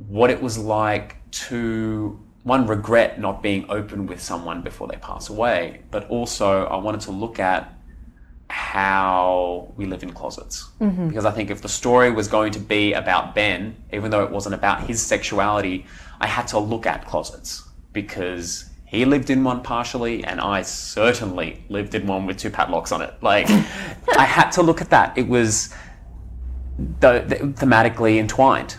what 0.07 0.29
it 0.29 0.41
was 0.41 0.57
like 0.57 1.17
to 1.31 2.19
one 2.43 2.67
regret 2.67 3.19
not 3.19 3.41
being 3.41 3.65
open 3.69 4.05
with 4.05 4.21
someone 4.21 4.61
before 4.61 4.87
they 4.87 4.97
pass 4.97 5.29
away, 5.29 5.81
but 5.91 6.07
also 6.09 6.65
I 6.65 6.75
wanted 6.77 7.01
to 7.01 7.11
look 7.11 7.39
at 7.39 7.72
how 8.53 9.73
we 9.77 9.87
live 9.87 10.03
in 10.03 10.13
closets. 10.13 10.69
Mm-hmm. 10.79 11.07
Because 11.07 11.25
I 11.25 11.31
think 11.31 11.49
if 11.49 11.63
the 11.63 11.67
story 11.67 12.11
was 12.11 12.27
going 12.27 12.51
to 12.51 12.59
be 12.59 12.93
about 12.93 13.33
Ben, 13.33 13.75
even 13.91 14.11
though 14.11 14.23
it 14.23 14.29
wasn't 14.29 14.53
about 14.53 14.83
his 14.83 15.01
sexuality, 15.01 15.87
I 16.21 16.27
had 16.27 16.47
to 16.49 16.59
look 16.59 16.85
at 16.85 17.03
closets 17.07 17.67
because 17.93 18.69
he 18.85 19.05
lived 19.05 19.31
in 19.31 19.43
one 19.43 19.63
partially 19.63 20.23
and 20.23 20.39
I 20.39 20.61
certainly 20.61 21.65
lived 21.69 21.95
in 21.95 22.05
one 22.05 22.27
with 22.27 22.37
two 22.37 22.51
padlocks 22.51 22.91
on 22.91 23.01
it. 23.01 23.15
Like 23.23 23.49
I 24.17 24.25
had 24.25 24.51
to 24.51 24.61
look 24.61 24.81
at 24.81 24.91
that. 24.91 25.17
It 25.17 25.27
was 25.27 25.73
th- 27.01 27.27
th- 27.27 27.41
thematically 27.55 28.19
entwined. 28.19 28.77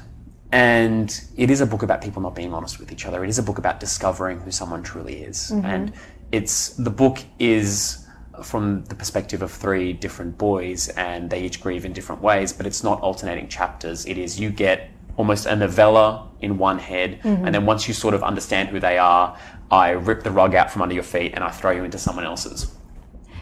And 0.53 1.21
it 1.37 1.51
is 1.51 1.61
a 1.61 1.67
book 1.67 1.83
about 1.83 2.01
people 2.01 2.23
not 2.23 2.37
being 2.37 2.55
honest 2.55 2.79
with 2.79 2.93
each 2.93 3.07
other. 3.07 3.25
It 3.25 3.29
is 3.29 3.41
a 3.41 3.43
book 3.43 3.59
about 3.59 3.81
discovering 3.81 4.39
who 4.39 4.53
someone 4.53 4.85
truly 4.85 5.17
is. 5.17 5.51
Mm-hmm. 5.51 5.67
And 5.67 5.93
it's 6.31 6.69
the 6.77 6.91
book 6.91 7.19
is 7.41 8.04
from 8.43 8.85
the 8.85 8.95
perspective 8.95 9.43
of 9.43 9.51
three 9.51 9.93
different 9.93 10.37
boys, 10.39 10.89
and 10.91 11.31
they 11.31 11.43
each 11.43 11.61
grieve 11.61 11.85
in 11.85 11.93
different 11.93 12.23
ways. 12.23 12.53
But 12.53 12.67
it's 12.67 12.83
not 12.83 13.01
alternating 13.01 13.49
chapters. 13.49 14.07
It 14.07 14.19
is 14.19 14.39
you 14.41 14.51
get 14.51 14.91
almost 15.17 15.47
a 15.47 15.55
novella 15.55 16.29
in 16.41 16.59
one 16.59 16.79
head, 16.79 17.21
and 17.25 17.55
then 17.55 17.65
once 17.67 17.87
you 17.89 17.95
sort 17.95 18.15
of 18.15 18.23
understand 18.23 18.69
who 18.69 18.81
they 18.81 18.99
are, 18.99 19.39
I 19.71 19.91
rip 19.91 20.23
the 20.23 20.31
rug 20.31 20.55
out 20.55 20.71
from 20.71 20.83
under 20.83 20.95
your 20.95 21.05
feet 21.05 21.33
and 21.35 21.43
I 21.43 21.51
throw 21.51 21.71
you 21.71 21.85
into 21.85 21.99
someone 21.99 22.25
else's. 22.25 22.73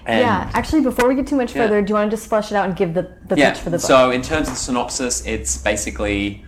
And 0.07 0.21
yeah. 0.21 0.51
Actually, 0.55 0.83
before 0.83 1.09
we 1.09 1.15
get 1.15 1.27
too 1.27 1.37
much 1.37 1.55
Yeah. 1.55 1.63
further, 1.63 1.83
do 1.83 1.91
you 1.91 1.95
want 1.95 2.11
to 2.11 2.17
just 2.17 2.29
flesh 2.29 2.51
it 2.51 2.57
out 2.57 2.67
and 2.67 2.77
give 2.77 2.95
the, 2.95 3.03
the 3.27 3.37
pitch 3.37 3.59
for 3.59 3.71
the 3.71 3.77
book? 3.79 3.87
So 3.87 4.11
in 4.11 4.23
terms 4.23 4.49
of 4.49 4.55
the 4.55 4.61
synopsis, 4.61 5.25
it's 5.27 5.59
basically 5.59 6.45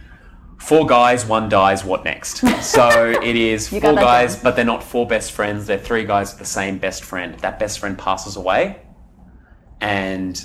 four 0.59 0.87
guys, 0.87 1.27
one 1.27 1.49
dies, 1.49 1.85
what 1.85 2.05
next? 2.05 2.39
So 2.63 3.11
it 3.23 3.37
is 3.37 3.69
four 3.69 3.95
guys, 3.95 4.37
but 4.37 4.57
they're 4.57 4.65
not 4.65 4.83
four 4.83 5.07
best 5.07 5.33
friends. 5.33 5.67
They're 5.67 5.79
three 5.79 6.05
guys 6.05 6.33
with 6.33 6.39
the 6.39 6.45
same 6.45 6.79
best 6.79 7.05
friend. 7.05 7.39
That 7.41 7.59
best 7.59 7.79
friend 7.79 7.99
passes 7.99 8.37
away, 8.37 8.83
and 9.81 10.45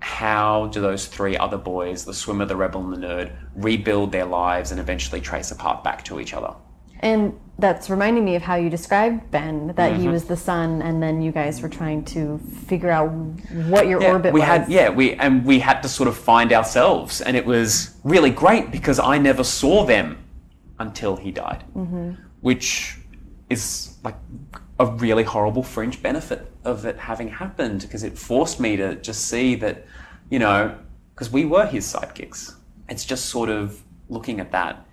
how 0.00 0.68
do 0.68 0.80
those 0.80 1.06
three 1.06 1.36
other 1.36 1.58
boys, 1.58 2.04
the 2.04 2.14
swimmer, 2.14 2.44
the 2.44 2.56
rebel, 2.56 2.84
and 2.84 3.02
the 3.02 3.06
nerd, 3.06 3.32
rebuild 3.54 4.12
their 4.12 4.26
lives 4.26 4.70
and 4.70 4.80
eventually 4.80 5.20
trace 5.20 5.50
a 5.50 5.56
path 5.56 5.82
back 5.82 6.04
to 6.04 6.20
each 6.20 6.32
other? 6.32 6.54
And 7.00 7.38
that's 7.58 7.88
reminding 7.88 8.24
me 8.24 8.34
of 8.36 8.42
how 8.42 8.56
you 8.56 8.68
described 8.68 9.30
Ben, 9.30 9.68
that 9.68 9.92
Mm-hmm. 9.92 10.02
he 10.02 10.08
was 10.08 10.24
the 10.24 10.36
sun, 10.36 10.82
and 10.82 11.02
then 11.02 11.22
you 11.22 11.32
guys 11.32 11.62
were 11.62 11.68
trying 11.70 12.04
to 12.06 12.38
figure 12.66 12.90
out 12.90 13.08
what 13.10 13.86
your 13.86 14.00
Yeah, 14.02 14.12
orbit 14.12 14.32
we 14.34 14.40
was. 14.40 14.46
had 14.48 14.68
yeah 14.68 14.88
we 14.90 15.14
and 15.14 15.44
we 15.44 15.58
had 15.60 15.82
to 15.82 15.88
sort 15.88 16.08
of 16.08 16.16
find 16.16 16.52
ourselves 16.52 17.20
and 17.22 17.36
it 17.36 17.46
was 17.46 17.96
really 18.04 18.30
great 18.30 18.70
because 18.70 18.98
i 18.98 19.16
never 19.16 19.42
saw 19.44 19.84
them 19.84 20.18
until 20.78 21.16
he 21.16 21.30
died 21.30 21.64
which 22.40 22.98
is 23.48 23.96
like 24.04 24.16
a 24.78 24.86
really 24.86 25.22
horrible 25.24 25.62
fringe 25.62 26.02
benefit 26.02 26.46
of 26.64 26.84
it 26.84 26.98
having 26.98 27.28
happened 27.28 27.80
because 27.82 28.02
it 28.02 28.18
forced 28.18 28.60
me 28.60 28.76
to 28.76 28.96
just 28.96 29.26
see 29.28 29.54
that 29.54 29.86
you 30.30 30.38
know 30.38 30.76
because 31.14 31.30
we 31.32 31.44
were 31.46 31.66
his 31.66 31.86
sidekicks 31.90 32.54
it's 32.88 33.04
just 33.04 33.26
sort 33.26 33.48
of 33.48 33.82
looking 34.10 34.40
at 34.40 34.52
that 34.52 34.85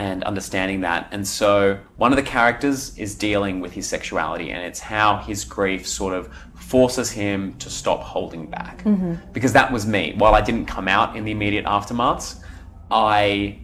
and 0.00 0.24
understanding 0.24 0.80
that. 0.80 1.06
And 1.12 1.28
so 1.28 1.78
one 1.98 2.10
of 2.10 2.16
the 2.16 2.22
characters 2.22 2.96
is 2.96 3.14
dealing 3.14 3.60
with 3.60 3.72
his 3.72 3.86
sexuality, 3.86 4.50
and 4.50 4.64
it's 4.64 4.80
how 4.80 5.18
his 5.18 5.44
grief 5.44 5.86
sort 5.86 6.14
of 6.14 6.32
forces 6.54 7.10
him 7.10 7.52
to 7.58 7.68
stop 7.68 8.00
holding 8.00 8.46
back. 8.46 8.82
Mm-hmm. 8.84 9.16
Because 9.34 9.52
that 9.52 9.70
was 9.70 9.86
me. 9.86 10.14
While 10.16 10.34
I 10.34 10.40
didn't 10.40 10.64
come 10.64 10.88
out 10.88 11.16
in 11.16 11.24
the 11.24 11.32
immediate 11.32 11.66
aftermaths, 11.66 12.42
I 12.90 13.58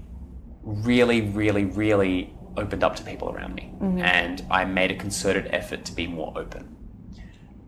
really, 0.63 1.23
really, 1.23 1.65
really 1.65 2.35
opened 2.59 2.85
up 2.85 2.97
to 2.97 3.03
people 3.03 3.31
around 3.31 3.55
me. 3.55 3.73
Mm-hmm. 3.73 4.01
And 4.01 4.45
I 4.51 4.67
made 4.67 4.91
a 4.91 4.97
concerted 4.97 5.49
effort 5.53 5.87
to 5.87 5.93
be 5.93 6.07
more 6.07 6.35
open. 6.37 6.77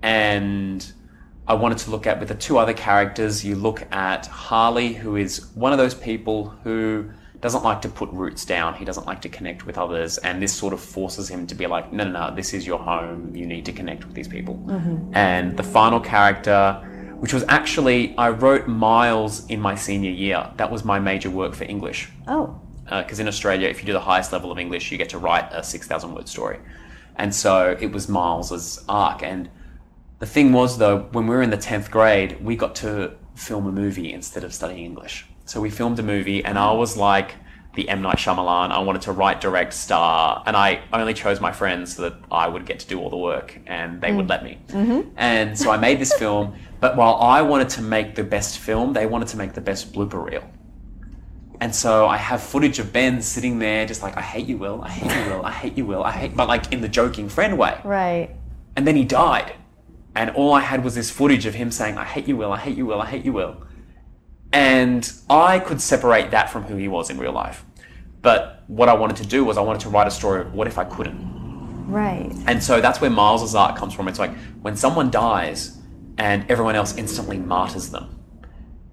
And 0.03 0.93
I 1.47 1.55
wanted 1.55 1.79
to 1.79 1.91
look 1.91 2.07
at 2.07 2.21
with 2.21 2.29
the 2.29 2.35
two 2.35 2.59
other 2.59 2.75
characters, 2.75 3.43
you 3.43 3.55
look 3.55 3.91
at 3.91 4.27
Harley, 4.27 4.93
who 4.93 5.17
is 5.17 5.47
one 5.55 5.73
of 5.73 5.79
those 5.79 5.95
people 5.95 6.51
who 6.65 7.09
doesn't 7.41 7.63
like 7.63 7.81
to 7.83 7.89
put 7.89 8.11
roots 8.11 8.45
down. 8.45 8.75
He 8.75 8.85
doesn't 8.85 9.07
like 9.07 9.21
to 9.23 9.29
connect 9.29 9.65
with 9.65 9.79
others. 9.79 10.19
And 10.19 10.43
this 10.43 10.53
sort 10.53 10.73
of 10.73 10.81
forces 10.81 11.29
him 11.29 11.47
to 11.47 11.55
be 11.55 11.67
like, 11.67 11.93
no, 11.93 12.05
no, 12.05 12.11
no, 12.11 12.35
this 12.35 12.53
is 12.53 12.67
your 12.67 12.79
home. 12.79 13.35
You 13.35 13.47
need 13.47 13.65
to 13.67 13.73
connect 13.73 14.05
with 14.05 14.15
these 14.15 14.29
people. 14.29 14.57
Mm-hmm. 14.67 15.15
And 15.15 15.57
the 15.57 15.63
final 15.63 16.01
character, 16.01 16.75
which 17.21 17.33
was 17.33 17.45
actually, 17.49 18.17
I 18.19 18.31
wrote 18.31 18.67
Miles 18.67 19.47
in 19.47 19.61
my 19.61 19.77
senior 19.77 20.11
year. 20.11 20.51
That 20.57 20.71
was 20.71 20.85
my 20.85 20.99
major 20.99 21.31
work 21.31 21.55
for 21.55 21.65
English 21.65 22.11
Oh, 22.27 22.61
uh, 22.89 23.03
because 23.03 23.21
in 23.21 23.29
Australia, 23.29 23.69
if 23.69 23.81
you 23.81 23.87
do 23.87 23.93
the 23.93 24.01
highest 24.01 24.33
level 24.33 24.51
of 24.51 24.59
English, 24.59 24.91
you 24.91 24.99
get 24.99 25.11
to 25.11 25.19
write 25.19 25.49
a 25.53 25.63
6,000 25.63 26.15
word 26.15 26.29
story. 26.29 26.59
And 27.17 27.35
so 27.35 27.77
it 27.81 27.93
was 27.93 28.09
Miles's 28.09 28.85
arc. 28.89 29.23
And 29.23 29.49
the 30.19 30.27
thing 30.27 30.53
was, 30.53 30.79
though, 30.79 31.01
when 31.13 31.27
we 31.27 31.37
were 31.37 31.43
in 31.43 31.51
the 31.51 31.59
10th 31.59 31.91
grade, 31.91 32.43
we 32.43 32.57
got 32.57 32.75
to 32.77 33.15
film 33.35 33.67
a 33.67 33.73
movie 33.73 34.13
instead 34.13 34.43
of 34.43 34.53
studying 34.53 34.85
English. 34.85 35.27
So 35.49 35.63
we 35.63 35.71
filmed 35.71 35.99
a 35.99 36.03
movie, 36.03 36.45
and 36.45 36.59
I 36.59 36.73
was 36.73 36.97
like 36.97 37.35
the 37.75 37.89
M. 37.89 38.03
Night 38.03 38.17
Shyamalan. 38.17 38.71
I 38.71 38.81
wanted 38.81 39.03
to 39.03 39.13
write, 39.13 39.41
direct, 39.41 39.73
star, 39.73 40.43
and 40.45 40.55
I 40.55 40.83
only 40.93 41.15
chose 41.15 41.41
my 41.41 41.53
friends 41.53 41.97
so 41.97 42.03
that 42.03 42.15
I 42.31 42.49
would 42.49 42.67
get 42.67 42.81
to 42.81 42.87
do 42.87 43.01
all 43.01 43.09
the 43.09 43.17
work 43.17 43.59
and 43.67 44.01
they 44.01 44.13
would 44.13 44.27
mm. 44.27 44.31
let 44.31 44.43
me. 44.43 44.59
Mm-hmm. 44.69 45.11
And 45.17 45.57
so 45.57 45.71
I 45.71 45.77
made 45.77 46.01
this 46.01 46.13
film, 46.13 46.57
but 46.81 46.97
while 46.97 47.15
I 47.15 47.43
wanted 47.43 47.69
to 47.71 47.83
make 47.83 48.17
the 48.17 48.25
best 48.25 48.59
film, 48.59 48.93
they 48.93 49.07
wanted 49.07 49.29
to 49.29 49.37
make 49.37 49.53
the 49.53 49.61
best 49.61 49.93
blooper 49.93 50.23
reel. 50.23 50.43
And 51.61 51.75
so 51.75 52.07
I 52.07 52.17
have 52.17 52.43
footage 52.43 52.79
of 52.79 52.93
Ben 52.93 53.23
sitting 53.23 53.59
there, 53.59 53.87
just 53.87 54.03
like, 54.03 54.17
I 54.17 54.23
hate 54.23 54.47
you, 54.49 54.59
Will. 54.59 54.83
I 54.83 54.91
hate 54.91 55.25
you, 55.25 55.31
Will. 55.31 55.45
I 55.45 55.53
hate 55.53 55.79
you, 55.79 55.87
Will. 55.87 56.03
I 56.03 56.11
hate, 56.11 56.37
but 56.37 56.49
like 56.49 56.73
in 56.73 56.81
the 56.81 56.89
joking 56.89 57.29
friend 57.29 57.57
way. 57.57 57.81
right. 57.85 58.31
And 58.77 58.87
then 58.87 58.97
he 58.97 59.05
died. 59.05 59.55
And 60.15 60.31
all 60.31 60.53
I 60.53 60.61
had 60.61 60.83
was 60.85 60.95
this 60.95 61.11
footage 61.11 61.47
of 61.47 61.55
him 61.55 61.71
saying, 61.71 61.97
I 61.97 62.05
hate 62.05 62.27
you, 62.27 62.37
Will. 62.37 62.53
I 62.53 62.59
hate 62.59 62.77
you, 62.77 62.87
Will. 62.87 63.01
I 63.01 63.07
hate 63.07 63.25
you, 63.25 63.33
Will. 63.33 63.57
And 64.53 65.11
I 65.29 65.59
could 65.59 65.81
separate 65.81 66.31
that 66.31 66.51
from 66.51 66.65
who 66.65 66.77
he 66.77 66.89
was 66.89 67.11
in 67.11 67.19
real 67.19 67.33
life. 67.33 67.65
But 68.23 68.65
what 68.67 68.89
I 68.89 68.95
wanted 68.95 69.17
to 69.19 69.27
do 69.27 69.45
was 69.45 69.59
I 69.59 69.61
wanted 69.61 69.81
to 69.81 69.91
write 69.91 70.07
a 70.07 70.11
story 70.11 70.41
of 70.41 70.55
what 70.55 70.67
if 70.67 70.79
I 70.79 70.85
couldn't? 70.85 71.87
Right. 71.89 72.33
And 72.47 72.63
so 72.63 72.81
that's 72.81 73.01
where 73.01 73.11
Miles's 73.11 73.55
art 73.55 73.77
comes 73.77 73.95
from. 73.95 74.09
It's 74.09 74.19
like 74.19 74.35
when 74.63 74.77
someone 74.77 75.11
dies 75.11 75.79
and 76.19 76.51
everyone 76.51 76.75
else 76.75 76.97
instantly 76.97 77.39
martyrs 77.39 77.91
them, 77.91 78.19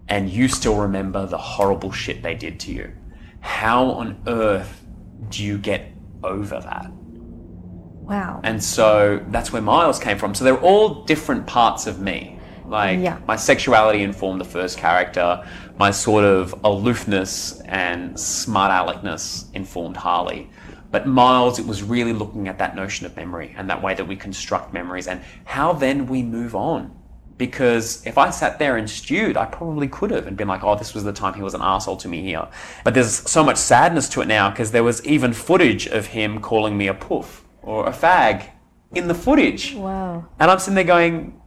and 0.07 0.29
you 0.29 0.47
still 0.47 0.77
remember 0.77 1.25
the 1.25 1.37
horrible 1.37 1.91
shit 1.91 2.21
they 2.21 2.35
did 2.35 2.59
to 2.61 2.71
you. 2.71 2.91
How 3.39 3.85
on 3.85 4.21
earth 4.27 4.83
do 5.29 5.43
you 5.43 5.57
get 5.57 5.91
over 6.23 6.59
that? 6.59 6.91
Wow. 6.91 8.39
And 8.43 8.63
so 8.63 9.25
that's 9.29 9.51
where 9.51 9.61
Miles 9.61 9.99
came 9.99 10.17
from. 10.17 10.35
So 10.35 10.43
they're 10.43 10.61
all 10.61 11.03
different 11.05 11.47
parts 11.47 11.87
of 11.87 11.99
me. 11.99 12.34
Like 12.67 12.99
Yeah. 12.99 13.17
my 13.27 13.35
sexuality 13.35 14.03
informed 14.03 14.41
the 14.41 14.45
first 14.45 14.77
character, 14.77 15.43
my 15.77 15.91
sort 15.91 16.23
of 16.23 16.53
aloofness 16.63 17.61
and 17.65 18.19
smart 18.19 18.71
aleckness 18.71 19.45
informed 19.53 19.97
Harley. 19.97 20.49
But 20.91 21.07
Miles, 21.07 21.59
it 21.59 21.67
was 21.67 21.83
really 21.83 22.13
looking 22.13 22.47
at 22.47 22.57
that 22.59 22.75
notion 22.75 23.05
of 23.05 23.15
memory 23.15 23.53
and 23.57 23.69
that 23.69 23.81
way 23.83 23.93
that 23.95 24.07
we 24.07 24.15
construct 24.15 24.73
memories 24.73 25.07
and 25.07 25.21
how 25.43 25.73
then 25.73 26.07
we 26.07 26.23
move 26.23 26.55
on. 26.55 26.95
Because 27.37 28.05
if 28.07 28.17
I 28.17 28.29
sat 28.29 28.59
there 28.59 28.77
and 28.77 28.89
stewed, 28.89 29.35
I 29.35 29.43
probably 29.45 29.89
could 29.89 30.09
have 30.11 30.25
and 30.25 30.37
been 30.37 30.47
like, 30.47 30.63
oh, 30.63 30.75
this 30.75 30.93
was 30.93 31.03
the 31.03 31.11
time 31.11 31.33
he 31.33 31.41
was 31.41 31.53
an 31.53 31.61
asshole 31.61 31.97
to 31.97 32.07
me 32.07 32.21
here. 32.21 32.47
But 32.85 32.93
there's 32.93 33.29
so 33.29 33.43
much 33.43 33.57
sadness 33.57 34.07
to 34.09 34.21
it 34.21 34.27
now 34.29 34.49
because 34.49 34.71
there 34.71 34.85
was 34.85 35.05
even 35.05 35.33
footage 35.33 35.85
of 35.87 36.05
him 36.07 36.39
calling 36.39 36.77
me 36.77 36.87
a 36.87 36.93
poof 36.93 37.43
or 37.61 37.87
a 37.87 37.91
fag 37.91 38.45
in 38.93 39.09
the 39.09 39.13
footage. 39.13 39.75
Wow. 39.75 40.25
And 40.39 40.49
I'm 40.49 40.59
sitting 40.59 40.75
there 40.75 40.85
going, 40.85 41.41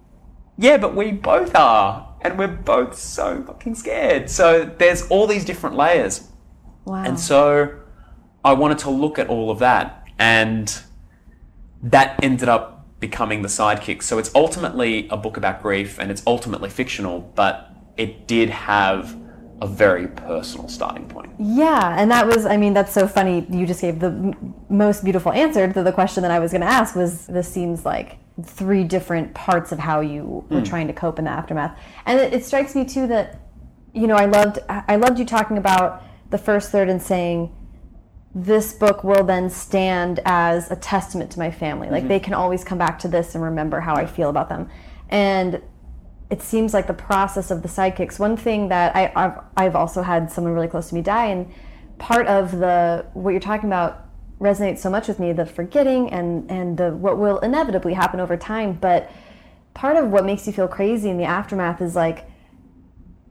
yeah, 0.59 0.77
but 0.77 0.95
we 0.95 1.13
both 1.13 1.55
are. 1.55 2.07
And 2.21 2.37
we're 2.37 2.49
both 2.49 2.99
so 2.99 3.45
fucking 3.45 3.77
scared. 3.77 4.29
So 4.29 4.65
there's 4.65 5.07
all 5.09 5.29
these 5.29 5.45
different 5.45 5.77
layers. 5.77 6.29
Wow. 6.85 7.05
And 7.05 7.19
so 7.19 7.79
I 8.45 8.55
wanted 8.55 8.79
to 8.79 8.91
look 8.91 9.21
at 9.21 9.29
all 9.29 9.53
of 9.53 9.61
that. 9.61 10.05
And 10.19 10.77
that 11.81 12.19
ended 12.25 12.49
up 12.49 12.99
becoming 12.99 13.43
the 13.43 13.49
sidekick. 13.49 14.03
So 14.03 14.19
it's 14.19 14.35
ultimately 14.35 15.09
a 15.11 15.17
book 15.17 15.37
about 15.37 15.63
grief 15.63 16.01
and 16.01 16.11
it's 16.11 16.25
ultimately 16.27 16.71
fictional, 16.71 17.21
but 17.37 17.71
it 17.97 18.27
did 18.27 18.51
have 18.51 19.17
a 19.61 19.67
very 19.69 20.09
personal 20.09 20.69
starting 20.69 21.07
point. 21.09 21.31
Yeah, 21.39 21.95
and 21.97 22.11
that 22.11 22.27
was, 22.27 22.47
I 22.47 22.57
mean, 22.57 22.75
that's 22.75 22.93
so 22.93 23.07
funny. 23.07 23.47
You 23.49 23.67
just 23.67 23.81
gave 23.81 24.01
the 24.01 24.09
m- 24.09 24.55
most 24.69 25.05
beautiful 25.05 25.33
answer 25.33 25.73
to 25.73 25.83
the 25.83 25.93
question 25.93 26.23
that 26.23 26.31
I 26.33 26.39
was 26.41 26.51
going 26.53 26.61
to 26.61 26.69
ask 26.69 26.97
was 26.97 27.27
this 27.27 27.49
seems 27.49 27.85
like 27.85 28.19
three 28.43 28.84
different 28.84 29.34
parts 29.34 29.72
of 29.72 29.78
how 29.78 30.01
you 30.01 30.45
were 30.49 30.61
hmm. 30.61 30.64
trying 30.64 30.86
to 30.86 30.93
cope 30.93 31.18
in 31.18 31.24
the 31.24 31.30
aftermath. 31.30 31.78
And 32.07 32.20
it, 32.20 32.32
it 32.32 32.45
strikes 32.45 32.74
me 32.74 32.84
too 32.84 33.07
that, 33.09 33.41
you 33.93 34.07
know, 34.07 34.14
I 34.14 34.26
loved, 34.26 34.59
I 34.68 34.97
loved 34.97 35.18
you 35.18 35.24
talking 35.24 35.59
about 35.59 36.03
the 36.30 36.39
first 36.39 36.70
third 36.70 36.89
and 36.89 37.03
saying, 37.03 37.55
this 38.34 38.72
book 38.72 39.03
will 39.03 39.24
then 39.24 39.51
stand 39.51 40.20
as 40.24 40.70
a 40.70 40.76
testament 40.76 41.30
to 41.32 41.39
my 41.39 41.51
family. 41.51 41.89
Like 41.89 42.03
mm-hmm. 42.03 42.09
they 42.09 42.20
can 42.20 42.34
always 42.34 42.62
come 42.62 42.78
back 42.78 42.99
to 43.01 43.09
this 43.09 43.34
and 43.34 43.43
remember 43.43 43.80
how 43.80 43.95
I 43.95 44.07
feel 44.07 44.30
about 44.30 44.49
them. 44.49 44.68
And 45.09 45.62
it 46.30 46.43
seems 46.43 46.74
like 46.74 46.86
the 46.86 46.95
process 46.95 47.51
of 47.51 47.62
the 47.62 47.68
sidekicks. 47.68 48.18
One 48.18 48.36
thing 48.36 48.68
that 48.68 48.95
I, 48.95 49.11
I've, 49.16 49.39
I've 49.57 49.76
also 49.76 50.03
had 50.03 50.30
someone 50.30 50.53
really 50.53 50.68
close 50.68 50.91
to 50.91 50.95
me 50.95 51.01
die, 51.01 51.26
and 51.26 51.51
part 51.97 52.26
of 52.26 52.53
the 52.53 53.07
what 53.14 53.30
you're 53.30 53.41
talking 53.41 53.68
about 53.68 54.08
resonates 54.41 54.78
so 54.78 54.91
much 54.91 55.09
with 55.09 55.18
me 55.18 55.32
the 55.32 55.47
forgetting 55.47 56.11
and 56.11 56.51
and 56.51 56.78
the 56.78 56.95
what 56.95 57.18
will 57.18 57.39
inevitably 57.39 57.95
happen 57.95 58.20
over 58.20 58.36
time. 58.36 58.74
But 58.74 59.11
part 59.74 59.97
of 59.97 60.11
what 60.11 60.24
makes 60.24 60.47
you 60.47 60.53
feel 60.53 60.68
crazy 60.68 61.09
in 61.11 61.18
the 61.18 61.24
aftermath 61.24 61.80
is 61.80 61.97
like 61.97 62.28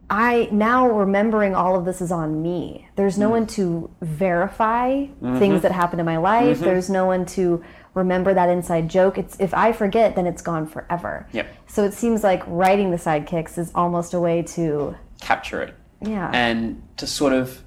I 0.09 0.47
now 0.51 0.89
remembering 0.89 1.53
all 1.53 1.77
of 1.77 1.83
this 1.83 2.01
is 2.01 2.11
on 2.11 2.41
me. 2.41 2.87
There's 2.95 3.17
no 3.17 3.27
mm. 3.27 3.31
one 3.31 3.47
to 3.47 3.89
verify 4.01 4.91
mm-hmm. 4.93 5.37
things 5.37 5.61
that 5.63 5.73
happened 5.73 5.99
in 5.99 6.05
my 6.05 6.17
life. 6.17 6.57
Mm-hmm. 6.57 6.65
There's 6.65 6.89
no 6.89 7.05
one 7.05 7.25
to 7.27 7.63
remember 7.93 8.33
that 8.33 8.49
inside 8.49 8.89
joke. 8.89 9.17
It's 9.17 9.37
if 9.39 9.53
I 9.53 9.73
forget, 9.73 10.15
then 10.15 10.25
it's 10.25 10.41
gone 10.41 10.65
forever. 10.65 11.27
Yep. 11.33 11.53
So 11.67 11.83
it 11.83 11.93
seems 11.93 12.23
like 12.23 12.41
writing 12.47 12.91
the 12.91 12.97
sidekicks 12.97 13.57
is 13.57 13.71
almost 13.75 14.13
a 14.13 14.19
way 14.19 14.43
to 14.43 14.95
Capture 15.19 15.61
it. 15.61 15.75
yeah. 16.01 16.31
and 16.33 16.81
to 16.97 17.07
sort 17.07 17.33
of 17.33 17.63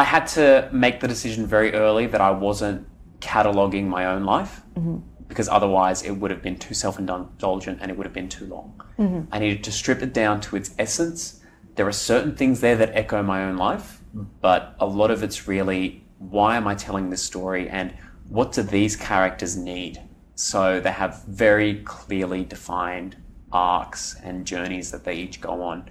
I 0.00 0.04
had 0.04 0.26
to 0.28 0.70
make 0.72 1.00
the 1.00 1.08
decision 1.08 1.46
very 1.46 1.74
early 1.74 2.06
that 2.06 2.22
I 2.22 2.30
wasn't 2.30 2.88
cataloging 3.20 3.86
my 3.86 4.06
own 4.06 4.24
life 4.24 4.62
mm-hmm. 4.74 4.96
because 5.28 5.46
otherwise 5.46 6.02
it 6.02 6.12
would 6.12 6.30
have 6.30 6.40
been 6.40 6.56
too 6.56 6.72
self-indulgent 6.72 7.80
and 7.82 7.90
it 7.90 7.98
would 7.98 8.06
have 8.06 8.14
been 8.14 8.30
too 8.30 8.46
long. 8.46 8.82
Mm-hmm. 8.98 9.20
I 9.30 9.38
needed 9.38 9.62
to 9.64 9.72
strip 9.72 10.00
it 10.00 10.14
down 10.14 10.40
to 10.46 10.56
its 10.56 10.70
essence. 10.78 11.42
There 11.74 11.86
are 11.86 11.92
certain 11.92 12.34
things 12.34 12.62
there 12.62 12.76
that 12.76 12.92
echo 12.94 13.22
my 13.22 13.44
own 13.44 13.58
life, 13.58 14.00
mm. 14.16 14.26
but 14.40 14.74
a 14.80 14.86
lot 14.86 15.10
of 15.10 15.22
it's 15.22 15.46
really 15.46 16.02
why 16.16 16.56
am 16.56 16.66
I 16.66 16.74
telling 16.76 17.10
this 17.10 17.22
story 17.22 17.68
and 17.68 17.92
what 18.30 18.52
do 18.52 18.62
these 18.62 18.96
characters 18.96 19.54
need? 19.54 20.00
So 20.34 20.80
they 20.80 20.92
have 20.92 21.24
very 21.26 21.82
clearly 21.82 22.42
defined 22.44 23.16
arcs 23.52 24.16
and 24.24 24.46
journeys 24.46 24.92
that 24.92 25.04
they 25.04 25.16
each 25.16 25.42
go 25.42 25.60
on. 25.62 25.90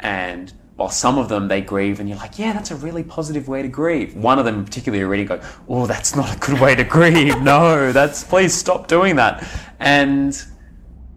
And 0.00 0.52
while 0.76 0.90
some 0.90 1.18
of 1.18 1.28
them 1.28 1.48
they 1.48 1.60
grieve, 1.60 2.00
and 2.00 2.08
you're 2.08 2.18
like, 2.18 2.38
yeah, 2.38 2.52
that's 2.52 2.70
a 2.70 2.76
really 2.76 3.04
positive 3.04 3.46
way 3.46 3.62
to 3.62 3.68
grieve. 3.68 4.16
One 4.16 4.38
of 4.38 4.44
them 4.44 4.64
particularly 4.64 5.04
already 5.04 5.24
go, 5.24 5.40
oh, 5.68 5.86
that's 5.86 6.16
not 6.16 6.34
a 6.34 6.38
good 6.38 6.60
way 6.60 6.74
to 6.74 6.84
grieve. 6.84 7.40
No, 7.42 7.92
that's 7.92 8.24
please 8.24 8.52
stop 8.52 8.88
doing 8.88 9.16
that. 9.16 9.48
And 9.78 10.36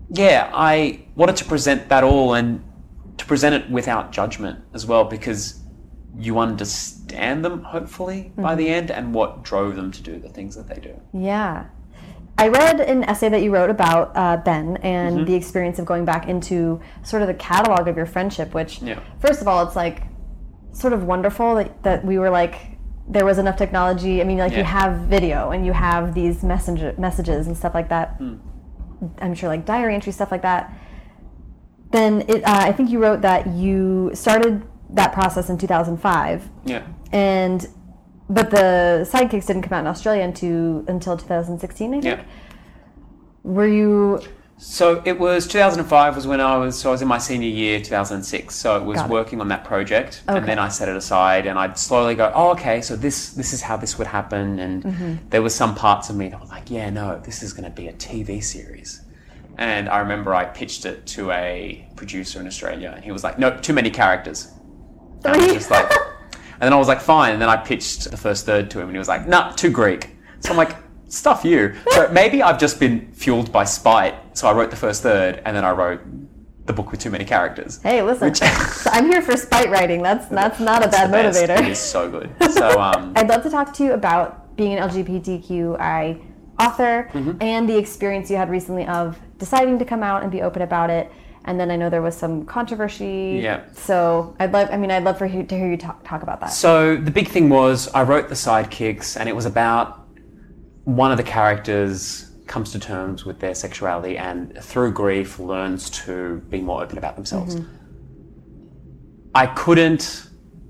yeah, 0.09 0.51
I 0.53 1.05
wanted 1.15 1.37
to 1.37 1.45
present 1.45 1.89
that 1.89 2.03
all 2.03 2.35
and 2.35 2.63
to 3.17 3.25
present 3.25 3.55
it 3.55 3.69
without 3.71 4.11
judgment 4.11 4.59
as 4.73 4.85
well, 4.85 5.03
because 5.03 5.59
you 6.19 6.39
understand 6.39 7.43
them 7.43 7.63
hopefully 7.63 8.31
by 8.35 8.41
mm-hmm. 8.41 8.57
the 8.57 8.69
end 8.69 8.91
and 8.91 9.13
what 9.13 9.43
drove 9.43 9.75
them 9.75 9.91
to 9.91 10.01
do 10.01 10.19
the 10.19 10.29
things 10.29 10.55
that 10.55 10.67
they 10.67 10.79
do. 10.79 10.99
Yeah. 11.13 11.65
I 12.37 12.49
read 12.49 12.79
an 12.79 13.03
essay 13.05 13.29
that 13.29 13.41
you 13.41 13.51
wrote 13.51 13.69
about 13.69 14.11
uh, 14.15 14.37
Ben 14.37 14.77
and 14.77 15.15
Mm-hmm. 15.17 15.25
the 15.25 15.33
experience 15.35 15.79
of 15.79 15.85
going 15.85 16.05
back 16.05 16.27
into 16.27 16.79
sort 17.03 17.21
of 17.23 17.27
the 17.27 17.33
catalog 17.33 17.87
of 17.87 17.97
your 17.97 18.05
friendship, 18.05 18.53
which, 18.53 18.81
Yeah. 18.81 18.99
first 19.19 19.41
of 19.41 19.47
all, 19.47 19.65
it's 19.65 19.75
like 19.75 20.03
sort 20.71 20.93
of 20.93 21.03
wonderful 21.03 21.55
that, 21.55 21.81
that 21.83 22.05
we 22.05 22.19
were 22.19 22.29
like, 22.29 22.55
there 23.09 23.25
was 23.25 23.37
enough 23.39 23.57
technology. 23.57 24.21
I 24.21 24.25
mean, 24.25 24.37
like 24.37 24.55
you 24.55 24.63
have 24.63 25.07
video 25.07 25.51
and 25.51 25.65
you 25.65 25.71
have 25.73 26.13
these 26.13 26.43
messenger 26.43 26.93
messages 26.97 27.47
and 27.47 27.57
stuff 27.57 27.73
like 27.73 27.89
that. 27.89 28.17
Hmm. 28.17 28.35
I'm 29.19 29.33
sure 29.33 29.47
like 29.49 29.65
diary 29.65 29.95
entry 29.95 30.11
stuff 30.11 30.31
like 30.31 30.41
that. 30.43 30.73
Then 31.91 32.21
it, 32.27 32.43
uh, 32.43 32.63
I 32.69 32.71
think 32.73 32.89
you 32.89 32.99
wrote 33.01 33.21
that 33.21 33.47
you 33.47 34.11
started 34.13 34.63
that 34.89 35.13
process 35.13 35.49
in 35.49 35.57
2005 35.57 36.49
Yeah. 36.65 36.83
and 37.13 37.65
but 38.29 38.51
the 38.51 39.07
sidekicks 39.11 39.47
didn't 39.47 39.61
come 39.63 39.73
out 39.73 39.81
in 39.81 39.87
Australia 39.87 40.23
into, 40.23 40.83
until 40.87 41.17
2016, 41.17 41.89
I 41.89 42.01
think. 42.01 42.03
Yeah. 42.05 42.23
Were 43.43 43.67
you? 43.67 44.21
So 44.59 45.03
it 45.05 45.19
was 45.19 45.47
2005 45.47 46.15
was 46.15 46.25
when 46.25 46.41
I 46.41 46.57
was 46.57 46.77
so 46.79 46.89
I 46.89 46.91
was 46.93 47.03
in 47.03 47.07
my 47.07 47.19
senior 47.19 47.47
year 47.47 47.79
2006 47.79 48.55
so 48.55 48.75
it 48.75 48.83
was 48.83 48.99
it. 48.99 49.07
working 49.07 49.39
on 49.39 49.49
that 49.49 49.63
project 49.63 50.23
Okay. 50.27 50.35
and 50.39 50.47
then 50.47 50.57
I 50.57 50.67
set 50.69 50.89
it 50.89 50.95
aside 50.95 51.45
and 51.45 51.59
I'd 51.59 51.77
slowly 51.77 52.15
go 52.15 52.31
oh 52.33 52.53
okay 52.53 52.81
so 52.81 52.95
this 52.95 53.33
this 53.33 53.53
is 53.53 53.61
how 53.61 53.77
this 53.77 53.99
would 53.99 54.07
happen 54.07 54.57
and 54.57 54.83
Mm-hmm. 54.83 55.13
there 55.29 55.43
was 55.43 55.53
some 55.53 55.75
parts 55.75 56.09
of 56.09 56.15
me 56.15 56.29
that 56.29 56.39
were 56.41 56.47
like 56.47 56.71
yeah 56.71 56.89
no 56.89 57.19
this 57.23 57.43
is 57.43 57.53
going 57.53 57.65
to 57.65 57.69
be 57.69 57.87
a 57.87 57.93
TV 57.93 58.43
series 58.43 59.03
and 59.59 59.87
I 59.89 59.99
remember 59.99 60.33
I 60.33 60.45
pitched 60.45 60.85
it 60.87 61.05
to 61.05 61.29
a 61.29 61.87
producer 61.95 62.39
in 62.39 62.47
Australia 62.47 62.91
and 62.95 63.05
he 63.05 63.11
was 63.11 63.23
like 63.23 63.37
no 63.37 63.55
too 63.59 63.73
many 63.73 63.91
characters 63.91 64.51
and 65.23 65.35
I 65.35 65.37
was 65.37 65.53
just 65.53 65.69
like 65.69 65.87
and 66.59 66.61
then 66.67 66.73
I 66.73 66.77
was 66.77 66.87
like 66.87 67.01
fine 67.01 67.33
and 67.33 67.41
then 67.41 67.49
I 67.49 67.57
pitched 67.57 68.09
the 68.11 68.17
first 68.17 68.45
third 68.45 68.69
to 68.71 68.79
him 68.79 68.85
and 68.87 68.95
he 68.95 68.99
was 68.99 69.07
like 69.07 69.27
nah 69.27 69.51
too 69.51 69.69
Greek 69.71 70.09
so 70.39 70.51
I'm 70.51 70.57
like 70.57 70.75
stuff 71.09 71.45
you 71.45 71.73
so 71.91 72.09
maybe 72.11 72.41
I've 72.43 72.59
just 72.59 72.79
been 72.79 73.11
fueled 73.13 73.51
by 73.51 73.63
spite 73.63 74.15
so 74.37 74.47
I 74.47 74.53
wrote 74.53 74.69
the 74.71 74.75
first 74.75 75.03
third 75.03 75.41
and 75.45 75.55
then 75.55 75.63
I 75.65 75.71
wrote 75.71 76.01
the 76.65 76.73
book 76.73 76.91
with 76.91 76.99
too 76.99 77.09
many 77.09 77.23
characters 77.23 77.79
Hey, 77.81 78.01
listen, 78.01 78.27
Which- 78.29 78.39
I'm 78.91 79.05
here 79.09 79.21
for 79.21 79.37
spite 79.37 79.69
writing. 79.69 80.01
That's 80.03 80.27
that's 80.27 80.59
not 80.59 80.83
a 80.85 80.89
bad 80.89 81.09
motivator. 81.11 81.57
it 81.59 81.67
is 81.69 81.79
so 81.79 82.09
good 82.11 82.29
so 82.51 82.79
um 82.81 83.13
I'd 83.15 83.29
love 83.29 83.43
to 83.43 83.49
talk 83.49 83.73
to 83.75 83.83
you 83.85 83.93
about 83.93 84.55
being 84.57 84.73
an 84.77 84.89
LGBTQI 84.89 86.21
author 86.59 87.09
Mm-hmm. 87.13 87.37
and 87.41 87.69
the 87.69 87.77
experience 87.77 88.29
you 88.31 88.35
had 88.37 88.49
recently 88.49 88.85
of 88.87 89.17
deciding 89.37 89.77
to 89.79 89.85
come 89.85 90.01
out 90.03 90.23
and 90.23 90.31
be 90.31 90.41
open 90.41 90.63
about 90.63 90.89
it. 90.89 91.11
And 91.47 91.59
then 91.59 91.71
I 91.71 91.77
know 91.77 91.89
there 91.89 92.01
was 92.01 92.15
some 92.15 92.45
controversy. 92.45 93.39
Yeah. 93.41 93.63
So 93.73 94.35
I'd 94.39 94.51
love. 94.51 94.69
I 94.71 94.77
mean, 94.77 94.91
I'd 94.91 95.03
love 95.03 95.17
for 95.17 95.25
you 95.25 95.43
to 95.43 95.57
hear 95.57 95.71
you 95.71 95.77
talk, 95.77 96.03
talk 96.03 96.21
about 96.21 96.41
that. 96.41 96.47
So 96.47 96.97
the 96.97 97.11
big 97.11 97.29
thing 97.29 97.49
was 97.49 97.87
I 97.89 98.03
wrote 98.03 98.27
the 98.27 98.35
sidekicks, 98.35 99.19
and 99.19 99.27
it 99.29 99.35
was 99.35 99.45
about 99.45 100.07
one 100.83 101.11
of 101.11 101.17
the 101.17 101.23
characters 101.23 102.31
comes 102.47 102.71
to 102.71 102.79
terms 102.79 103.25
with 103.25 103.39
their 103.39 103.53
sexuality 103.53 104.17
and 104.17 104.57
through 104.61 104.91
grief 104.91 105.37
learns 105.37 105.89
to 105.89 106.37
be 106.49 106.61
more 106.61 106.81
open 106.81 106.97
about 106.97 107.15
themselves. 107.15 107.55
Mm-hmm. 107.55 107.75
I 109.35 109.47
couldn't 109.47 110.29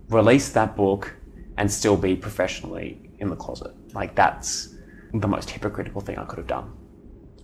release 0.10 0.50
that 0.50 0.76
book 0.76 1.16
and 1.58 1.72
still 1.72 1.96
be 1.96 2.16
professionally 2.16 3.12
in 3.20 3.30
the 3.30 3.36
closet. 3.36 3.74
Like 3.94 4.16
that's 4.16 4.76
the 5.14 5.28
most 5.28 5.50
hypocritical 5.50 6.02
thing 6.02 6.18
I 6.18 6.26
could 6.26 6.38
have 6.38 6.48
done. 6.48 6.74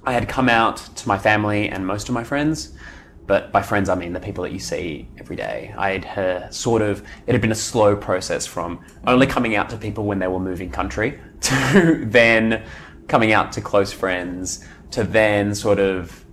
I 0.04 0.14
had 0.14 0.28
come 0.28 0.50
out 0.50 0.78
to 0.78 1.08
my 1.08 1.18
family 1.18 1.70
and 1.70 1.86
most 1.86 2.10
of 2.10 2.16
my 2.16 2.24
friends, 2.24 2.76
but 3.26 3.52
by 3.52 3.62
friends 3.62 3.90
I 3.90 3.96
mean 3.96 4.14
the 4.14 4.20
people 4.20 4.44
that 4.44 4.52
you 4.52 4.60
see 4.60 5.08
every 5.18 5.36
day. 5.36 5.74
I'd 5.78 6.06
uh, 6.06 6.50
sort 6.50 6.82
of, 6.82 7.04
it 7.28 7.32
had 7.32 7.42
been 7.42 7.52
a 7.52 7.56
slow 7.56 7.96
process 7.96 8.46
from 8.46 8.84
only 9.08 9.28
coming 9.28 9.56
out 9.56 9.70
to 9.70 9.78
people 9.78 10.06
when 10.06 10.20
they 10.20 10.28
were 10.28 10.40
moving 10.40 10.70
country 10.70 11.20
to 11.42 12.06
then 12.06 12.64
coming 13.08 13.32
out 13.32 13.52
to 13.54 13.62
close 13.62 13.92
friends 13.92 14.66
to 14.92 15.04
then 15.04 15.56
sort 15.56 15.80
of 15.80 16.24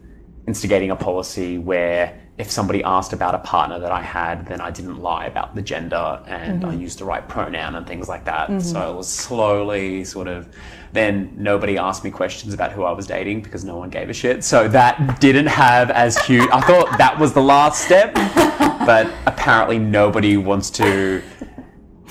instigating 0.46 0.90
a 0.90 0.96
policy 0.96 1.58
where 1.58 2.20
if 2.38 2.50
somebody 2.50 2.82
asked 2.82 3.12
about 3.12 3.34
a 3.34 3.38
partner 3.38 3.78
that 3.78 3.92
I 3.92 4.00
had, 4.00 4.46
then 4.46 4.60
I 4.62 4.70
didn't 4.70 4.98
lie 4.98 5.26
about 5.26 5.54
the 5.54 5.60
gender 5.62 6.22
and 6.26 6.64
I 6.64 6.72
used 6.72 6.98
the 6.98 7.04
right 7.04 7.26
pronoun 7.28 7.74
and 7.74 7.86
things 7.86 8.08
like 8.08 8.24
that. 8.24 8.48
So 8.62 8.92
it 8.92 8.96
was 8.96 9.08
slowly 9.08 10.04
sort 10.04 10.26
of. 10.28 10.48
Then 10.92 11.32
nobody 11.36 11.78
asked 11.78 12.02
me 12.02 12.10
questions 12.10 12.52
about 12.52 12.72
who 12.72 12.82
I 12.82 12.92
was 12.92 13.06
dating 13.06 13.42
because 13.42 13.64
no 13.64 13.76
one 13.76 13.90
gave 13.90 14.10
a 14.10 14.12
shit. 14.12 14.42
So 14.42 14.66
that 14.68 15.20
didn't 15.20 15.46
have 15.46 15.90
as 15.90 16.18
huge. 16.18 16.48
I 16.52 16.60
thought 16.60 16.98
that 16.98 17.18
was 17.18 17.32
the 17.32 17.42
last 17.42 17.84
step, 17.84 18.12
but 18.14 19.12
apparently 19.26 19.78
nobody 19.78 20.36
wants 20.36 20.70
to 20.70 21.22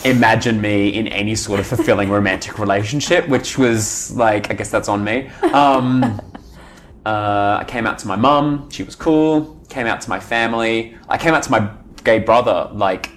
imagine 0.06 0.62
me 0.62 0.90
in 0.90 1.08
any 1.08 1.36
sort 1.36 1.60
of 1.60 1.68
fulfilling 1.68 2.10
romantic 2.10 2.58
relationship, 2.58 3.28
which 3.28 3.58
was 3.58 4.16
like, 4.16 4.50
I 4.50 4.54
guess 4.54 4.72
that's 4.72 4.88
on 4.88 5.04
me. 5.04 5.28
Um, 5.54 6.22
uh, 7.06 7.58
I 7.60 7.66
came 7.68 7.86
out 7.86 8.00
to 8.00 8.08
my 8.08 8.16
mum, 8.16 8.70
she 8.70 8.84
was 8.84 8.96
cool. 8.96 9.58
Came 9.70 9.88
out 9.88 10.02
to 10.02 10.10
my 10.10 10.20
family. 10.20 10.98
I 11.08 11.18
came 11.18 11.34
out 11.34 11.44
to 11.44 11.52
my 11.52 11.72
gay 12.04 12.20
brother 12.20 12.70
like 12.74 13.12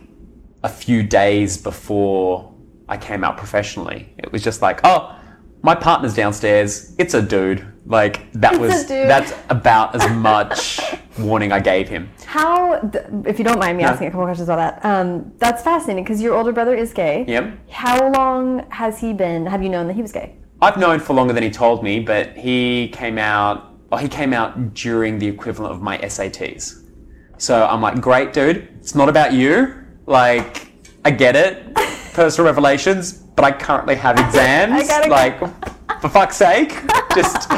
a 0.63 0.69
few 0.69 1.03
days 1.03 1.57
before 1.57 2.53
I 2.89 2.97
came 2.97 3.25
out 3.25 3.37
professionally. 3.37 4.13
It 4.19 4.31
was 4.33 4.43
just 4.43 4.61
like, 4.61 4.81
oh, 4.85 5.19
my 5.63 5.75
partner's 5.75 6.15
downstairs. 6.15 6.95
It's 6.99 7.15
a 7.15 7.23
dude. 7.23 7.67
Like 7.87 8.31
that 8.33 8.55
It's 8.55 8.61
was 8.61 8.87
that's 8.87 9.33
about 9.49 9.95
as 9.95 10.09
much 10.17 10.81
warning 11.19 11.53
I 11.53 11.61
gave 11.61 11.89
him. 11.89 12.11
How, 12.25 12.81
if 13.27 13.39
you 13.39 13.45
don't 13.45 13.59
mind 13.59 13.77
me 13.77 13.85
asking 13.85 14.09
a 14.09 14.11
couple 14.11 14.25
questions 14.25 14.49
about 14.49 14.83
that, 14.83 14.89
um, 14.89 15.33
that's 15.39 15.63
fascinating 15.63 16.05
because 16.05 16.23
your 16.23 16.35
older 16.35 16.53
brother 16.53 16.75
is 16.75 16.93
gay. 16.93 17.25
Yep. 17.27 17.71
How 17.71 18.11
long 18.13 18.65
has 18.71 19.01
he 19.01 19.13
been? 19.13 19.47
Have 19.47 19.63
you 19.63 19.69
known 19.69 19.87
that 19.89 19.95
he 19.95 20.03
was 20.03 20.13
gay? 20.13 20.37
I've 20.61 20.77
known 20.77 21.01
for 21.01 21.13
longer 21.15 21.33
than 21.33 21.43
he 21.43 21.51
told 21.51 21.83
me, 21.83 22.01
but 22.01 22.37
he 22.37 22.89
came 22.89 23.19
out. 23.19 23.75
Well, 23.91 24.01
he 24.01 24.09
came 24.09 24.33
out 24.33 24.75
during 24.75 25.19
the 25.19 25.27
equivalent 25.27 25.75
of 25.75 25.83
my 25.83 25.99
SATs. 25.99 26.89
So 27.37 27.67
I'm 27.67 27.83
like, 27.83 28.01
great, 28.01 28.33
dude. 28.33 28.69
It's 28.77 28.95
not 28.95 29.09
about 29.09 29.33
you. 29.33 29.85
Like, 30.07 30.73
I 31.05 31.11
get 31.11 31.35
it. 31.35 31.75
Personal 32.15 32.47
revelations, 32.47 33.22
but 33.37 33.45
I 33.45 33.53
currently 33.53 33.95
have 33.97 34.19
exams. 34.27 34.73
I 34.73 34.87
gotta 34.87 35.09
go. 35.09 35.15
like, 35.15 36.01
for 36.01 36.09
fuck's 36.09 36.37
sake, 36.37 36.71
just 37.15 37.49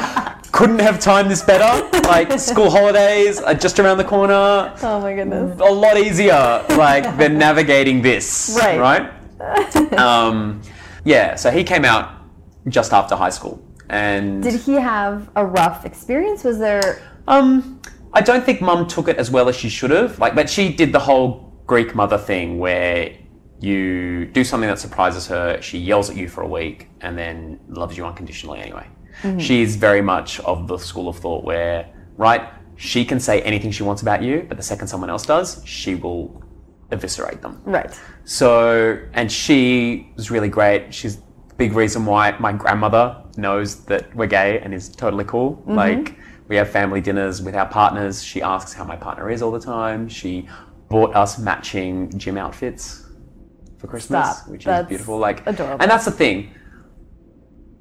couldn't 0.53 0.79
have 0.81 1.01
timed 1.01 1.31
this 1.31 1.43
better. 1.43 1.89
Like, 2.07 2.39
school 2.39 2.71
holidays 2.71 3.41
are 3.41 3.55
just 3.55 3.79
around 3.81 3.99
the 3.99 4.05
corner. 4.05 4.73
Oh 4.83 5.01
my 5.01 5.15
goodness. 5.15 5.59
A 5.61 5.65
lot 5.65 5.97
easier, 5.99 6.65
like, 6.71 7.17
than 7.19 7.39
navigating 7.47 8.03
this. 8.03 8.57
Right. 8.61 8.79
Right. 9.41 9.77
um, 9.95 10.63
yeah. 11.05 11.35
So 11.35 11.51
he 11.51 11.65
came 11.65 11.85
out 11.85 12.13
just 12.69 12.93
after 12.93 13.15
high 13.17 13.31
school, 13.31 13.63
and 13.91 14.43
Did 14.43 14.55
he 14.61 14.75
have 14.75 15.29
a 15.37 15.45
rough 15.45 15.85
experience? 15.85 16.45
Was 16.45 16.59
there? 16.59 17.03
um, 17.29 17.81
I 18.13 18.21
don't 18.21 18.45
think 18.45 18.61
Mum 18.61 18.87
took 18.87 19.09
it 19.09 19.17
as 19.17 19.31
well 19.31 19.49
as 19.49 19.57
she 19.57 19.69
should 19.69 19.91
have. 19.91 20.19
Like, 20.21 20.35
but 20.37 20.49
she 20.49 20.73
did 20.73 20.93
the 20.93 21.01
whole 21.01 21.53
Greek 21.67 21.95
mother 21.97 22.17
thing 22.19 22.59
where 22.59 23.13
you 23.65 24.27
do 24.27 24.45
something 24.45 24.69
that 24.69 24.79
surprises 24.79 25.27
her, 25.29 25.61
she 25.63 25.79
yells 25.79 26.11
at 26.11 26.17
you 26.17 26.29
for 26.29 26.43
a 26.43 26.49
week, 26.49 26.89
and 27.01 27.17
then 27.17 27.59
loves 27.69 27.97
you 27.97 28.05
unconditionally 28.05 28.61
anyway. 28.61 28.87
Mm-hmm. 29.23 29.39
She's 29.39 29.77
very 29.77 30.03
much 30.03 30.41
of 30.41 30.69
the 30.69 30.77
school 30.79 31.09
of 31.09 31.19
thought 31.19 31.45
where, 31.45 31.89
right, 32.17 32.49
she 32.77 33.05
can 33.05 33.21
say 33.21 33.41
anything 33.43 33.71
she 33.71 33.83
wants 33.83 34.03
about 34.03 34.23
you, 34.23 34.45
but 34.49 34.57
the 34.57 34.63
second 34.63 34.89
someone 34.89 35.11
else 35.11 35.25
does, 35.25 35.63
she 35.65 35.95
will 35.95 36.43
eviscerate 36.91 37.41
them. 37.41 37.61
Right. 37.65 37.99
So, 38.25 38.99
and 39.13 39.31
she 39.31 40.13
was 40.17 40.31
really 40.31 40.49
great. 40.49 40.93
She's 40.93 41.19
big 41.57 41.73
reason 41.73 42.05
why 42.05 42.37
my 42.39 42.53
grandmother 42.53 43.23
knows 43.37 43.85
that 43.85 44.15
we're 44.15 44.27
gay 44.27 44.59
and 44.61 44.75
is 44.75 44.89
totally 44.89 45.25
cool. 45.25 45.57
Mm-hmm. 45.57 45.75
Like, 45.75 46.19
we 46.49 46.57
have 46.57 46.69
family 46.69 47.01
dinners 47.01 47.41
with 47.41 47.55
our 47.55 47.67
partners. 47.67 48.23
She 48.23 48.43
asks 48.43 48.73
how 48.73 48.85
my 48.85 48.97
partner 48.97 49.31
is 49.31 49.41
all 49.41 49.53
the 49.53 49.61
time. 49.61 50.09
She 50.09 50.49
bought 50.89 51.15
us 51.15 51.39
matching 51.39 52.17
gym 52.19 52.37
outfits 52.37 53.04
for 53.85 53.91
Christmas, 53.91 54.39
Stop. 54.39 54.49
which 54.49 54.65
That's 54.65 54.85
is 54.85 54.89
beautiful. 54.89 55.19
Like, 55.19 55.47
adorable. 55.47 55.83
and 55.83 55.91
that's 55.91 56.07
the 56.07 56.11
thing. 56.11 56.55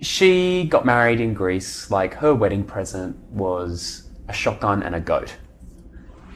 She 0.02 0.66
got 0.66 0.86
married 0.86 1.22
in 1.22 1.34
Greece. 1.34 1.90
Like, 1.90 2.14
her 2.16 2.36
wedding 2.36 2.66
present 2.66 3.16
was 3.30 4.10
a 4.28 4.34
shotgun 4.34 4.84
and 4.84 4.96
a 4.96 5.00
goat. 5.00 5.34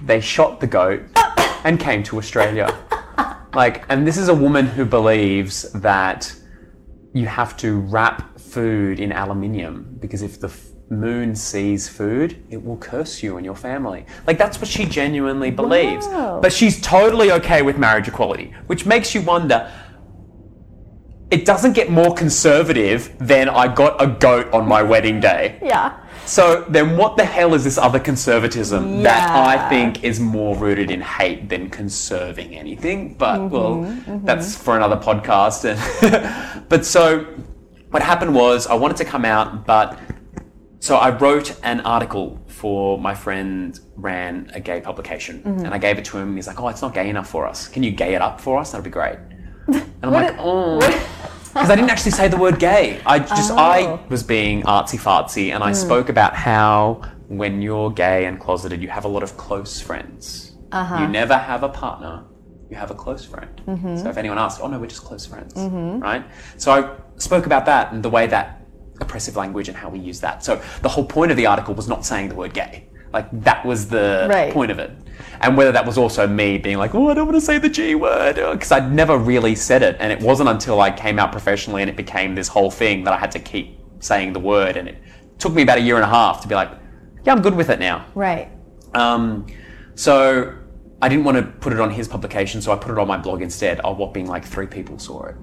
They 0.06 0.22
shot 0.22 0.62
the 0.62 0.68
goat 0.68 1.02
and 1.66 1.80
came 1.80 2.04
to 2.04 2.18
Australia. 2.18 2.74
Like, 3.54 3.86
and 3.90 4.06
this 4.06 4.18
is 4.18 4.28
a 4.28 4.36
woman 4.36 4.68
who 4.68 4.86
believes 4.86 5.72
that 5.72 6.32
you 7.14 7.26
have 7.26 7.58
to 7.58 7.80
wrap 7.80 8.38
food 8.38 9.00
in 9.00 9.12
aluminium 9.12 9.98
because 10.00 10.22
if 10.22 10.40
the 10.40 10.50
moon 10.90 11.36
sees 11.36 11.90
food, 11.90 12.42
it 12.50 12.64
will 12.64 12.78
curse 12.78 13.22
you 13.22 13.38
and 13.38 13.46
your 13.46 13.56
family. 13.56 14.06
Like, 14.26 14.38
that's 14.38 14.60
what 14.60 14.70
she 14.70 14.86
genuinely 14.86 15.52
believes. 15.52 16.08
Wow. 16.08 16.40
But 16.42 16.54
she's 16.54 16.80
totally 16.82 17.32
okay 17.34 17.62
with 17.62 17.78
marriage 17.78 18.08
equality, 18.08 18.54
which 18.68 18.86
makes 18.86 19.14
you 19.14 19.22
wonder. 19.22 19.72
It 21.30 21.44
doesn't 21.44 21.74
get 21.74 21.90
more 21.90 22.16
conservative 22.16 23.14
than 23.20 23.50
I 23.50 23.68
got 23.68 24.02
a 24.02 24.08
goat 24.08 24.54
on 24.54 24.66
my 24.66 24.82
wedding 24.82 25.20
day. 25.20 25.60
Yeah. 25.62 26.02
So 26.26 26.66
then, 26.70 26.96
what 26.96 27.18
the 27.18 27.26
hell 27.26 27.54
is 27.54 27.66
this 27.66 27.78
other 27.78 28.00
conservatism 28.00 29.04
that 29.04 29.30
I 29.30 29.68
think 29.70 30.06
is 30.06 30.22
more 30.22 30.56
rooted 30.56 30.90
in 30.90 31.02
hate 31.02 31.50
than 31.50 31.70
conserving 31.70 32.56
anything? 32.56 33.16
But 33.16 33.40
Mm-hmm, 33.40 34.12
well, 34.12 34.20
that's 34.24 34.56
for 34.56 34.78
another 34.78 34.96
podcast. 34.96 35.66
And 35.66 36.64
but 36.70 36.86
so, 36.86 37.26
what 37.92 38.02
happened 38.02 38.34
was 38.34 38.68
I 38.68 38.76
wanted 38.76 38.98
to 38.98 39.06
come 39.06 39.26
out, 39.26 39.66
but 39.66 40.00
so 40.80 40.96
I 40.98 41.10
wrote 41.18 41.56
an 41.64 41.80
article 41.82 42.40
for 42.48 43.00
my 43.00 43.14
friend 43.16 43.80
ran 43.96 44.50
a 44.54 44.60
gay 44.60 44.80
publication, 44.82 45.42
Mm-hmm. 45.44 45.66
and 45.66 45.74
I 45.74 45.78
gave 45.78 45.98
it 45.98 46.06
to 46.06 46.18
him. 46.18 46.36
He's 46.36 46.48
like, 46.48 46.60
"Oh, 46.60 46.68
it's 46.70 46.82
not 46.82 46.94
gay 46.94 47.10
enough 47.10 47.30
for 47.30 47.48
us. 47.48 47.68
Can 47.68 47.84
you 47.84 47.92
gay 47.92 48.14
it 48.16 48.22
up 48.22 48.40
for 48.42 48.58
us? 48.60 48.72
That'd 48.72 48.84
be 48.84 48.90
great." 48.90 49.18
And 49.68 50.04
I'm 50.04 50.12
like, 50.14 50.28
did- 50.32 50.40
"Oh." 50.40 50.80
Because 51.54 51.72
I 51.72 51.76
didn't 51.76 51.90
actually 51.90 52.12
say 52.12 52.28
the 52.28 52.38
word 52.38 52.60
gay. 52.60 53.02
I 53.04 53.18
just 53.18 53.52
I 53.52 53.82
Oh. 53.82 54.00
was 54.10 54.22
being 54.22 54.62
artsy 54.64 55.00
fartsy, 55.00 55.56
and 55.56 55.64
I 55.64 55.72
spoke 55.72 56.08
about 56.10 56.36
how 56.36 57.02
when 57.30 57.64
you're 57.64 57.90
gay 57.90 58.26
and 58.26 58.40
closeted, 58.40 58.80
you 58.84 58.90
have 58.90 59.06
a 59.06 59.08
lot 59.08 59.24
of 59.24 59.38
close 59.38 59.82
friends. 59.82 60.52
Uh-huh. 60.72 61.00
You 61.00 61.08
never 61.08 61.36
have 61.36 61.64
a 61.64 61.70
partner. 61.70 62.26
You 62.70 62.76
have 62.78 62.92
a 62.92 62.94
close 62.94 63.26
friend. 63.26 63.60
Mm-hmm. 63.66 63.98
So 63.98 64.10
if 64.10 64.18
anyone 64.18 64.38
asks, 64.38 64.62
oh 64.62 64.68
no, 64.68 64.78
we're 64.78 64.86
just 64.86 65.04
close 65.04 65.26
friends, 65.26 65.54
right? 65.56 66.24
So 66.58 66.72
I 66.72 66.96
spoke 67.18 67.48
about 67.48 67.66
that 67.66 67.92
and 67.92 68.04
the 68.04 68.10
way 68.10 68.28
that 68.28 68.57
oppressive 69.02 69.36
language 69.36 69.68
and 69.70 69.78
how 69.78 69.90
we 69.90 70.00
use 70.00 70.20
that. 70.22 70.44
So 70.44 70.62
the 70.82 70.90
whole 70.90 71.06
point 71.06 71.32
of 71.32 71.38
the 71.38 71.46
article 71.46 71.74
was 71.74 71.88
not 71.88 72.06
saying 72.06 72.30
the 72.30 72.36
word 72.36 72.54
gay. 72.54 72.88
Like 73.14 73.28
that 73.44 73.66
was 73.66 73.88
the 73.88 74.28
Right. 74.30 74.54
point 74.54 74.70
of 74.72 74.80
it. 74.80 74.92
And 75.42 75.56
whether 75.56 75.72
that 75.72 75.86
was 75.86 75.98
also 75.98 76.28
me 76.28 76.58
being 76.58 76.78
like, 76.78 76.94
oh, 76.94 77.10
I 77.10 77.14
don't 77.14 77.26
want 77.26 77.38
to 77.38 77.42
say 77.42 77.58
the 77.58 77.70
G 77.70 77.96
word, 77.96 78.36
because 78.36 78.72
I'd 78.72 78.92
never 78.92 79.18
really 79.18 79.56
said 79.56 79.82
it. 79.82 79.96
And 80.00 80.12
it 80.12 80.20
wasn't 80.20 80.50
until 80.50 80.82
I 80.82 80.92
came 80.92 81.18
out 81.20 81.32
professionally 81.32 81.82
and 81.82 81.90
it 81.90 81.96
became 81.96 82.36
this 82.36 82.48
whole 82.48 82.70
thing 82.70 83.04
that 83.06 83.14
I 83.14 83.18
had 83.18 83.32
to 83.32 83.40
keep 83.40 83.80
saying 84.00 84.34
the 84.34 84.40
word. 84.40 84.78
And 84.78 84.88
it 84.90 84.98
took 85.40 85.54
me 85.54 85.62
about 85.62 85.78
a 85.78 85.82
year 85.82 85.96
and 85.96 86.04
a 86.04 86.08
half 86.10 86.42
to 86.42 86.48
be 86.48 86.56
like, 86.56 86.70
yeah, 87.26 87.34
I'm 87.34 87.42
good 87.42 87.56
with 87.56 87.70
it 87.70 87.80
now. 87.80 88.06
Right. 88.16 88.50
Um, 88.94 89.48
so 89.96 90.54
I 91.02 91.10
didn't 91.10 91.26
want 91.26 91.38
to 91.38 91.44
put 91.44 91.74
it 91.74 91.80
on 91.80 91.92
his 91.92 92.08
publication, 92.08 92.62
so 92.62 92.72
I 92.72 92.76
put 92.76 92.92
it 92.92 92.98
on 92.98 93.08
my 93.08 93.18
blog 93.18 93.42
instead. 93.42 93.80
A 93.84 93.92
whopping 93.94 94.28
like 94.28 94.46
three 94.46 94.68
people 94.68 94.98
saw 95.00 95.24
it. 95.26 95.36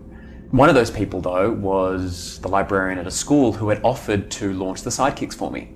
One 0.55 0.69
of 0.69 0.77
those 0.77 0.89
people, 0.93 1.21
though, 1.21 1.51
was 1.51 2.39
the 2.39 2.47
librarian 2.47 3.01
at 3.01 3.09
a 3.09 3.11
school 3.11 3.53
who 3.53 3.71
had 3.71 3.81
offered 3.83 4.31
to 4.31 4.53
launch 4.53 4.83
the 4.83 4.91
sidekicks 4.91 5.35
for 5.35 5.51
me. 5.51 5.75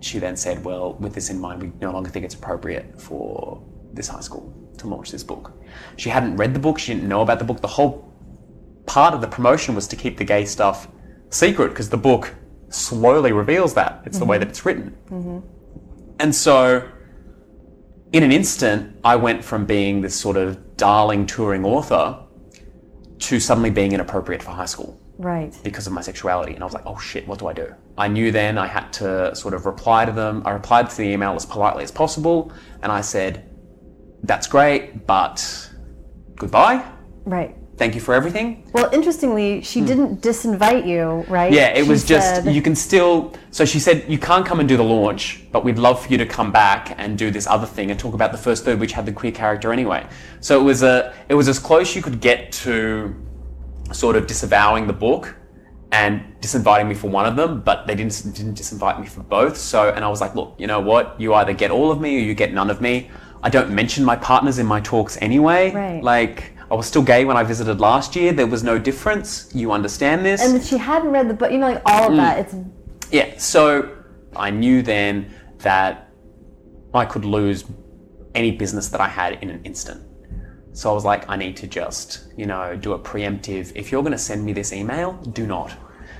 She 0.00 0.18
then 0.18 0.36
said, 0.36 0.62
Well, 0.62 0.96
with 1.00 1.14
this 1.14 1.30
in 1.30 1.40
mind, 1.40 1.62
we 1.62 1.72
no 1.80 1.90
longer 1.92 2.10
think 2.10 2.26
it's 2.26 2.34
appropriate 2.34 3.00
for 3.00 3.66
this 3.94 4.06
high 4.06 4.20
school 4.20 4.52
to 4.76 4.86
launch 4.86 5.10
this 5.12 5.24
book. 5.24 5.54
She 5.96 6.10
hadn't 6.10 6.36
read 6.36 6.52
the 6.52 6.60
book, 6.60 6.78
she 6.78 6.92
didn't 6.92 7.08
know 7.08 7.22
about 7.22 7.38
the 7.38 7.46
book. 7.46 7.62
The 7.62 7.68
whole 7.68 8.12
part 8.84 9.14
of 9.14 9.22
the 9.22 9.28
promotion 9.28 9.74
was 9.74 9.88
to 9.88 9.96
keep 9.96 10.18
the 10.18 10.24
gay 10.24 10.44
stuff 10.44 10.88
secret 11.30 11.70
because 11.70 11.88
the 11.88 11.96
book 11.96 12.34
slowly 12.68 13.32
reveals 13.32 13.72
that. 13.76 14.02
It's 14.04 14.18
the 14.18 14.26
way 14.26 14.36
mm-hmm. 14.36 14.40
that 14.42 14.50
it's 14.50 14.66
written. 14.66 14.94
Mm-hmm. 15.08 15.38
And 16.20 16.34
so, 16.34 16.86
in 18.12 18.22
an 18.22 18.32
instant, 18.32 18.94
I 19.02 19.16
went 19.16 19.42
from 19.42 19.64
being 19.64 20.02
this 20.02 20.20
sort 20.20 20.36
of 20.36 20.76
darling 20.76 21.24
touring 21.24 21.64
author 21.64 22.27
to 23.18 23.40
suddenly 23.40 23.70
being 23.70 23.92
inappropriate 23.92 24.42
for 24.42 24.50
high 24.52 24.66
school 24.66 25.00
Right. 25.18 25.56
because 25.64 25.86
of 25.86 25.92
my 25.92 26.00
sexuality. 26.00 26.54
And 26.54 26.62
I 26.62 26.66
was 26.66 26.74
like, 26.74 26.86
oh 26.86 26.98
shit, 26.98 27.26
what 27.26 27.38
do 27.38 27.48
I 27.48 27.52
do? 27.52 27.74
I 27.96 28.08
knew 28.08 28.30
then 28.30 28.56
I 28.58 28.66
had 28.66 28.92
to 28.94 29.34
sort 29.34 29.54
of 29.54 29.66
reply 29.66 30.04
to 30.04 30.12
them. 30.12 30.42
I 30.44 30.50
replied 30.52 30.88
to 30.90 30.96
the 30.96 31.02
email 31.04 31.34
as 31.34 31.44
politely 31.44 31.82
as 31.82 31.90
possible. 31.90 32.52
And 32.82 32.92
I 32.92 33.00
said, 33.00 33.50
that's 34.22 34.46
great, 34.46 35.06
but 35.06 35.70
goodbye. 36.36 36.84
Right. 37.24 37.56
Thank 37.78 37.94
you 37.94 38.00
for 38.00 38.12
everything. 38.12 38.64
Well, 38.72 38.90
interestingly, 38.92 39.62
she 39.62 39.80
didn't 39.80 40.20
disinvite 40.20 40.84
you, 40.84 41.24
right? 41.28 41.48
Hmm. 41.48 41.54
Yeah, 41.54 41.68
it 41.68 41.84
She 41.84 41.88
was 41.88 42.04
just, 42.04 42.44
said- 42.44 42.54
you 42.54 42.60
can 42.60 42.74
still. 42.74 43.34
So 43.52 43.64
she 43.64 43.78
said, 43.78 44.04
you 44.08 44.18
can't 44.18 44.44
come 44.44 44.58
and 44.58 44.68
do 44.68 44.76
the 44.76 44.82
launch, 44.82 45.44
but 45.52 45.64
we'd 45.64 45.78
love 45.78 46.04
for 46.04 46.10
you 46.10 46.18
to 46.18 46.26
come 46.26 46.50
back 46.50 46.94
and 46.98 47.16
do 47.16 47.30
this 47.30 47.46
other 47.46 47.66
thing 47.66 47.92
and 47.92 47.98
talk 47.98 48.14
about 48.14 48.32
the 48.32 48.38
first 48.38 48.64
third, 48.64 48.80
which 48.80 48.92
had 48.92 49.06
the 49.06 49.12
queer 49.12 49.30
character 49.30 49.72
anyway. 49.72 50.04
So 50.40 50.60
it 50.60 50.64
was 50.64 50.82
a, 50.82 51.14
it 51.28 51.34
was 51.34 51.46
as 51.48 51.60
close 51.60 51.94
you 51.94 52.02
could 52.02 52.20
get 52.20 52.50
to 52.64 53.14
sort 53.92 54.16
of 54.16 54.26
disavowing 54.26 54.88
the 54.88 54.92
book 54.92 55.36
and 55.92 56.20
disinviting 56.40 56.88
me 56.88 56.94
for 56.94 57.08
one 57.08 57.26
of 57.26 57.36
them, 57.36 57.62
but 57.62 57.86
they 57.86 57.94
didn't 57.94 58.20
didn't 58.34 58.58
disinvite 58.58 59.00
me 59.00 59.06
for 59.06 59.22
both. 59.22 59.56
So 59.56 59.88
and 59.90 60.04
I 60.04 60.08
was 60.08 60.20
like, 60.20 60.34
look, 60.34 60.54
you 60.58 60.66
know 60.66 60.80
what? 60.80 61.18
You 61.18 61.32
either 61.34 61.54
get 61.54 61.70
all 61.70 61.90
of 61.90 62.00
me 62.00 62.16
or 62.16 62.20
you 62.20 62.34
get 62.34 62.52
none 62.52 62.70
of 62.70 62.80
me. 62.80 63.08
I 63.42 63.48
don't 63.48 63.70
mention 63.70 64.04
my 64.04 64.16
partners 64.16 64.58
in 64.58 64.66
my 64.66 64.80
talks 64.80 65.16
anyway. 65.22 65.72
Right. 65.72 66.02
Like 66.02 66.52
I 66.70 66.74
was 66.74 66.86
still 66.86 67.02
gay 67.02 67.24
when 67.24 67.36
I 67.36 67.44
visited 67.44 67.80
last 67.80 68.14
year. 68.14 68.32
There 68.32 68.46
was 68.46 68.62
no 68.62 68.78
difference. 68.78 69.50
You 69.54 69.72
understand 69.72 70.24
this? 70.24 70.42
and 70.44 70.62
she 70.62 70.76
hadn't 70.76 71.10
read 71.10 71.28
the 71.28 71.34
book. 71.34 71.50
You 71.50 71.58
know, 71.58 71.68
like 71.72 71.82
all 71.86 72.04
of 72.08 72.12
Mm. 72.12 72.16
that. 72.16 72.38
It's 72.40 72.54
Yeah, 73.10 73.38
so 73.38 73.88
I 74.36 74.50
knew 74.50 74.82
then 74.82 75.30
that 75.58 76.10
I 76.92 77.06
could 77.06 77.24
lose 77.24 77.64
any 78.34 78.50
business 78.50 78.88
that 78.90 79.00
I 79.00 79.08
had 79.08 79.38
in 79.42 79.48
an 79.50 79.60
instant. 79.64 80.02
So 80.74 80.90
I 80.90 80.92
was 80.92 81.04
like, 81.04 81.28
I 81.28 81.36
need 81.36 81.56
to 81.56 81.66
just, 81.66 82.24
you 82.36 82.44
know, 82.46 82.76
do 82.76 82.92
a 82.92 82.98
preemptive. 82.98 83.72
If 83.74 83.90
you're 83.90 84.02
going 84.02 84.12
to 84.12 84.18
send 84.18 84.44
me 84.44 84.52
this 84.52 84.72
email, 84.72 85.14
do 85.32 85.46
not. 85.46 85.72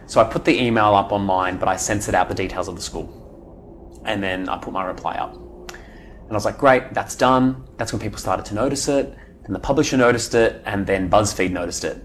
So 0.07 0.21
I 0.21 0.25
put 0.25 0.45
the 0.47 0.59
email 0.61 0.95
up 0.95 1.13
online, 1.13 1.59
but 1.59 1.69
I 1.69 1.77
censored 1.77 2.15
out 2.15 2.29
the 2.31 2.35
details 2.35 2.67
of 2.69 2.75
the 2.75 2.83
school. 2.83 4.01
And 4.07 4.23
then 4.23 4.49
I 4.49 4.57
put 4.57 4.73
my 4.73 4.85
reply 4.85 5.17
up. 5.17 5.35
And 5.35 6.33
I 6.33 6.35
was 6.35 6.47
like, 6.47 6.59
great, 6.59 6.95
that's 6.95 7.15
done. 7.15 7.69
That's 7.77 7.93
when 7.93 8.01
people 8.01 8.19
started 8.19 8.47
to 8.47 8.55
notice 8.55 8.89
it. 8.89 9.15
Then 9.49 9.55
the 9.55 9.61
publisher 9.61 9.97
noticed 9.97 10.35
it, 10.35 10.63
and 10.67 10.87
then 10.87 11.09
BuzzFeed 11.09 11.51
noticed 11.53 11.83
it. 11.85 12.05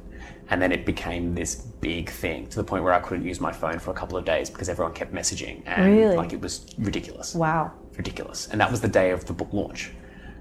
And 0.50 0.62
then 0.62 0.72
it 0.72 0.86
became 0.86 1.36
this 1.36 1.56
big 1.56 2.10
thing 2.10 2.48
to 2.48 2.56
the 2.56 2.64
point 2.64 2.86
where 2.86 2.94
I 2.94 3.02
couldn't 3.02 3.26
use 3.26 3.42
my 3.42 3.52
phone 3.52 3.80
for 3.80 3.92
a 3.92 3.94
couple 3.94 4.18
of 4.18 4.24
days 4.24 4.50
because 4.50 4.70
everyone 4.70 4.94
kept 4.94 5.14
messaging. 5.14 5.62
And 5.66 5.94
Really? 5.98 6.16
like 6.16 6.32
it 6.32 6.40
was 6.40 6.66
ridiculous 6.78 7.36
Wow. 7.36 7.72
ridiculous. 7.98 8.48
And 8.50 8.62
that 8.62 8.72
was 8.72 8.80
the 8.80 8.88
day 8.88 9.12
of 9.12 9.26
the 9.26 9.34
book 9.34 9.50
launch. 9.52 9.92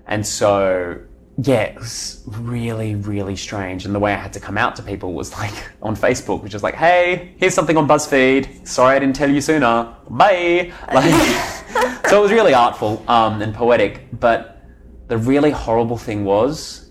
And 0.07 0.25
so, 0.25 0.99
yeah, 1.39 1.63
it 1.63 1.77
was 1.77 2.23
really, 2.27 2.95
really 2.95 3.35
strange. 3.35 3.85
And 3.85 3.93
the 3.93 3.99
way 3.99 4.13
I 4.13 4.17
had 4.17 4.33
to 4.35 4.41
come 4.41 4.57
out 4.57 4.77
to 4.77 4.83
people 4.83 5.13
was 5.13 5.33
like 5.33 5.55
on 5.83 5.97
Facebook, 5.97 6.43
which 6.45 6.53
was 6.55 6.63
like, 6.63 6.75
hey, 6.77 7.35
here's 7.39 7.55
something 7.55 7.77
on 7.77 7.89
BuzzFeed. 7.89 8.65
Sorry 8.69 8.95
I 8.95 8.99
didn't 9.01 9.17
tell 9.17 9.31
you 9.31 9.41
sooner. 9.41 9.93
Bye. 10.09 10.73
Like, 10.93 12.09
so 12.11 12.19
it 12.19 12.23
was 12.23 12.31
really 12.31 12.55
artful 12.55 13.03
um, 13.09 13.43
and 13.43 13.53
poetic. 13.53 14.07
But 14.21 14.63
the 15.09 15.19
really 15.19 15.51
horrible 15.51 15.97
thing 15.97 16.25
was 16.25 16.82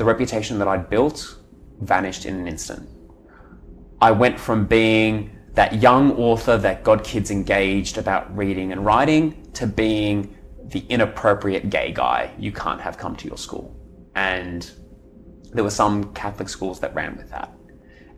the 0.00 0.06
reputation 0.06 0.58
that 0.58 0.66
I'd 0.66 0.88
built 0.88 1.36
vanished 1.82 2.24
in 2.24 2.34
an 2.34 2.48
instant. 2.48 2.88
I 4.00 4.10
went 4.12 4.40
from 4.40 4.64
being 4.64 5.36
that 5.52 5.74
young 5.74 6.12
author 6.12 6.56
that 6.56 6.82
got 6.82 7.04
kids 7.04 7.30
engaged 7.30 7.98
about 7.98 8.34
reading 8.34 8.72
and 8.72 8.82
writing 8.82 9.46
to 9.52 9.66
being 9.66 10.34
the 10.64 10.80
inappropriate 10.88 11.68
gay 11.68 11.92
guy 11.92 12.32
you 12.38 12.50
can't 12.50 12.80
have 12.80 12.96
come 12.96 13.14
to 13.16 13.28
your 13.28 13.36
school. 13.36 13.76
And 14.14 14.70
there 15.52 15.64
were 15.64 15.76
some 15.82 16.14
Catholic 16.14 16.48
schools 16.48 16.80
that 16.80 16.94
ran 16.94 17.14
with 17.18 17.28
that. 17.28 17.52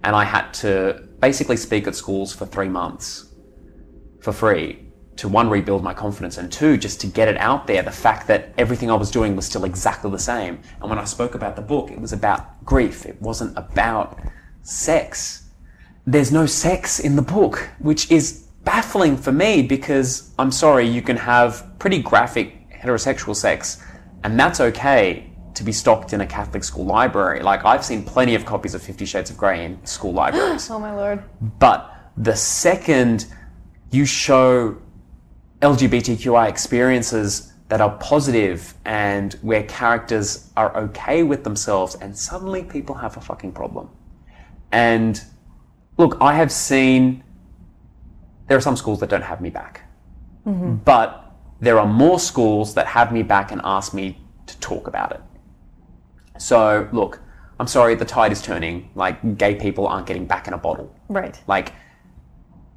And 0.04 0.14
I 0.14 0.22
had 0.22 0.52
to 0.62 1.08
basically 1.18 1.56
speak 1.56 1.88
at 1.88 1.96
schools 1.96 2.32
for 2.32 2.46
three 2.46 2.68
months 2.68 3.34
for 4.20 4.32
free 4.32 4.86
to 5.16 5.28
one, 5.28 5.50
rebuild 5.50 5.82
my 5.82 5.94
confidence, 5.94 6.38
and 6.38 6.50
two, 6.50 6.76
just 6.76 7.00
to 7.02 7.06
get 7.06 7.28
it 7.28 7.36
out 7.36 7.66
there 7.66 7.82
the 7.82 7.90
fact 7.90 8.26
that 8.28 8.52
everything 8.58 8.90
I 8.90 8.94
was 8.94 9.10
doing 9.10 9.36
was 9.36 9.46
still 9.46 9.64
exactly 9.64 10.10
the 10.10 10.18
same. 10.18 10.60
And 10.80 10.88
when 10.88 10.98
I 10.98 11.04
spoke 11.04 11.34
about 11.34 11.56
the 11.56 11.62
book, 11.62 11.90
it 11.90 12.00
was 12.00 12.12
about 12.12 12.64
grief, 12.64 13.06
it 13.06 13.20
wasn't 13.20 13.56
about 13.56 14.18
sex. 14.62 15.50
There's 16.06 16.32
no 16.32 16.46
sex 16.46 16.98
in 16.98 17.16
the 17.16 17.22
book, 17.22 17.68
which 17.78 18.10
is 18.10 18.48
baffling 18.64 19.16
for 19.16 19.32
me 19.32 19.62
because 19.62 20.32
I'm 20.38 20.50
sorry, 20.50 20.86
you 20.86 21.02
can 21.02 21.16
have 21.16 21.78
pretty 21.78 22.00
graphic 22.00 22.70
heterosexual 22.70 23.36
sex, 23.36 23.82
and 24.24 24.38
that's 24.38 24.60
okay 24.60 25.30
to 25.54 25.64
be 25.64 25.72
stocked 25.72 26.12
in 26.12 26.22
a 26.22 26.26
Catholic 26.26 26.64
school 26.64 26.86
library. 26.86 27.40
Like, 27.40 27.64
I've 27.64 27.84
seen 27.84 28.02
plenty 28.02 28.34
of 28.34 28.46
copies 28.46 28.74
of 28.74 28.82
Fifty 28.82 29.04
Shades 29.04 29.30
of 29.30 29.36
Grey 29.36 29.64
in 29.64 29.84
school 29.84 30.12
libraries. 30.12 30.70
Oh 30.70 30.78
my 30.78 30.94
lord. 30.94 31.22
But 31.58 31.94
the 32.16 32.34
second 32.34 33.26
you 33.90 34.06
show 34.06 34.78
LGBTQI 35.62 36.48
experiences 36.48 37.52
that 37.68 37.80
are 37.80 37.96
positive 37.98 38.74
and 38.84 39.34
where 39.40 39.62
characters 39.62 40.50
are 40.56 40.76
okay 40.76 41.22
with 41.22 41.44
themselves, 41.44 41.94
and 41.94 42.16
suddenly 42.16 42.62
people 42.62 42.94
have 42.94 43.16
a 43.16 43.20
fucking 43.20 43.52
problem. 43.52 43.88
And 44.72 45.22
look, 45.96 46.18
I 46.20 46.34
have 46.34 46.52
seen 46.52 47.24
there 48.48 48.58
are 48.58 48.60
some 48.60 48.76
schools 48.76 49.00
that 49.00 49.08
don't 49.08 49.22
have 49.22 49.40
me 49.40 49.50
back, 49.50 49.88
mm-hmm. 50.46 50.74
but 50.84 51.32
there 51.60 51.78
are 51.78 51.86
more 51.86 52.18
schools 52.18 52.74
that 52.74 52.86
have 52.88 53.12
me 53.12 53.22
back 53.22 53.52
and 53.52 53.60
ask 53.64 53.94
me 53.94 54.18
to 54.46 54.58
talk 54.58 54.88
about 54.88 55.12
it. 55.12 55.20
So, 56.38 56.88
look, 56.92 57.20
I'm 57.60 57.68
sorry, 57.68 57.94
the 57.94 58.04
tide 58.04 58.32
is 58.32 58.42
turning. 58.42 58.90
Like, 58.96 59.38
gay 59.38 59.54
people 59.54 59.86
aren't 59.86 60.06
getting 60.06 60.26
back 60.26 60.48
in 60.48 60.54
a 60.54 60.58
bottle 60.58 60.94
Right. 61.08 61.40
like 61.46 61.72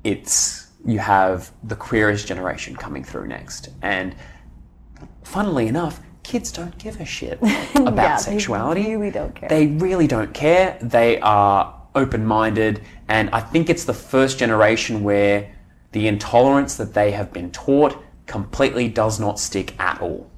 it's 0.04 0.65
you 0.86 1.00
have 1.00 1.52
the 1.64 1.76
queerest 1.76 2.28
generation 2.28 2.76
coming 2.76 3.04
through 3.04 3.28
next. 3.28 3.70
And 3.82 4.16
funnily 5.24 5.68
enough 5.68 6.00
kids 6.24 6.52
don't 6.52 6.78
give 6.78 7.00
a 7.00 7.06
shit 7.06 7.40
about 7.76 7.96
Yeah, 7.98 8.16
they 8.18 8.22
sexuality. 8.24 8.96
really 8.96 9.12
don't 9.12 9.36
care. 9.36 9.50
they 9.50 9.68
really 9.68 10.08
don't 10.08 10.34
care. 10.34 10.78
They 10.82 11.20
are 11.22 11.74
open-minded. 11.96 12.82
And 13.08 13.30
i 13.32 13.40
think 13.40 13.70
it's 13.70 13.86
the 13.86 13.94
first 13.94 14.38
generation 14.38 15.04
where 15.04 15.52
the 15.92 16.08
intolerance 16.08 16.76
that 16.76 16.94
they 16.94 17.12
have 17.12 17.32
been 17.32 17.52
taught 17.52 17.96
completely 18.26 18.88
does 18.90 19.20
not 19.20 19.40
stick 19.40 19.80
at 19.80 20.02
all. 20.02 20.30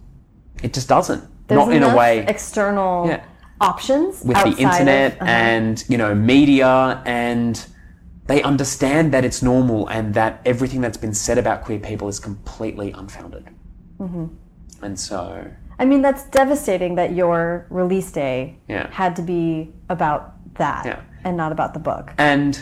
It 0.61 0.73
just 0.73 0.87
doesn't. 0.87 1.23
There's 1.47 1.57
not 1.65 1.73
in 1.73 1.83
a 1.83 1.95
way. 1.95 2.25
external 2.27 3.07
Yeah. 3.07 3.23
options 3.61 4.23
with 4.23 4.37
the 4.43 4.55
internet 4.61 5.13
of, 5.15 5.21
uh-huh. 5.21 5.31
and 5.31 5.83
you 5.87 5.97
know 5.97 6.13
media 6.13 7.01
and 7.05 7.65
they 8.27 8.41
understand 8.43 9.13
that 9.13 9.23
it's 9.25 9.41
normal 9.41 9.87
and 9.87 10.13
that 10.13 10.41
everything 10.45 10.81
that's 10.81 10.97
been 10.97 11.13
said 11.13 11.37
about 11.37 11.63
queer 11.63 11.79
people 11.79 12.07
is 12.07 12.19
completely 12.19 12.91
unfounded 12.91 13.47
Mm-hmm. 13.99 14.25
and 14.83 14.99
so 14.99 15.47
I 15.79 15.85
mean, 15.85 16.01
that's 16.01 16.23
devastating 16.25 16.95
that 16.95 17.13
your 17.13 17.67
release 17.69 18.11
day 18.11 18.57
Yeah. 18.67 18.89
had 18.91 19.15
to 19.15 19.21
be 19.21 19.73
about 19.89 20.33
that 20.55 20.85
Yeah. 20.85 21.01
and 21.23 21.35
not 21.37 21.51
about 21.51 21.73
the 21.73 21.79
book. 21.79 22.13
and 22.17 22.61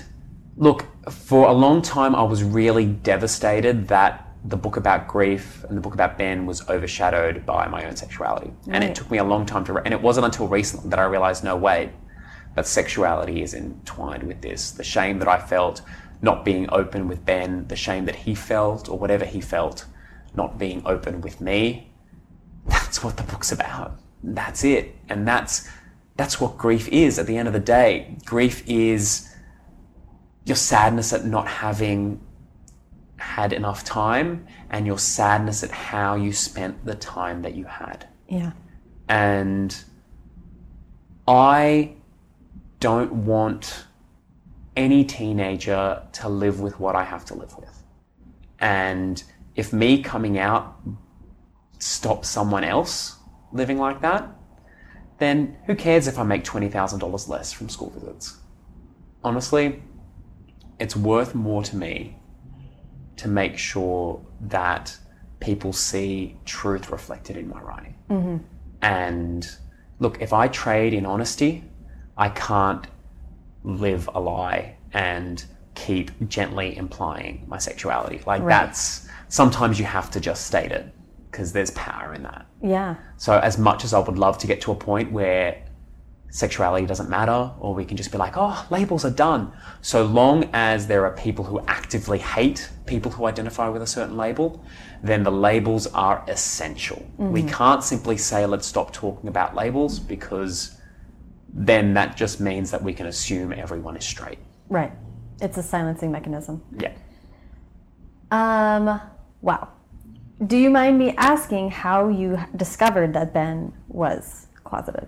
look 0.58 0.86
for 1.12 1.48
a 1.48 1.52
long 1.52 1.82
time 1.82 2.16
i 2.16 2.24
was 2.24 2.42
really 2.42 2.86
devastated 2.86 3.90
that 3.90 4.14
the 4.46 4.56
book 4.56 4.78
about 4.78 5.06
grief 5.08 5.66
and 5.68 5.76
the 5.78 5.82
book 5.82 5.94
about 5.94 6.18
ben 6.18 6.46
was 6.46 6.68
overshadowed 6.70 7.46
by 7.46 7.68
my 7.68 7.86
own 7.86 7.96
sexuality 7.96 8.52
and 8.70 8.82
it 8.84 8.96
took 8.96 9.12
me 9.12 9.18
a 9.18 9.24
long 9.24 9.46
time 9.46 9.64
to 9.66 9.74
re- 9.74 9.82
and 9.86 9.94
it 9.94 10.02
wasn't 10.02 10.26
until 10.26 10.48
recently 10.48 10.90
that 10.90 11.00
i 11.00 11.04
realized 11.04 11.44
no 11.44 11.56
wait 11.58 11.90
that 12.56 12.66
sexuality 12.68 13.42
is 13.42 13.54
entwined 13.54 14.24
with 14.24 14.42
this. 14.42 14.72
The 14.72 14.84
shame 14.84 15.20
that 15.20 15.28
I 15.28 15.40
felt 15.40 15.82
not 16.22 16.46
being 16.46 16.68
open 16.72 17.08
with 17.08 17.26
Ben, 17.26 17.68
the 17.68 17.76
shame 17.76 18.06
that 18.06 18.16
he 18.16 18.34
felt, 18.34 18.90
or 18.90 18.98
whatever 18.98 19.26
he 19.26 19.42
felt, 19.42 19.86
not 20.36 20.58
being 20.58 20.82
open 20.86 21.22
with 21.22 21.42
me. 21.42 21.92
That's 22.68 23.04
what 23.04 23.18
the 23.18 23.24
book's 23.24 23.52
about. 23.52 24.00
That's 24.24 24.64
it. 24.64 24.96
And 25.10 25.28
that's 25.28 25.70
that's 26.18 26.40
what 26.40 26.58
grief 26.58 26.88
is 26.88 27.20
at 27.20 27.28
the 27.28 27.38
end 27.38 27.48
of 27.48 27.54
the 27.54 27.60
day. 27.60 28.16
Grief 28.24 28.64
is 28.68 29.30
your 30.46 30.56
sadness 30.56 31.12
at 31.12 31.26
not 31.26 31.48
having 31.48 32.22
had 33.18 33.52
enough 33.52 33.84
time 33.84 34.48
and 34.70 34.86
your 34.86 35.00
sadness 35.00 35.64
at 35.64 35.72
how 35.72 36.16
you 36.16 36.32
spent 36.32 36.86
the 36.86 36.96
time 36.96 37.42
that 37.42 37.56
you 37.56 37.66
had. 37.66 38.08
Yeah. 38.30 38.52
And 39.10 39.76
I 41.28 41.96
don't 42.86 43.26
want 43.26 43.86
any 44.76 45.04
teenager 45.04 46.04
to 46.12 46.30
live 46.30 46.60
with 46.60 46.80
what 46.80 46.96
I 46.96 47.04
have 47.04 47.26
to 47.26 47.34
live 47.34 47.58
with. 47.58 47.82
And 48.60 49.24
if 49.56 49.74
me 49.74 50.04
coming 50.04 50.38
out 50.38 50.80
stops 51.80 52.30
someone 52.30 52.64
else 52.64 53.16
living 53.52 53.80
like 53.80 54.02
that, 54.02 54.30
then 55.18 55.58
who 55.66 55.74
cares 55.74 56.06
if 56.06 56.20
I 56.20 56.24
make 56.24 56.44
$20,000 56.44 57.28
less 57.28 57.52
from 57.52 57.70
school 57.70 57.90
visits? 57.90 58.38
Honestly, 59.24 59.82
it's 60.80 60.96
worth 60.96 61.34
more 61.34 61.64
to 61.64 61.76
me 61.76 62.20
to 63.18 63.28
make 63.28 63.58
sure 63.58 64.24
that 64.42 64.96
people 65.40 65.74
see 65.74 66.38
truth 66.46 66.92
reflected 66.92 67.36
in 67.36 67.50
my 67.50 67.62
writing. 67.62 67.96
Mm-hmm. 68.12 68.38
And 68.84 69.50
look, 69.98 70.22
if 70.22 70.34
I 70.34 70.50
trade 70.50 70.94
in 70.94 71.08
honesty, 71.08 71.64
I 72.18 72.30
can't 72.30 72.88
live 73.64 74.10
a 74.14 74.20
lie 74.20 74.76
and 74.94 75.44
keep 75.74 76.12
gently 76.30 76.78
implying 76.78 77.44
my 77.48 77.58
sexuality. 77.58 78.22
Like 78.26 78.42
Right. 78.42 78.50
that's 78.68 79.08
sometimes 79.28 79.80
you 79.80 79.86
have 79.86 80.10
to 80.12 80.20
just 80.20 80.46
state 80.46 80.72
it 80.72 80.94
because 81.30 81.52
there's 81.52 81.72
power 81.72 82.14
in 82.14 82.24
that. 82.24 82.46
Yeah. 82.62 82.96
So 83.18 83.38
as 83.40 83.58
much 83.58 83.84
as 83.84 83.94
I 83.94 84.00
would 84.00 84.18
love 84.18 84.38
to 84.40 84.48
get 84.48 84.62
to 84.62 84.72
a 84.72 84.76
point 84.76 85.12
where 85.12 85.62
sexuality 86.30 86.86
doesn't 86.86 87.10
matter 87.10 87.52
or 87.60 87.74
we 87.74 87.86
can 87.86 87.98
just 87.98 88.12
be 88.12 88.18
like, 88.18 88.34
oh, 88.36 88.66
labels 88.70 89.06
are 89.06 89.12
done. 89.12 89.52
So 89.82 90.06
long 90.06 90.50
as 90.54 90.88
there 90.88 91.06
are 91.06 91.12
people 91.12 91.46
who 91.46 91.60
actively 91.68 92.20
hate 92.20 92.70
people 92.86 93.12
who 93.12 93.26
identify 93.26 93.68
with 93.70 93.82
a 93.82 93.88
certain 93.88 94.18
label, 94.18 94.64
then 95.04 95.24
the 95.24 95.32
labels 95.32 95.88
are 95.88 96.24
essential. 96.28 97.06
We 97.18 97.42
mm-hmm. 97.42 97.50
can't 97.50 97.84
simply 97.84 98.18
say, 98.18 98.46
let's 98.46 98.68
stop 98.68 98.92
talking 98.92 99.30
about 99.30 99.56
labels 99.56 100.00
because 100.00 100.75
then 101.56 101.94
that 101.94 102.16
just 102.16 102.40
means 102.40 102.70
that 102.72 102.84
we 102.84 102.94
can 102.94 103.08
assume 103.08 103.54
everyone 103.54 103.98
is 103.98 104.06
straight. 104.06 104.40
Right. 104.70 104.92
It's 105.42 105.58
a 105.58 105.64
silencing 105.64 106.12
mechanism. 106.12 106.62
Yeah. 106.78 106.94
Um, 108.32 109.02
wow. 109.42 109.70
Do 110.46 110.58
you 110.58 110.70
mind 110.70 111.00
me 111.00 111.16
asking 111.18 111.72
how 111.72 112.10
you 112.10 112.38
discovered 112.56 113.14
that 113.14 113.34
Ben 113.34 113.74
was 113.88 114.48
closeted? 114.64 115.08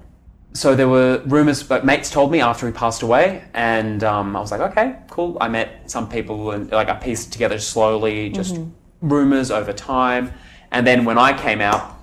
so 0.58 0.76
there 0.76 0.88
were 0.88 1.22
rumors, 1.28 1.62
but 1.62 1.86
mates 1.86 2.10
told 2.10 2.32
me 2.32 2.42
after 2.42 2.66
he 2.66 2.74
passed 2.74 3.04
away, 3.04 3.44
and 3.54 4.04
um, 4.04 4.36
I 4.36 4.40
was 4.40 4.52
like, 4.52 4.62
okay, 4.62 4.96
cool. 5.10 5.38
I 5.40 5.48
met 5.48 5.90
some 5.90 6.10
people, 6.10 6.52
and 6.52 6.72
like 6.72 6.90
I 6.90 6.96
pieced 6.96 7.32
together 7.32 7.60
slowly, 7.60 8.30
just 8.30 8.60
rumors 9.02 9.52
over 9.52 9.72
time. 9.72 10.34
And 10.72 10.86
then 10.86 11.06
when 11.06 11.18
I 11.18 11.38
came 11.38 11.62
out, 11.62 11.97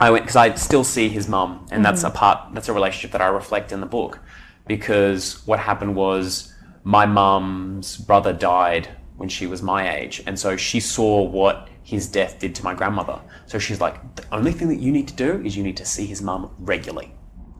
I 0.00 0.10
went 0.10 0.24
because 0.24 0.36
I 0.36 0.54
still 0.54 0.84
see 0.84 1.08
his 1.08 1.28
mum, 1.28 1.66
and 1.70 1.84
that's 1.84 2.04
a 2.04 2.06
mm-hmm. 2.06 2.16
part. 2.16 2.54
That's 2.54 2.68
a 2.68 2.72
relationship 2.72 3.12
that 3.12 3.20
I 3.20 3.26
reflect 3.28 3.72
in 3.72 3.80
the 3.80 3.86
book, 3.86 4.20
because 4.66 5.46
what 5.46 5.58
happened 5.58 5.96
was 5.96 6.54
my 6.84 7.06
mum's 7.06 7.96
brother 7.96 8.32
died 8.32 8.88
when 9.16 9.28
she 9.28 9.46
was 9.46 9.62
my 9.62 9.96
age, 9.96 10.22
and 10.26 10.38
so 10.38 10.56
she 10.56 10.80
saw 10.80 11.22
what 11.22 11.68
his 11.82 12.06
death 12.06 12.38
did 12.38 12.54
to 12.54 12.64
my 12.64 12.74
grandmother. 12.74 13.18
So 13.46 13.58
she's 13.58 13.80
like, 13.80 14.14
the 14.14 14.24
only 14.30 14.52
thing 14.52 14.68
that 14.68 14.78
you 14.78 14.92
need 14.92 15.08
to 15.08 15.14
do 15.14 15.42
is 15.44 15.56
you 15.56 15.62
need 15.62 15.76
to 15.78 15.84
see 15.84 16.06
his 16.06 16.22
mum 16.22 16.50
regularly. 16.58 17.12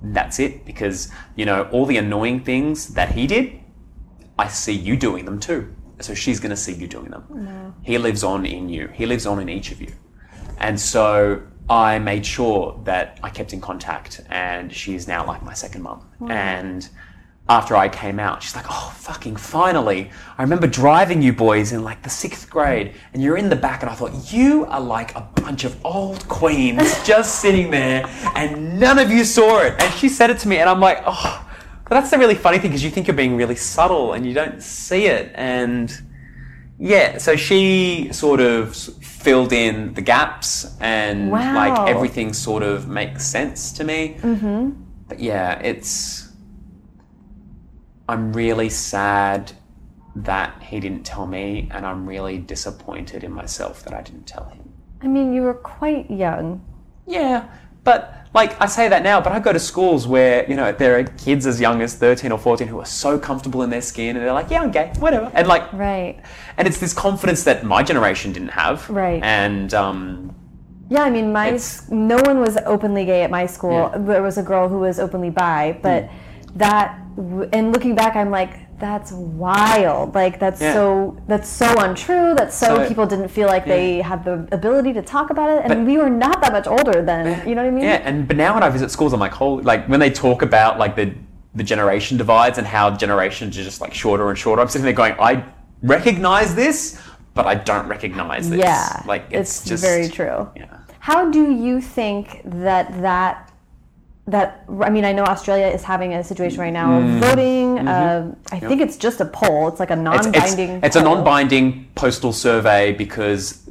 That's 0.03 0.39
it, 0.39 0.64
because 0.64 1.11
you 1.34 1.45
know 1.45 1.68
all 1.72 1.86
the 1.86 1.97
annoying 1.97 2.45
things 2.45 2.89
that 2.95 3.11
he 3.11 3.26
did, 3.26 3.59
I 4.39 4.47
see 4.49 4.72
you 4.72 4.97
doing 4.97 5.24
them 5.24 5.41
too. 5.41 5.74
So 6.01 6.14
she's 6.14 6.39
going 6.39 6.51
to 6.51 6.57
see 6.57 6.74
you 6.74 6.86
doing 6.86 7.11
them. 7.11 7.74
He 7.82 7.99
lives 7.99 8.22
on 8.22 8.47
in 8.47 8.68
you. 8.68 8.86
He 8.95 9.05
lives 9.05 9.26
on 9.26 9.41
in 9.41 9.49
each 9.49 9.72
of 9.72 9.80
you. 9.80 9.93
And 10.59 10.78
so 10.78 11.43
I 11.70 11.98
made 11.98 12.24
sure 12.24 12.80
that 12.84 13.18
I 13.22 13.30
kept 13.30 13.52
in 13.52 13.60
contact, 13.60 14.22
and 14.30 14.72
she's 14.72 15.06
now 15.06 15.26
like 15.26 15.42
my 15.42 15.52
second 15.54 15.82
mum. 15.82 16.08
And 16.30 16.88
after 17.48 17.76
I 17.76 17.88
came 17.88 18.18
out, 18.18 18.42
she's 18.42 18.56
like, 18.56 18.66
"Oh, 18.68 18.92
fucking 18.96 19.36
finally!" 19.36 20.10
I 20.38 20.42
remember 20.42 20.66
driving 20.66 21.20
you 21.22 21.32
boys 21.32 21.72
in 21.72 21.84
like 21.84 22.02
the 22.02 22.10
sixth 22.10 22.48
grade, 22.48 22.94
and 23.12 23.22
you're 23.22 23.36
in 23.36 23.48
the 23.48 23.56
back, 23.56 23.82
and 23.82 23.90
I 23.90 23.94
thought 23.94 24.32
you 24.32 24.64
are 24.66 24.80
like 24.80 25.14
a 25.14 25.20
bunch 25.34 25.64
of 25.64 25.76
old 25.84 26.26
queens 26.28 27.02
just 27.04 27.40
sitting 27.40 27.70
there, 27.70 28.06
and 28.34 28.78
none 28.80 28.98
of 28.98 29.10
you 29.10 29.24
saw 29.24 29.60
it. 29.60 29.74
And 29.78 29.92
she 29.94 30.08
said 30.08 30.30
it 30.30 30.38
to 30.40 30.48
me, 30.48 30.58
and 30.58 30.68
I'm 30.68 30.80
like, 30.80 31.02
"Oh." 31.06 31.44
But 31.88 31.94
that's 32.00 32.10
the 32.10 32.18
really 32.18 32.34
funny 32.34 32.58
thing 32.58 32.70
because 32.70 32.84
you 32.84 32.90
think 32.90 33.06
you're 33.06 33.16
being 33.16 33.34
really 33.36 33.56
subtle 33.56 34.12
and 34.12 34.26
you 34.26 34.34
don't 34.34 34.62
see 34.62 35.06
it. 35.06 35.32
And 35.34 35.90
yeah, 36.78 37.16
so 37.16 37.34
she 37.34 38.10
sort 38.12 38.40
of 38.40 38.76
filled 39.28 39.52
in 39.52 39.92
the 39.92 40.00
gaps 40.00 40.74
and 40.80 41.30
Wow. 41.30 41.54
like 41.54 41.90
everything 41.94 42.32
sort 42.32 42.62
of 42.62 42.88
makes 42.88 43.26
sense 43.26 43.72
to 43.72 43.84
me. 43.84 44.16
Mm-hmm. 44.22 44.70
But 45.06 45.20
yeah, 45.20 45.58
it's. 45.58 46.32
I'm 48.08 48.32
really 48.32 48.70
sad 48.70 49.52
that 50.16 50.62
he 50.62 50.80
didn't 50.80 51.04
tell 51.04 51.26
me, 51.26 51.68
and 51.70 51.84
I'm 51.84 52.06
really 52.06 52.38
disappointed 52.38 53.22
in 53.22 53.32
myself 53.32 53.84
that 53.84 53.92
I 53.92 54.00
didn't 54.00 54.26
tell 54.26 54.44
him. 54.44 54.72
I 55.02 55.08
mean, 55.08 55.34
you 55.34 55.42
were 55.42 55.60
quite 55.78 56.10
young. 56.10 56.64
Yeah, 57.06 57.48
but 57.84 58.27
like 58.39 58.61
I 58.61 58.66
say 58.66 58.89
that 58.89 59.03
now, 59.03 59.20
but 59.20 59.32
I 59.32 59.41
go 59.41 59.53
to 59.53 59.59
schools 59.59 60.07
where 60.07 60.49
you 60.51 60.57
know 60.61 60.70
there 60.82 60.93
are 60.99 61.05
kids 61.26 61.45
as 61.51 61.61
young 61.61 61.82
as 61.82 61.95
thirteen 62.05 62.30
or 62.32 62.39
fourteen 62.39 62.68
who 62.68 62.78
are 62.84 62.91
so 63.05 63.18
comfortable 63.18 63.61
in 63.64 63.70
their 63.70 63.82
skin, 63.93 64.11
and 64.16 64.24
they're 64.24 64.39
like, 64.41 64.51
"Yeah, 64.51 64.62
I'm 64.62 64.70
gay, 64.70 64.93
whatever," 65.05 65.30
and 65.34 65.47
like, 65.55 65.64
Right. 65.72 66.14
and 66.57 66.68
it's 66.68 66.78
this 66.84 66.95
confidence 66.95 67.43
that 67.49 67.64
my 67.64 67.82
generation 67.82 68.32
didn't 68.32 68.55
have, 68.64 68.89
Right. 68.89 69.20
And 69.22 69.74
um, 69.74 70.01
Yeah, 70.89 71.03
I 71.09 71.11
mean, 71.11 71.32
my 71.32 71.47
no 71.91 72.18
one 72.30 72.39
was 72.47 72.57
openly 72.74 73.05
gay 73.12 73.22
at 73.26 73.30
my 73.30 73.45
school. 73.57 73.80
Yeah. 73.80 73.99
There 74.11 74.22
was 74.28 74.39
a 74.39 74.45
girl 74.51 74.68
who 74.72 74.78
was 74.89 74.97
openly 75.05 75.30
bi, 75.30 75.62
but 75.82 76.09
that 76.62 76.86
and 77.57 77.72
looking 77.74 77.95
back, 77.95 78.14
I'm 78.20 78.30
like, 78.30 78.53
that's 78.78 79.12
wild. 79.12 80.14
Like 80.14 80.38
that's 80.38 80.60
Yeah. 80.60 80.72
so 80.72 81.16
that's 81.26 81.48
so 81.48 81.66
untrue. 81.78 82.34
That's 82.34 82.56
so, 82.56 82.76
So- 82.76 82.88
people 82.88 83.06
didn't 83.06 83.28
feel 83.28 83.48
like 83.48 83.64
they 83.64 84.00
had 84.00 84.24
the 84.24 84.46
ability 84.52 84.92
to 84.94 85.02
talk 85.02 85.30
about 85.30 85.50
it, 85.50 85.60
and 85.64 85.68
But- 85.68 85.86
we 85.86 85.98
were 85.98 86.10
not 86.10 86.40
that 86.42 86.52
much 86.52 86.66
older 86.66 87.02
then. 87.02 87.46
You 87.48 87.54
know 87.54 87.62
what 87.62 87.68
I 87.68 87.72
mean? 87.72 87.84
yeah, 87.84 88.00
and 88.04 88.26
but 88.28 88.36
now 88.36 88.54
when 88.54 88.62
I 88.62 88.68
visit 88.68 88.90
schools, 88.90 89.12
I'm 89.12 89.20
like, 89.20 89.32
holy, 89.32 89.62
like 89.64 89.86
when 89.88 90.00
they 90.00 90.10
talk 90.10 90.42
about 90.42 90.78
like 90.78 90.96
the 90.96 91.12
the 91.54 91.64
generation 91.64 92.16
divides 92.18 92.58
and 92.58 92.66
how 92.66 92.90
generations 92.90 93.58
are 93.58 93.64
just 93.64 93.80
like 93.80 93.92
shorter 93.92 94.28
and 94.28 94.38
shorter, 94.38 94.62
I'm 94.62 94.68
sitting 94.68 94.84
there 94.84 94.92
going, 94.92 95.14
I 95.18 95.42
recognize 95.82 96.54
this, 96.54 97.00
but 97.34 97.46
I 97.46 97.54
don't 97.54 97.88
recognize 97.88 98.48
this. 98.50 98.58
Yeah, 98.60 99.02
like 99.06 99.24
it's, 99.30 99.64
just 99.64 99.82
very 99.84 100.08
true. 100.08 100.48
Yeah. 100.54 100.66
How 101.00 101.30
do 101.30 101.50
you 101.50 101.80
think 101.80 102.42
that 102.44 103.00
that 103.02 103.47
that 104.28 104.64
I 104.82 104.90
mean 104.90 105.04
I 105.04 105.12
know 105.12 105.24
Australia 105.24 105.66
is 105.66 105.82
having 105.82 106.14
a 106.14 106.22
situation 106.22 106.60
right 106.60 106.72
now 106.72 106.98
of 106.98 107.04
voting. 107.20 107.86
Um, 107.88 108.36
I 108.52 108.60
think 108.60 108.80
it's 108.80 108.96
just 108.96 109.20
a 109.20 109.24
poll. 109.24 109.68
It's 109.68 109.80
like 109.80 109.90
a 109.90 109.94
Mm-hmm. 109.94 110.04
Non-binding. 110.04 110.70
it's, 110.70 110.86
it's 110.86 110.96
a 110.96 111.02
non-binding 111.02 111.90
postal 111.94 112.32
survey 112.32 112.92
because 112.92 113.68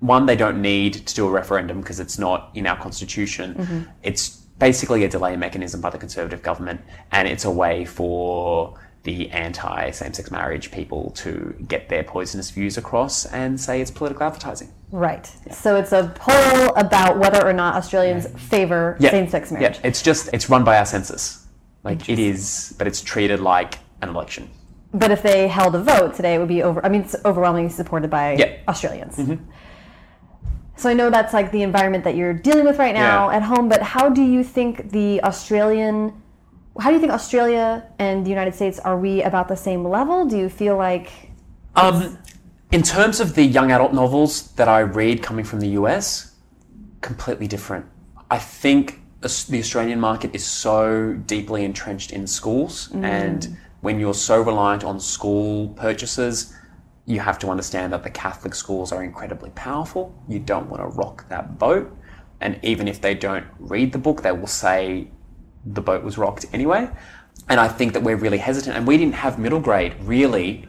one, 0.00 0.26
they 0.26 0.36
don't 0.36 0.60
need 0.62 1.06
to 1.06 1.14
do 1.14 1.26
a 1.26 1.30
referendum 1.30 1.80
because 1.80 1.98
it's 2.00 2.18
not 2.18 2.50
in 2.54 2.66
our 2.66 2.76
constitution. 2.76 3.54
Mm-hmm. 3.54 3.80
It's 4.02 4.28
basically 4.58 5.04
a 5.04 5.08
delay 5.08 5.36
mechanism 5.36 5.80
by 5.80 5.90
the 5.90 5.98
Conservative 5.98 6.42
government, 6.42 6.80
and 7.12 7.26
it's 7.26 7.44
a 7.44 7.50
way 7.50 7.84
for 7.84 8.78
the 9.04 9.30
anti-same-sex 9.30 10.30
marriage 10.30 10.70
people 10.70 11.10
to 11.12 11.54
get 11.66 11.88
their 11.88 12.02
poisonous 12.02 12.50
views 12.50 12.76
across 12.76 13.24
and 13.26 13.58
say 13.60 13.80
it's 13.80 13.90
political 13.90 14.24
advertising. 14.26 14.72
Right. 14.90 15.30
So 15.50 15.76
it's 15.76 15.92
a 15.92 16.12
poll 16.16 16.74
about 16.76 17.18
whether 17.18 17.46
or 17.46 17.52
not 17.52 17.74
Australians 17.76 18.26
favor 18.50 18.96
Yeah. 18.98 19.10
same-sex 19.10 19.52
marriage. 19.52 19.76
Yeah, 19.76 19.86
it's 19.88 20.02
just 20.02 20.30
it's 20.32 20.50
run 20.50 20.64
by 20.64 20.78
our 20.78 20.86
census. 20.86 21.46
Like 21.84 22.08
it 22.08 22.18
is, 22.18 22.74
but 22.76 22.86
it's 22.86 23.00
treated 23.00 23.40
like 23.40 23.78
an 24.02 24.08
election. 24.08 24.50
But 24.92 25.10
if 25.10 25.22
they 25.22 25.48
held 25.48 25.74
a 25.74 25.82
vote 25.82 26.14
today, 26.14 26.34
it 26.34 26.38
would 26.38 26.48
be 26.48 26.62
over. 26.62 26.84
I 26.84 26.88
mean, 26.88 27.02
it's 27.02 27.14
overwhelmingly 27.24 27.70
supported 27.70 28.10
by 28.10 28.32
Yeah. 28.32 28.46
Mm-hmm. 28.46 28.68
Australians. 28.70 29.20
So 30.76 30.88
I 30.88 30.92
know 30.94 31.10
that's 31.10 31.32
like 31.32 31.50
the 31.50 31.62
environment 31.62 32.04
that 32.04 32.14
you're 32.14 32.32
dealing 32.32 32.64
with 32.64 32.78
right 32.78 32.94
now 32.94 33.30
Yeah. 33.30 33.36
at 33.36 33.42
home. 33.42 33.68
But 33.68 33.82
how 33.82 34.08
do 34.08 34.22
you 34.22 34.42
think 34.44 34.90
the 34.92 35.22
Australian, 35.24 36.12
how 36.80 36.90
do 36.90 36.94
you 36.94 37.00
think 37.00 37.12
Australia 37.12 37.84
and 37.98 38.24
the 38.24 38.30
United 38.30 38.54
States 38.54 38.78
are 38.78 38.98
we 38.98 39.22
about 39.22 39.48
the 39.48 39.56
same 39.56 39.84
level? 39.84 40.24
Do 40.26 40.36
you 40.38 40.48
feel 40.48 40.76
like 40.76 41.10
Um, 41.74 42.18
in 42.72 42.82
terms 42.82 43.20
of 43.20 43.34
the 43.34 43.44
young 43.44 43.70
adult 43.70 43.92
novels 43.92 44.52
that 44.52 44.68
I 44.68 44.80
read 44.80 45.22
coming 45.22 45.44
from 45.44 45.60
the 45.60 45.68
US, 45.80 46.34
completely 47.00 47.46
different. 47.46 47.86
I 48.30 48.38
think 48.38 49.00
the 49.20 49.58
Australian 49.58 50.00
market 50.00 50.34
is 50.34 50.44
so 50.44 51.14
deeply 51.26 51.64
entrenched 51.64 52.12
in 52.12 52.26
schools, 52.26 52.90
and 53.02 53.56
when 53.80 53.98
you're 54.00 54.14
so 54.14 54.40
reliant 54.40 54.84
on 54.84 55.00
school 55.00 55.68
purchases, 55.70 56.52
you 57.06 57.20
have 57.20 57.38
to 57.38 57.48
understand 57.48 57.92
that 57.92 58.02
the 58.02 58.10
Catholic 58.10 58.54
schools 58.54 58.92
are 58.92 59.02
incredibly 59.02 59.50
powerful. 59.50 60.12
You 60.28 60.40
don't 60.40 60.68
want 60.68 60.82
to 60.82 60.88
rock 60.88 61.28
that 61.28 61.58
boat, 61.58 61.90
and 62.40 62.58
even 62.62 62.86
if 62.86 63.00
they 63.00 63.14
don't 63.14 63.46
read 63.58 63.92
the 63.92 63.98
book, 63.98 64.22
they 64.22 64.32
will 64.32 64.46
say 64.46 65.08
the 65.64 65.80
boat 65.80 66.02
was 66.02 66.18
rocked 66.18 66.46
anyway. 66.52 66.88
And 67.48 67.60
I 67.60 67.68
think 67.68 67.92
that 67.92 68.02
we're 68.02 68.16
really 68.16 68.38
hesitant, 68.38 68.76
and 68.76 68.86
we 68.86 68.98
didn't 68.98 69.14
have 69.14 69.38
middle 69.38 69.60
grade 69.60 69.94
really 70.00 70.68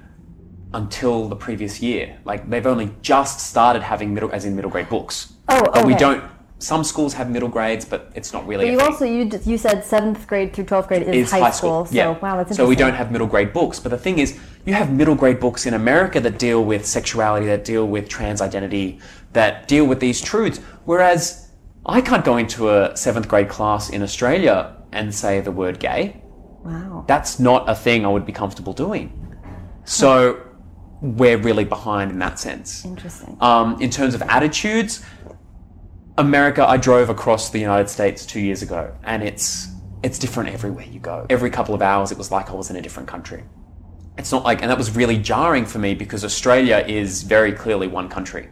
until 0.74 1.28
the 1.28 1.36
previous 1.36 1.82
year. 1.82 2.18
Like 2.26 2.50
they've 2.50 2.66
only 2.66 2.92
just 3.02 3.40
started 3.40 3.82
having 3.82 4.14
middle, 4.14 4.32
as 4.32 4.46
in 4.46 4.56
middle 4.56 4.72
grade 4.72 4.90
books. 4.90 5.34
Oh, 5.48 5.60
okay. 5.62 5.72
But 5.74 5.86
we 5.86 5.96
don't. 5.96 6.24
Some 6.62 6.84
schools 6.84 7.14
have 7.14 7.30
middle 7.30 7.48
grades, 7.48 7.86
but 7.86 8.12
it's 8.16 8.34
not 8.34 8.46
really. 8.46 8.66
But 8.66 8.72
you 8.72 8.80
also 8.82 9.06
you 9.06 9.30
you 9.46 9.58
said 9.58 9.84
seventh 9.84 10.28
grade 10.28 10.54
through 10.54 10.66
twelfth 10.66 10.90
grade 10.90 11.04
is, 11.04 11.28
Is 11.28 11.32
high, 11.32 11.52
school. 11.52 11.86
So 11.86 11.96
yeah. 11.96 12.10
wow, 12.10 12.36
that's 12.36 12.52
interesting. 12.52 12.56
so 12.56 12.68
we 12.68 12.76
don't 12.76 12.94
have 12.94 13.12
middle 13.12 13.28
grade 13.28 13.54
books. 13.54 13.80
But 13.80 13.90
the 13.90 13.98
thing 13.98 14.20
is, 14.20 14.38
you 14.66 14.74
have 14.74 14.92
middle 14.92 15.16
grade 15.16 15.40
books 15.40 15.66
in 15.66 15.74
America 15.74 16.20
that 16.20 16.38
deal 16.38 16.64
with 16.64 16.86
sexuality, 16.86 17.46
that 17.48 17.64
deal 17.64 17.88
with 17.88 18.10
trans 18.10 18.42
identity, 18.42 19.00
that 19.34 19.68
deal 19.68 19.86
with 19.86 20.02
these 20.02 20.22
truths. 20.22 20.60
Whereas 20.84 21.50
I 21.86 22.02
can't 22.02 22.26
go 22.26 22.38
into 22.38 22.70
a 22.70 22.96
seventh 22.96 23.28
grade 23.30 23.48
class 23.48 23.90
in 23.90 24.04
Australia 24.04 24.76
and 24.92 25.14
say 25.14 25.40
the 25.42 25.52
word 25.52 25.80
gay. 25.80 26.22
Wow. 26.64 27.06
That's 27.08 27.40
not 27.40 27.70
a 27.70 27.76
thing 27.76 28.06
I 28.06 28.10
would 28.10 28.26
be 28.26 28.34
comfortable 28.34 28.74
doing. 28.74 29.36
So 29.86 30.46
we're 31.02 31.38
really 31.38 31.64
behind 31.64 32.12
in 32.12 32.20
that 32.20 32.40
sense. 32.40 32.86
Interesting. 32.86 33.38
Um, 33.40 33.82
in 33.82 33.90
terms 33.90 34.14
of 34.14 34.22
attitudes, 34.24 35.04
America, 36.18 36.68
I 36.68 36.78
drove 36.78 37.10
across 37.10 37.50
the 37.50 37.60
United 37.60 37.90
States 37.90 38.26
two 38.26 38.42
years 38.42 38.62
ago, 38.62 38.94
and 39.04 39.24
it's 39.24 39.70
it's 40.04 40.20
different 40.20 40.50
everywhere 40.50 40.86
you 40.86 41.00
go. 41.00 41.26
Every 41.30 41.50
couple 41.50 41.74
of 41.76 41.82
hours, 41.82 42.12
it 42.12 42.18
was 42.18 42.32
like 42.32 42.50
I 42.50 42.54
was 42.54 42.70
in 42.70 42.76
a 42.76 42.82
different 42.82 43.08
country. 43.08 43.44
It's 44.18 44.32
not 44.32 44.44
like, 44.44 44.62
and 44.62 44.70
that 44.70 44.78
was 44.78 44.96
really 44.96 45.18
jarring 45.18 45.66
for 45.66 45.80
me 45.80 45.94
because 45.94 46.26
Australia 46.26 46.84
is 46.88 47.24
very 47.24 47.54
clearly 47.54 47.88
one 47.88 48.10
country. 48.10 48.50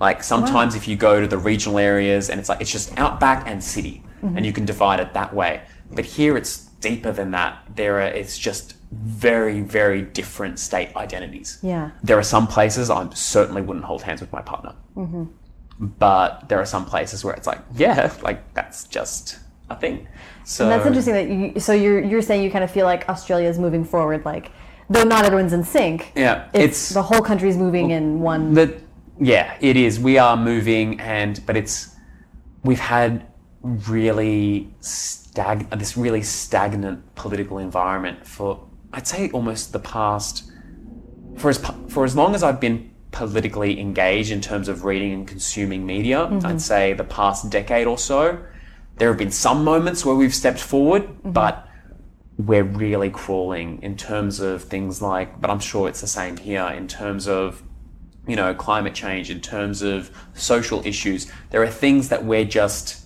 Like 0.00 0.24
sometimes 0.24 0.74
if 0.74 0.88
you 0.88 0.96
go 0.96 1.20
to 1.20 1.26
the 1.28 1.38
regional 1.38 1.78
areas, 1.78 2.30
and 2.30 2.40
it's 2.40 2.48
like 2.48 2.60
it's 2.60 2.72
just 2.72 2.96
outback 2.98 3.46
and 3.46 3.62
city, 3.62 4.02
and 4.22 4.44
you 4.44 4.52
can 4.52 4.64
divide 4.64 4.98
it 4.98 5.14
that 5.14 5.32
way. 5.32 5.62
But 5.92 6.04
here, 6.04 6.36
it's 6.36 6.58
deeper 6.80 7.12
than 7.12 7.30
that. 7.32 7.58
There 7.76 7.96
are 7.96 8.02
it's 8.06 8.38
just 8.38 8.74
very 8.92 9.60
very 9.60 10.02
different 10.02 10.58
state 10.60 10.94
identities 10.94 11.58
Yeah. 11.62 11.90
there 12.04 12.16
are 12.16 12.22
some 12.22 12.46
places 12.46 12.90
I 12.90 13.08
certainly 13.12 13.60
wouldn't 13.60 13.84
hold 13.84 14.02
hands 14.02 14.20
with 14.20 14.32
my 14.32 14.40
partner. 14.40 14.74
Mm-hmm. 14.96 15.24
But 15.98 16.48
there 16.48 16.60
are 16.60 16.66
some 16.66 16.84
places 16.84 17.24
where 17.24 17.34
it's 17.34 17.46
like, 17.48 17.58
yeah, 17.74 18.12
like 18.22 18.54
that's 18.54 18.84
just 18.84 19.38
a 19.70 19.74
thing. 19.76 20.06
So 20.44 20.64
And 20.64 20.72
that's 20.72 20.86
interesting 20.86 21.14
that 21.14 21.28
you. 21.28 21.60
So 21.60 21.72
you're 21.72 22.00
you're 22.00 22.22
saying 22.22 22.42
you 22.44 22.50
kind 22.50 22.62
of 22.64 22.70
feel 22.70 22.86
like 22.86 23.08
Australia 23.08 23.48
is 23.48 23.58
moving 23.58 23.84
forward, 23.84 24.24
like 24.24 24.52
though 24.88 25.02
not 25.04 25.24
everyone's 25.24 25.52
in 25.52 25.64
sync. 25.64 26.12
Yeah, 26.14 26.44
it's, 26.52 26.54
it's- 26.54 26.88
the 26.90 27.02
whole 27.02 27.22
country's 27.22 27.56
moving 27.56 27.90
in 27.90 28.20
one. 28.20 28.54
The, 28.54 28.80
yeah, 29.20 29.56
it 29.60 29.76
is. 29.76 29.98
We 29.98 30.18
are 30.18 30.36
moving, 30.36 31.00
and 31.00 31.40
but 31.46 31.56
it's 31.56 31.96
we've 32.62 32.78
had 32.80 33.26
really 33.64 34.68
stag 34.80 35.68
this 35.70 35.96
really 35.96 36.22
stagnant 36.22 37.14
political 37.14 37.58
environment 37.58 38.26
for 38.26 38.68
I'd 38.92 39.06
say 39.08 39.30
almost 39.30 39.72
the 39.72 39.78
past 39.80 40.50
for 41.36 41.48
as 41.50 41.58
for 41.88 42.04
as 42.04 42.14
long 42.14 42.34
as 42.34 42.42
I've 42.42 42.60
been 42.60 42.90
politically 43.10 43.80
engaged 43.80 44.30
in 44.32 44.40
terms 44.40 44.68
of 44.68 44.84
reading 44.84 45.12
and 45.12 45.26
consuming 45.26 45.86
media. 45.86 46.18
Mm-hmm. 46.18 46.46
I'd 46.46 46.60
say 46.60 46.92
the 46.92 47.04
past 47.04 47.48
decade 47.48 47.86
or 47.86 47.96
so, 47.96 48.44
there 48.96 49.08
have 49.08 49.18
been 49.18 49.30
some 49.30 49.64
moments 49.64 50.04
where 50.04 50.14
we've 50.16 50.34
stepped 50.34 50.60
forward, 50.60 51.02
Mm-hmm. 51.02 51.32
but 51.32 51.68
we're 52.36 52.64
really 52.64 53.10
crawling 53.10 53.80
in 53.82 53.96
terms 53.96 54.40
of 54.40 54.64
things 54.64 55.00
like, 55.00 55.40
but 55.40 55.50
I'm 55.50 55.60
sure 55.60 55.88
it's 55.88 56.00
the 56.00 56.08
same 56.08 56.36
here 56.36 56.66
in 56.66 56.88
terms 56.88 57.28
of, 57.28 57.62
you 58.26 58.34
know, 58.34 58.52
climate 58.52 58.94
change, 58.94 59.30
in 59.30 59.40
terms 59.40 59.82
of 59.82 60.10
social 60.34 60.84
issues. 60.84 61.30
There 61.50 61.62
are 61.62 61.68
things 61.68 62.08
that 62.08 62.24
we're 62.24 62.44
just, 62.44 63.03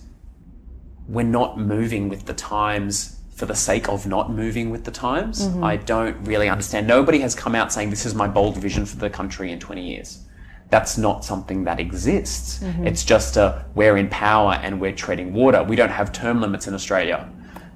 we're 1.09 1.23
not 1.23 1.59
moving 1.59 2.07
with 2.07 2.25
the 2.25 2.33
times 2.33 3.19
for 3.31 3.45
the 3.45 3.55
sake 3.55 3.89
of 3.89 4.05
not 4.05 4.31
moving 4.31 4.69
with 4.69 4.83
the 4.83 4.91
times. 4.91 5.47
Mm-hmm. 5.47 5.63
I 5.63 5.77
don't 5.77 6.15
really 6.27 6.49
understand. 6.49 6.87
Nobody 6.87 7.19
has 7.19 7.33
come 7.33 7.55
out 7.55 7.73
saying 7.73 7.89
this 7.89 8.05
is 8.05 8.13
my 8.13 8.27
bold 8.27 8.57
vision 8.57 8.85
for 8.85 8.97
the 8.97 9.09
country 9.09 9.51
in 9.51 9.59
20 9.59 9.81
years. 9.81 10.25
That's 10.69 10.97
not 10.97 11.25
something 11.25 11.63
that 11.63 11.79
exists. 11.79 12.59
Mm-hmm. 12.59 12.85
It's 12.85 13.03
just 13.03 13.37
a 13.37 13.65
we're 13.73 13.97
in 13.97 14.09
power 14.09 14.59
and 14.61 14.79
we're 14.79 14.93
treading 14.93 15.33
water. 15.33 15.63
We 15.63 15.75
don't 15.75 15.89
have 15.89 16.11
term 16.11 16.41
limits 16.41 16.67
in 16.67 16.73
Australia. 16.73 17.27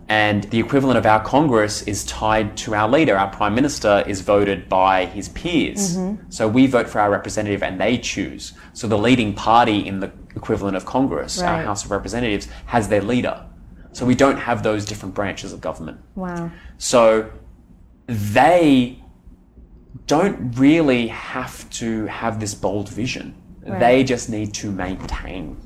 And 0.09 0.43
the 0.45 0.59
equivalent 0.59 0.97
of 0.97 1.05
our 1.05 1.23
Congress 1.23 1.81
is 1.83 2.05
tied 2.05 2.57
to 2.57 2.75
our 2.75 2.89
leader. 2.89 3.17
Our 3.17 3.29
Prime 3.29 3.55
Minister 3.55 4.03
is 4.05 4.21
voted 4.21 4.67
by 4.67 5.05
his 5.05 5.29
peers. 5.29 5.97
Mm-hmm. 5.97 6.29
So 6.29 6.47
we 6.47 6.67
vote 6.67 6.89
for 6.89 6.99
our 6.99 7.09
representative 7.09 7.63
and 7.63 7.79
they 7.79 7.97
choose. 7.97 8.53
So 8.73 8.87
the 8.87 8.97
leading 8.97 9.33
party 9.33 9.87
in 9.87 10.01
the 10.01 10.11
equivalent 10.35 10.75
of 10.75 10.85
Congress, 10.85 11.41
our 11.41 11.61
House 11.63 11.85
of 11.85 11.91
Representatives, 11.91 12.47
has 12.65 12.87
their 12.89 13.01
leader. 13.01 13.45
So 13.91 14.05
we 14.05 14.15
don't 14.15 14.37
have 14.37 14.63
those 14.63 14.85
different 14.85 15.13
branches 15.13 15.53
of 15.53 15.61
government. 15.61 15.99
Wow. 16.15 16.51
So 16.77 17.31
they 18.07 19.03
don't 20.07 20.57
really 20.57 21.07
have 21.07 21.69
to 21.71 22.05
have 22.07 22.39
this 22.39 22.53
bold 22.55 22.89
vision. 22.89 23.35
They 23.65 24.03
just 24.03 24.29
need 24.29 24.53
to 24.55 24.71
maintain. 24.71 25.57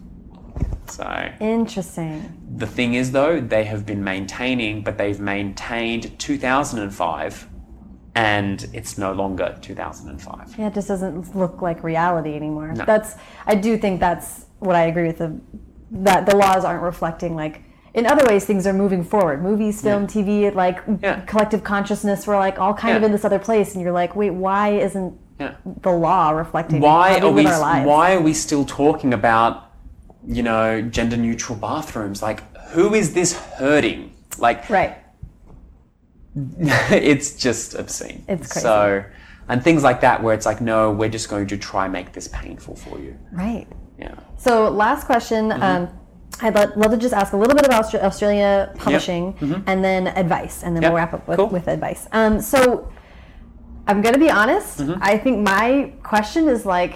So 0.87 1.31
Interesting. 1.39 2.47
the 2.55 2.67
thing 2.67 2.93
is, 2.93 3.11
though, 3.11 3.41
they 3.41 3.65
have 3.65 3.85
been 3.85 4.03
maintaining, 4.03 4.83
but 4.83 4.97
they've 4.97 5.19
maintained 5.19 6.17
2005, 6.19 7.49
and 8.15 8.69
it's 8.73 8.97
no 8.97 9.13
longer 9.13 9.57
2005. 9.61 10.55
Yeah, 10.57 10.67
it 10.67 10.73
just 10.73 10.87
doesn't 10.87 11.35
look 11.35 11.61
like 11.61 11.83
reality 11.83 12.35
anymore. 12.35 12.73
That's 12.75 13.15
I 13.45 13.55
do 13.55 13.77
think 13.77 13.99
that's 13.99 14.46
what 14.59 14.75
I 14.75 14.83
agree 14.85 15.07
with 15.07 15.17
the 15.19 15.39
that 15.91 16.25
the 16.25 16.35
laws 16.35 16.65
aren't 16.65 16.83
reflecting 16.83 17.35
like 17.35 17.61
in 17.93 18.05
other 18.05 18.25
ways 18.27 18.45
things 18.45 18.67
are 18.67 18.73
moving 18.73 19.03
forward. 19.03 19.41
Movies, 19.41 19.81
film, 19.81 20.05
TV, 20.05 20.53
like 20.53 20.79
Yeah. 21.01 21.21
collective 21.21 21.63
consciousness, 21.63 22.27
we're 22.27 22.37
like 22.37 22.59
all 22.59 22.73
kind 22.73 22.95
of 22.97 23.03
in 23.03 23.11
this 23.11 23.25
other 23.25 23.39
place 23.39 23.73
and 23.73 23.81
you're 23.81 23.91
like, 23.93 24.15
wait, 24.15 24.31
why 24.31 24.69
isn't 24.69 25.13
Yeah. 25.39 25.53
the 25.81 25.91
law 25.91 26.31
reflecting 26.31 26.81
Why 26.81 27.19
are 27.19 27.31
we 27.31 27.43
we? 27.43 27.47
our 27.47 27.59
lives? 27.59 27.87
Why 27.87 28.13
are 28.15 28.21
we 28.21 28.33
still 28.33 28.65
talking 28.65 29.13
about, 29.13 29.71
you 30.27 30.43
know, 30.43 30.81
gender-neutral 30.81 31.57
bathrooms? 31.57 32.21
Like, 32.21 32.43
who 32.71 32.93
is 32.93 33.13
this 33.13 33.33
hurting? 33.33 34.11
Like, 34.37 34.69
Right. 34.69 34.97
it's 36.35 37.35
just 37.35 37.73
obscene. 37.75 38.23
It's 38.27 38.51
crazy. 38.51 38.63
So, 38.63 39.03
and 39.49 39.63
things 39.63 39.81
like 39.83 40.01
that, 40.01 40.21
where 40.21 40.35
it's 40.35 40.45
like, 40.45 40.61
no, 40.61 40.91
we're 40.91 41.09
just 41.09 41.29
going 41.29 41.47
to 41.47 41.57
try 41.57 41.87
make 41.87 42.11
this 42.13 42.27
painful 42.27 42.75
for 42.75 42.99
you. 42.99 43.17
Right. 43.31 43.67
So, 44.37 44.69
last 44.69 45.05
question. 45.05 45.49
Mm-hmm. 45.49 45.61
Um, 45.63 45.89
I'd 46.41 46.53
lo- 46.55 46.71
love 46.75 46.91
to 46.91 46.97
just 46.97 47.13
ask 47.13 47.33
a 47.33 47.37
little 47.37 47.55
bit 47.55 47.65
about 47.65 47.83
Austra- 47.85 48.03
Australia 48.03 48.71
publishing 48.77 49.35
and 49.65 49.83
then 49.83 50.07
advice, 50.07 50.63
and 50.63 50.75
then 50.75 50.83
Mm-hmm. 50.83 50.83
Yep. 50.83 50.91
we'll 50.91 50.95
wrap 50.97 51.13
up 51.13 51.27
with, 51.27 51.37
Cool. 51.37 51.47
with 51.47 51.67
advice. 51.67 52.07
Um, 52.11 52.39
so, 52.41 52.91
I'm 53.87 54.01
going 54.01 54.13
to 54.13 54.19
be 54.19 54.29
honest. 54.29 54.79
Mm-hmm. 54.79 55.01
I 55.01 55.17
think 55.17 55.39
my 55.39 55.93
question 56.03 56.47
is 56.47 56.65
like, 56.65 56.95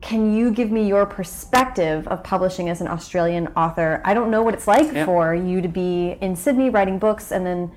can 0.00 0.32
you 0.34 0.50
give 0.50 0.70
me 0.72 0.88
your 0.88 1.04
perspective 1.04 2.08
of 2.08 2.24
publishing 2.24 2.70
as 2.70 2.80
an 2.80 2.88
Australian 2.88 3.48
author? 3.48 4.00
I 4.04 4.14
don't 4.14 4.30
know 4.30 4.42
what 4.42 4.54
it's 4.54 4.66
like 4.66 4.92
Yeah. 4.92 5.04
for 5.04 5.34
you 5.34 5.60
to 5.60 5.68
be 5.68 6.16
in 6.22 6.34
Sydney 6.34 6.70
writing 6.70 6.98
books 6.98 7.32
and 7.32 7.44
then 7.44 7.70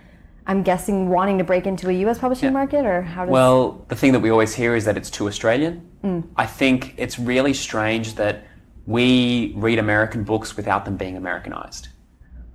I'm 0.48 0.64
guessing 0.64 1.10
wanting 1.10 1.38
to 1.40 1.44
break 1.44 1.68
into 1.68 1.90
a 1.90 1.94
US 2.06 2.20
publishing 2.20 2.48
Yeah. 2.48 2.52
market, 2.54 2.86
or 2.86 3.02
how 3.02 3.26
does 3.26 3.32
Well, 3.32 3.86
the 3.90 3.96
thing 3.96 4.14
that 4.14 4.22
we 4.22 4.30
always 4.30 4.54
hear 4.56 4.74
is 4.76 4.86
that 4.86 4.96
it's 4.98 5.10
too 5.10 5.28
Australian. 5.28 5.86
Mm. 6.04 6.24
I 6.38 6.46
think 6.46 6.94
it's 6.98 7.20
really 7.20 7.54
strange 7.54 8.16
that 8.16 8.44
we 8.86 9.54
read 9.56 9.80
American 9.80 10.24
books 10.24 10.58
without 10.58 10.86
them 10.86 10.98
being 10.98 11.16
Americanized. 11.16 11.88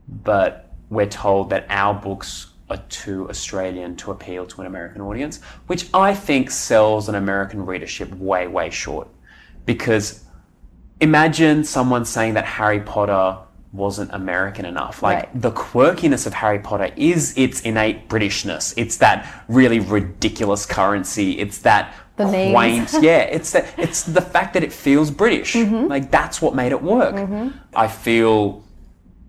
But 0.09 0.73
we're 0.91 1.07
told 1.07 1.51
that 1.51 1.67
our 1.69 1.95
books 1.95 2.49
are 2.71 2.83
too 2.89 3.29
Australian 3.31 3.97
to 3.97 4.11
appeal 4.11 4.47
to 4.47 4.61
an 4.61 4.67
American 4.67 5.01
audience, 5.01 5.41
which 5.67 5.89
I 5.95 6.15
think 6.15 6.51
sells 6.51 7.09
an 7.09 7.15
American 7.15 7.65
readership 7.65 8.13
way, 8.15 8.47
way 8.47 8.69
short. 8.71 9.09
Because 9.65 10.25
imagine 11.01 11.65
someone 11.65 12.05
saying 12.05 12.35
that 12.35 12.45
Harry 12.45 12.81
Potter 12.81 13.39
wasn't 13.73 14.11
American 14.13 14.65
enough. 14.65 15.03
Like 15.03 15.17
Right. 15.17 15.43
the 15.43 15.53
quirkiness 15.53 16.27
of 16.27 16.35
Harry 16.35 16.59
Potter 16.59 16.91
is 16.97 17.37
its 17.37 17.61
innate 17.61 18.09
Britishness. 18.09 18.73
It's 18.77 18.97
that 18.99 19.27
really 19.49 19.79
ridiculous 19.79 20.65
currency. 20.65 21.39
It's 21.39 21.59
that 21.59 21.93
The 22.19 22.51
quaint. 22.53 22.95
yeah, 23.01 23.21
it's 23.21 23.53
that. 23.53 23.67
It's 23.79 24.03
the 24.03 24.21
fact 24.21 24.55
that 24.55 24.63
it 24.63 24.73
feels 24.73 25.11
British. 25.11 25.55
Mm-hmm. 25.55 25.87
Like 25.87 26.11
that's 26.11 26.43
what 26.43 26.55
made 26.55 26.73
it 26.73 26.83
work. 26.83 27.15
I 27.75 27.89
feel 27.89 28.65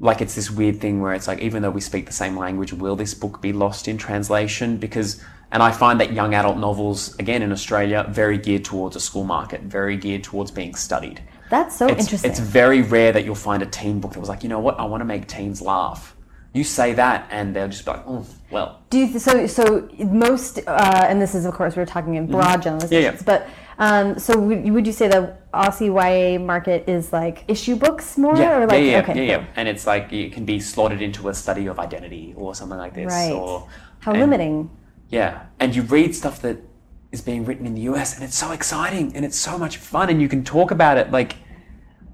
like 0.01 0.21
it's 0.21 0.35
this 0.35 0.49
weird 0.49 0.79
thing 0.79 1.01
where 1.01 1.13
it's 1.13 1.27
like 1.27 1.39
even 1.39 1.61
though 1.61 1.71
we 1.71 1.81
speak 1.81 2.05
the 2.05 2.13
same 2.13 2.37
language, 2.37 2.73
will 2.73 2.95
this 2.95 3.13
book 3.13 3.41
be 3.41 3.53
lost 3.53 3.87
in 3.87 3.97
translation? 3.97 4.77
Because 4.77 5.21
and 5.51 5.63
I 5.63 5.71
find 5.71 5.99
that 5.99 6.13
young 6.13 6.35
adult 6.35 6.57
novels, 6.57 7.15
again 7.17 7.41
in 7.41 7.51
Australia, 7.51 8.05
very 8.09 8.37
geared 8.37 8.63
towards 8.65 8.95
a 8.95 8.99
school 8.99 9.23
market, 9.23 9.61
very 9.61 9.97
geared 9.97 10.23
towards 10.23 10.51
being 10.51 10.75
studied. 10.75 11.21
that's 11.49 11.75
so 11.75 11.87
It's, 11.87 12.01
interesting. 12.01 12.29
it's 12.29 12.39
very 12.39 12.81
rare 12.83 13.11
that 13.11 13.25
you'll 13.25 13.35
find 13.35 13.63
a 13.63 13.65
teen 13.65 13.99
book 13.99 14.13
that 14.13 14.19
was 14.19 14.29
like, 14.29 14.43
you 14.43 14.49
know 14.49 14.59
what, 14.59 14.79
I 14.79 14.85
want 14.85 15.01
to 15.01 15.05
make 15.05 15.27
teens 15.27 15.61
laugh. 15.61 16.15
You 16.53 16.63
say 16.63 16.93
that, 16.93 17.27
and 17.29 17.55
they'll 17.55 17.67
just 17.67 17.85
be 17.85 17.91
like, 17.91 18.03
oh, 18.07 18.25
well, 18.49 18.81
Do 18.89 18.97
you, 18.97 19.19
so 19.19 19.45
so 19.45 19.87
most 19.99 20.59
uh, 20.65 21.05
and 21.07 21.21
this 21.21 21.35
is 21.35 21.45
of 21.45 21.53
course 21.53 21.75
we're 21.75 21.85
talking 21.85 22.15
in 22.15 22.25
broad 22.25 22.63
generalizations, 22.63 23.21
Mm-hmm. 23.21 23.29
Yeah, 23.29 23.35
yeah. 23.37 23.47
but 23.47 23.49
um, 23.77 24.19
so 24.19 24.37
would, 24.39 24.67
would 24.71 24.87
you 24.87 24.91
say 24.91 25.07
the 25.07 25.37
Aussie 25.53 25.87
YA 25.93 26.39
market 26.39 26.89
is 26.89 27.13
like 27.13 27.45
issue 27.47 27.75
books 27.75 28.17
more 28.17 28.35
yeah, 28.35 28.57
or 28.57 28.65
like 28.65 28.83
yeah, 28.83 28.91
yeah, 28.91 28.99
okay 29.01 29.27
yeah, 29.27 29.35
cool. 29.37 29.45
yeah. 29.45 29.53
And 29.55 29.67
it's 29.69 29.85
like 29.85 30.11
it 30.11 30.33
can 30.33 30.43
be 30.43 30.59
slotted 30.59 31.01
into 31.03 31.29
a 31.29 31.33
study 31.35 31.67
of 31.67 31.77
identity 31.79 32.33
or 32.35 32.55
something 32.55 32.77
like 32.79 32.95
this. 32.95 33.05
right 33.13 33.31
Or, 33.31 33.67
how 33.99 34.11
and- 34.11 34.19
limiting 34.21 34.69
Yeah, 35.09 35.43
and 35.59 35.75
you 35.75 35.83
read 35.83 36.15
stuff 36.15 36.41
that 36.41 36.57
is 37.11 37.21
being 37.21 37.45
written 37.45 37.65
in 37.67 37.73
the 37.75 37.81
US, 37.91 38.15
and 38.15 38.23
it's 38.23 38.37
so 38.37 38.51
exciting 38.51 39.15
and 39.15 39.23
it's 39.23 39.37
so 39.37 39.57
much 39.57 39.77
fun, 39.77 40.09
and 40.09 40.19
you 40.21 40.27
can 40.27 40.43
talk 40.43 40.71
about 40.71 40.97
it 40.97 41.11
like 41.11 41.35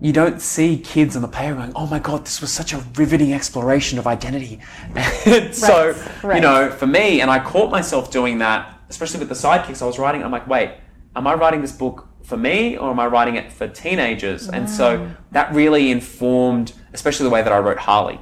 you 0.01 0.11
don't 0.11 0.41
see 0.41 0.77
kids 0.77 1.15
on 1.15 1.21
the 1.21 1.27
playground 1.27 1.57
going, 1.57 1.73
"Oh 1.75 1.87
my 1.87 1.99
god, 1.99 2.25
this 2.25 2.41
was 2.41 2.51
such 2.51 2.73
a 2.73 2.77
riveting 2.95 3.33
exploration 3.33 3.99
of 3.99 4.07
identity." 4.07 4.59
And 5.25 5.55
so, 5.55 5.95
right. 6.23 6.35
you 6.35 6.41
know, 6.41 6.69
for 6.69 6.85
me, 6.85 7.21
and 7.21 7.31
I 7.31 7.39
caught 7.39 7.71
myself 7.71 8.11
doing 8.11 8.37
that, 8.39 8.79
especially 8.89 9.19
with 9.19 9.29
the 9.29 9.35
sidekicks 9.35 9.81
I 9.81 9.85
was 9.85 9.97
writing. 9.97 10.23
I'm 10.23 10.31
like, 10.31 10.47
wait, 10.47 10.75
am 11.15 11.25
I 11.25 11.33
writing 11.33 11.61
this 11.61 11.71
book 11.71 12.07
for 12.23 12.37
me, 12.37 12.77
or 12.77 12.91
am 12.91 12.99
I 12.99 13.07
writing 13.07 13.35
it 13.35 13.51
for 13.51 13.67
teenagers? 13.67 14.47
And 14.49 14.69
so 14.69 14.99
mm. 14.99 15.17
that 15.31 15.53
really 15.53 15.89
informed, 15.89 16.73
especially 16.93 17.23
the 17.23 17.31
way 17.31 17.41
that 17.41 17.51
I 17.51 17.59
wrote 17.59 17.77
Harley 17.79 18.19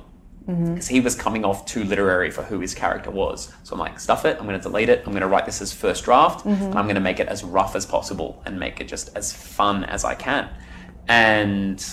mm-hmm. 0.48 0.74
because 0.74 0.88
he 0.88 1.00
was 1.00 1.16
coming 1.16 1.46
off 1.46 1.66
too 1.66 1.84
literary 1.84 2.32
for 2.32 2.44
who 2.44 2.60
his 2.60 2.74
character 2.74 3.12
was. 3.12 3.54
So 3.64 3.74
I'm 3.74 3.80
like, 3.80 4.00
stuff 4.00 4.26
it. 4.26 4.38
I'm 4.40 4.46
going 4.46 4.60
to 4.60 4.64
delete 4.64 4.90
it. 4.90 5.04
I'm 5.06 5.12
going 5.12 5.22
to 5.22 5.28
write 5.28 5.46
this 5.46 5.62
as 5.62 5.74
first 5.74 6.04
draft, 6.06 6.46
mm-hmm. 6.46 6.64
and 6.64 6.76
I'm 6.76 6.86
going 6.86 6.96
to 6.96 7.02
make 7.02 7.20
it 7.20 7.28
as 7.28 7.44
rough 7.44 7.76
as 7.76 7.86
possible 7.86 8.42
and 8.46 8.60
make 8.60 8.82
it 8.82 8.88
just 8.88 9.16
as 9.16 9.34
fun 9.34 9.84
as 9.86 10.04
I 10.04 10.16
can. 10.16 10.50
And 11.08 11.86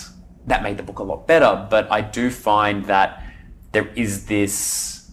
that 0.47 0.63
made 0.63 0.77
the 0.77 0.83
book 0.83 0.99
a 0.99 1.03
lot 1.03 1.27
better. 1.27 1.67
But 1.69 1.91
I 1.91 2.01
do 2.01 2.29
find 2.29 2.85
that 2.85 3.23
there 3.71 3.87
is 3.95 4.25
this 4.25 5.11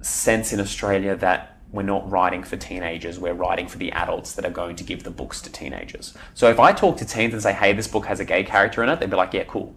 sense 0.00 0.52
in 0.52 0.60
Australia 0.60 1.16
that 1.16 1.58
we're 1.72 1.82
not 1.82 2.08
writing 2.10 2.42
for 2.42 2.56
teenagers, 2.56 3.18
we're 3.18 3.34
writing 3.34 3.66
for 3.66 3.76
the 3.76 3.90
adults 3.92 4.34
that 4.34 4.44
are 4.44 4.50
going 4.50 4.76
to 4.76 4.84
give 4.84 5.02
the 5.02 5.10
books 5.10 5.42
to 5.42 5.50
teenagers. 5.50 6.16
So 6.32 6.48
if 6.48 6.60
I 6.60 6.72
talk 6.72 6.96
to 6.98 7.04
teens 7.04 7.34
and 7.34 7.42
say, 7.42 7.52
hey, 7.52 7.72
this 7.72 7.88
book 7.88 8.06
has 8.06 8.20
a 8.20 8.24
gay 8.24 8.44
character 8.44 8.82
in 8.82 8.88
it, 8.88 9.00
they'd 9.00 9.10
be 9.10 9.16
like, 9.16 9.34
yeah, 9.34 9.44
cool 9.44 9.74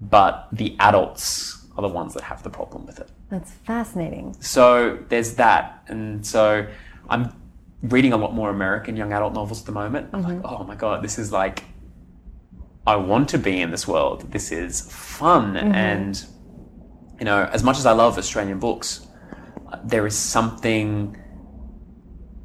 but 0.00 0.48
the 0.52 0.76
adults 0.80 1.66
are 1.76 1.82
the 1.82 1.88
ones 1.88 2.14
that 2.14 2.22
have 2.24 2.42
the 2.42 2.50
problem 2.50 2.86
with 2.86 2.98
it. 2.98 3.08
that's 3.28 3.52
fascinating 3.52 4.34
So 4.40 4.98
there's 5.08 5.34
that. 5.34 5.84
And 5.88 6.26
so 6.26 6.66
I'm 7.08 7.34
reading 7.82 8.12
a 8.12 8.16
lot 8.16 8.34
more 8.34 8.50
American 8.50 8.96
young 8.96 9.12
adult 9.12 9.34
novels 9.34 9.60
at 9.60 9.66
the 9.66 9.72
moment. 9.72 10.10
I'm 10.12 10.22
like, 10.22 10.36
mm-hmm. 10.36 10.46
oh 10.46 10.64
my 10.64 10.74
God, 10.74 11.02
this 11.02 11.18
is 11.18 11.32
like, 11.32 11.64
I 12.90 12.96
want 12.96 13.28
to 13.28 13.38
be 13.38 13.60
in 13.60 13.70
this 13.70 13.86
world. 13.86 14.32
This 14.32 14.50
is 14.50 14.80
fun. 14.90 15.54
Mm-hmm. 15.54 15.74
And, 15.74 16.26
you 17.20 17.24
know, 17.24 17.48
as 17.52 17.62
much 17.62 17.78
as 17.78 17.86
I 17.86 17.92
love 17.92 18.18
Australian 18.18 18.58
books, 18.58 19.06
there 19.84 20.06
is 20.06 20.16
something 20.16 21.16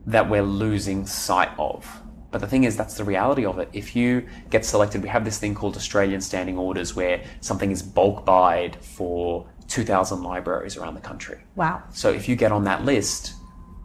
that 0.06 0.30
we're 0.30 0.44
losing 0.44 1.08
sight 1.08 1.50
of. 1.58 2.02
But 2.30 2.42
the 2.42 2.48
thing 2.48 2.64
is, 2.66 2.78
that's 2.78 2.96
the 2.96 3.04
reality 3.04 3.44
of 3.46 3.58
it. 3.58 3.70
If 3.74 3.96
you 3.96 4.28
get 4.52 4.66
selected, 4.66 5.02
we 5.02 5.10
have 5.10 5.26
this 5.26 5.40
thing 5.40 5.56
called 5.56 5.76
Australian 5.78 6.22
Standing 6.22 6.58
Orders 6.60 6.96
where 6.96 7.24
something 7.42 7.72
is 7.72 7.82
bulk 7.82 8.24
buyed 8.26 8.76
for 8.84 9.50
2,000 9.68 10.22
libraries 10.22 10.78
around 10.78 10.94
the 10.94 11.02
country. 11.02 11.40
wow 11.56 11.82
So 11.92 12.12
if 12.12 12.30
you 12.30 12.36
get 12.36 12.52
on 12.52 12.66
that 12.66 12.86
list, 12.86 13.34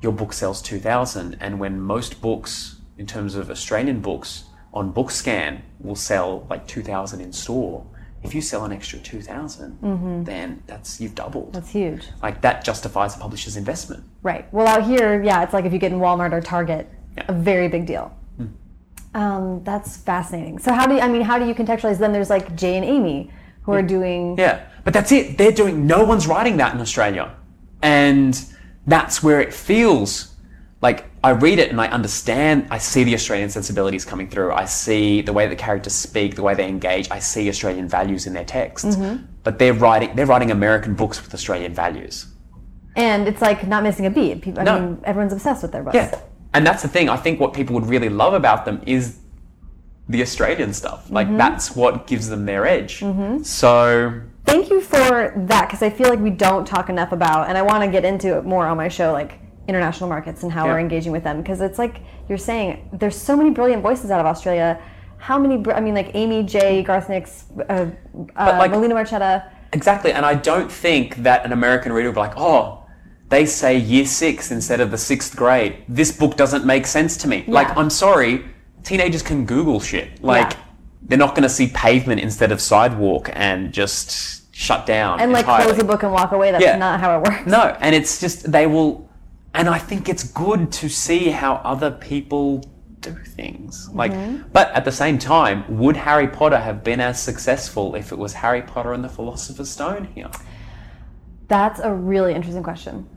your 0.02 0.12
book 0.12 0.34
sells 0.34 0.60
2,000. 0.60 1.38
And 1.40 1.58
when 1.58 1.80
most 1.80 2.20
books, 2.20 2.80
in 2.98 3.06
terms 3.06 3.34
of 3.34 3.50
Australian 3.50 4.00
books 4.00 4.44
on 4.72 4.92
BookScan 4.92 5.60
will 5.80 5.96
sell 5.96 6.46
like 6.50 6.66
2,000 6.66 7.20
in 7.20 7.32
store. 7.32 7.84
If 8.22 8.34
you 8.34 8.42
sell 8.42 8.64
an 8.66 8.72
extra 8.72 8.98
2,000, 8.98 10.24
then 10.26 10.62
that's 10.66 11.00
you've 11.00 11.14
doubled. 11.14 11.46
Mm-hmm. 11.46 11.52
That's 11.54 11.70
huge. 11.70 12.08
like 12.22 12.40
that 12.42 12.62
justifies 12.64 13.16
a 13.16 13.18
publisher's 13.18 13.56
investment. 13.56 14.04
Right. 14.22 14.52
Well, 14.52 14.66
out 14.66 14.84
here, 14.84 15.22
yeah, 15.22 15.42
it's 15.42 15.52
like 15.54 15.64
if 15.64 15.72
you 15.72 15.78
get 15.78 15.90
in 15.92 15.98
Walmart 15.98 16.32
or 16.32 16.40
Target, 16.42 16.86
Yeah. 17.16 17.24
a 17.28 17.32
very 17.32 17.68
big 17.68 17.86
deal. 17.86 18.14
Um, 19.12 19.64
that's 19.64 19.96
fascinating. 19.96 20.60
So 20.60 20.72
how 20.72 20.86
do 20.86 20.94
you, 20.94 21.00
I 21.00 21.08
mean, 21.08 21.22
how 21.22 21.38
do 21.38 21.44
you 21.46 21.54
contextualize? 21.54 21.98
Then 21.98 22.12
there's 22.12 22.30
like 22.30 22.54
Jay 22.54 22.76
and 22.76 22.84
Amie 22.86 23.30
who 23.62 23.72
are 23.72 23.82
doing. 23.82 24.38
Yeah, 24.38 24.66
but 24.84 24.94
that's 24.94 25.10
it. 25.10 25.36
They're 25.36 25.50
doing. 25.50 25.84
No 25.86 26.04
one's 26.04 26.28
writing 26.28 26.58
that 26.58 26.74
in 26.74 26.80
Australia, 26.80 27.34
and 27.82 28.40
that's 28.86 29.20
where 29.20 29.40
it 29.40 29.52
feels 29.52 30.29
like 30.82 31.10
I 31.22 31.30
read 31.30 31.58
it 31.58 31.70
and 31.70 31.80
I 31.80 31.88
understand. 31.88 32.66
I 32.70 32.78
see 32.78 33.04
the 33.04 33.14
Australian 33.14 33.50
sensibilities 33.50 34.04
coming 34.04 34.28
through. 34.28 34.52
I 34.52 34.64
see 34.64 35.20
the 35.20 35.32
way 35.32 35.46
the 35.46 35.56
characters 35.56 35.92
speak, 35.92 36.36
the 36.36 36.42
way 36.42 36.54
they 36.54 36.68
engage. 36.68 37.10
I 37.10 37.18
see 37.18 37.48
Australian 37.48 37.88
values 37.88 38.26
in 38.26 38.32
their 38.32 38.44
texts. 38.44 38.96
Mm-hmm. 38.96 39.24
But 39.42 39.58
they're 39.58 39.74
writing. 39.74 40.16
They're 40.16 40.26
writing 40.26 40.50
American 40.50 40.94
books 40.94 41.22
with 41.22 41.34
Australian 41.34 41.74
values. 41.74 42.26
And 42.96 43.28
it's 43.28 43.42
like 43.42 43.66
not 43.66 43.82
missing 43.82 44.06
a 44.06 44.10
beat. 44.10 44.40
People, 44.42 44.60
I 44.60 44.64
No. 44.64 44.80
mean, 44.80 45.00
everyone's 45.04 45.32
obsessed 45.32 45.62
with 45.62 45.72
their 45.72 45.82
books. 45.82 45.94
Yeah, 45.94 46.18
and 46.54 46.66
that's 46.66 46.82
the 46.82 46.88
thing. 46.88 47.08
I 47.08 47.16
think 47.16 47.40
what 47.40 47.52
people 47.52 47.74
would 47.74 47.86
really 47.86 48.08
love 48.08 48.34
about 48.34 48.64
them 48.64 48.82
is 48.86 49.18
the 50.08 50.22
Australian 50.22 50.72
stuff. 50.72 51.10
Like 51.10 51.28
mm-hmm. 51.28 51.36
that's 51.36 51.76
what 51.76 52.06
gives 52.06 52.28
them 52.28 52.46
their 52.46 52.66
edge. 52.66 53.00
Mm-hmm. 53.00 53.42
So 53.42 54.22
Thank 54.46 54.70
you 54.70 54.80
for 54.80 55.32
that 55.36 55.68
because 55.68 55.82
I 55.82 55.90
feel 55.90 56.08
like 56.08 56.18
we 56.18 56.30
don't 56.30 56.66
talk 56.66 56.88
enough 56.88 57.12
about, 57.12 57.48
and 57.48 57.56
I 57.56 57.62
want 57.62 57.84
to 57.84 57.90
get 57.90 58.04
into 58.04 58.36
it 58.36 58.44
more 58.44 58.66
on 58.66 58.76
my 58.76 58.88
show, 58.88 59.12
like 59.12 59.38
international 59.70 60.08
markets 60.08 60.42
and 60.42 60.52
how 60.52 60.66
Yeah. 60.66 60.72
we're 60.72 60.80
engaging 60.80 61.12
with 61.12 61.24
them. 61.24 61.36
Because 61.42 61.60
it's 61.62 61.78
like 61.78 61.96
you're 62.28 62.38
saying, 62.50 62.88
there's 62.92 63.16
so 63.16 63.34
many 63.36 63.50
brilliant 63.50 63.82
voices 63.82 64.10
out 64.10 64.20
of 64.20 64.26
Australia. 64.26 64.78
How 65.18 65.38
many? 65.38 65.56
br- 65.58 65.72
I 65.72 65.80
mean, 65.80 65.94
like 65.94 66.14
Amie 66.14 66.42
J. 66.42 66.82
Garth 66.82 67.08
Nix, 67.08 67.44
uh, 67.68 67.86
uh, 68.36 68.56
like- 68.58 68.70
Melina 68.70 68.94
Marchetta. 68.94 69.44
Exactly, 69.72 70.12
and 70.12 70.26
I 70.26 70.34
don't 70.34 70.70
think 70.70 71.16
that 71.28 71.44
an 71.46 71.52
American 71.52 71.92
reader 71.92 72.08
will 72.08 72.14
be 72.14 72.20
like, 72.20 72.36
oh, 72.36 72.82
they 73.28 73.46
say 73.46 73.76
year 73.76 74.04
six 74.04 74.50
instead 74.50 74.80
of 74.80 74.90
the 74.90 74.98
sixth 74.98 75.36
grade. 75.36 75.76
This 75.88 76.10
book 76.10 76.36
doesn't 76.36 76.64
make 76.64 76.86
sense 76.86 77.16
to 77.18 77.28
me. 77.28 77.44
Like, 77.46 77.68
I'm 77.76 77.88
sorry, 77.90 78.44
teenagers 78.82 79.22
can 79.22 79.44
Google 79.46 79.78
shit. 79.78 80.08
Like, 80.24 80.50
Yeah. 80.52 80.58
they're 81.08 81.18
not 81.26 81.34
going 81.36 81.44
to 81.44 81.54
see 81.58 81.68
pavement 81.68 82.20
instead 82.20 82.50
of 82.50 82.60
sidewalk 82.60 83.30
and 83.34 83.72
just 83.72 84.52
shut 84.52 84.84
down. 84.86 85.20
And 85.20 85.30
like 85.32 85.44
entirely. 85.44 85.64
close 85.66 85.78
the 85.78 85.84
book 85.84 86.02
and 86.02 86.12
walk 86.12 86.32
away. 86.32 86.50
That's 86.50 86.64
Yeah. 86.64 86.76
not 86.76 86.98
how 87.00 87.16
it 87.18 87.22
works. 87.28 87.46
No, 87.46 87.76
and 87.80 87.94
it's 87.94 88.18
just 88.20 88.50
they 88.50 88.66
will, 88.66 89.08
and 89.54 89.68
I 89.68 89.78
think 89.78 90.08
it's 90.08 90.24
good 90.24 90.70
to 90.72 90.88
see 90.88 91.30
how 91.30 91.54
other 91.56 91.90
people 91.90 92.64
do 93.00 93.14
things. 93.14 93.88
Like, 93.92 94.12
mm-hmm. 94.12 94.48
but 94.52 94.70
at 94.72 94.84
the 94.84 94.92
same 94.92 95.18
time, 95.18 95.78
would 95.78 95.96
Harry 95.96 96.28
Potter 96.28 96.58
have 96.58 96.84
been 96.84 97.00
as 97.00 97.20
successful 97.20 97.94
if 97.94 98.12
it 98.12 98.18
was 98.18 98.34
Harry 98.34 98.62
Potter 98.62 98.92
and 98.92 99.02
the 99.02 99.08
Philosopher's 99.08 99.70
Stone 99.70 100.04
here? 100.14 100.30
That's 101.48 101.80
a 101.80 101.92
really 101.92 102.34
interesting 102.34 102.62
question. 102.62 103.08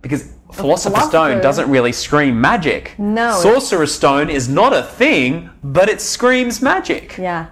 Because 0.00 0.34
Philosopher's 0.52 0.94
philosopher- 0.94 1.10
Stone 1.10 1.42
doesn't 1.42 1.70
really 1.70 1.92
scream 1.92 2.40
magic. 2.40 2.94
No. 2.98 3.38
Sorcerer's 3.40 3.94
Stone 3.94 4.30
is 4.30 4.48
not 4.48 4.72
a 4.72 4.82
thing, 4.82 5.50
but 5.62 5.88
it 5.88 6.00
screams 6.00 6.60
magic. 6.62 7.16
Yeah, 7.18 7.48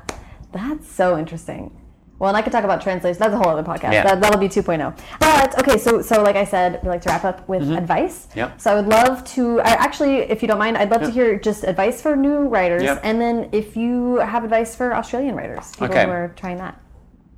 that's 0.53 0.91
so 0.91 1.19
interesting. 1.19 1.80
Well, 2.21 2.29
and 2.29 2.37
I 2.37 2.43
could 2.43 2.53
talk 2.53 2.65
about 2.65 2.83
translation. 2.83 3.19
That's 3.19 3.33
a 3.33 3.39
whole 3.39 3.49
other 3.49 3.63
podcast. 3.63 3.95
Yeah. 3.95 4.05
That, 4.05 4.21
that'll 4.21 4.39
be 4.39 4.47
2.0. 4.47 4.95
But 5.21 5.59
okay, 5.59 5.79
so 5.79 6.03
so 6.03 6.23
like 6.23 6.37
I 6.37 6.45
said, 6.45 6.79
we 6.83 6.91
like 6.91 7.01
to 7.01 7.09
wrap 7.09 7.25
up 7.25 7.49
with 7.49 7.63
advice. 7.71 8.27
Mm-hmm. 8.27 8.39
Yep. 8.41 8.61
So 8.61 8.71
I 8.71 8.75
would 8.79 8.89
love 8.89 9.25
to. 9.35 9.61
I 9.63 9.71
actually, 9.71 10.17
if 10.35 10.43
you 10.43 10.49
don't 10.49 10.59
mind, 10.59 10.77
I'd 10.77 10.91
love 10.91 11.01
to 11.01 11.11
hear 11.11 11.39
just 11.39 11.65
advice 11.65 12.03
for 12.03 12.15
new 12.17 12.41
writers, 12.47 12.83
Yep. 12.83 13.01
and 13.05 13.19
then 13.19 13.49
if 13.53 13.75
you 13.75 14.17
have 14.17 14.45
advice 14.45 14.77
for 14.77 14.95
Australian 14.95 15.35
writers, 15.35 15.73
people 15.73 15.87
Okay. 15.87 16.05
who 16.05 16.11
are 16.11 16.33
trying 16.37 16.59
that. 16.59 16.79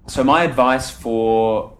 So 0.08 0.24
my 0.24 0.42
advice 0.42 0.90
for 0.90 1.78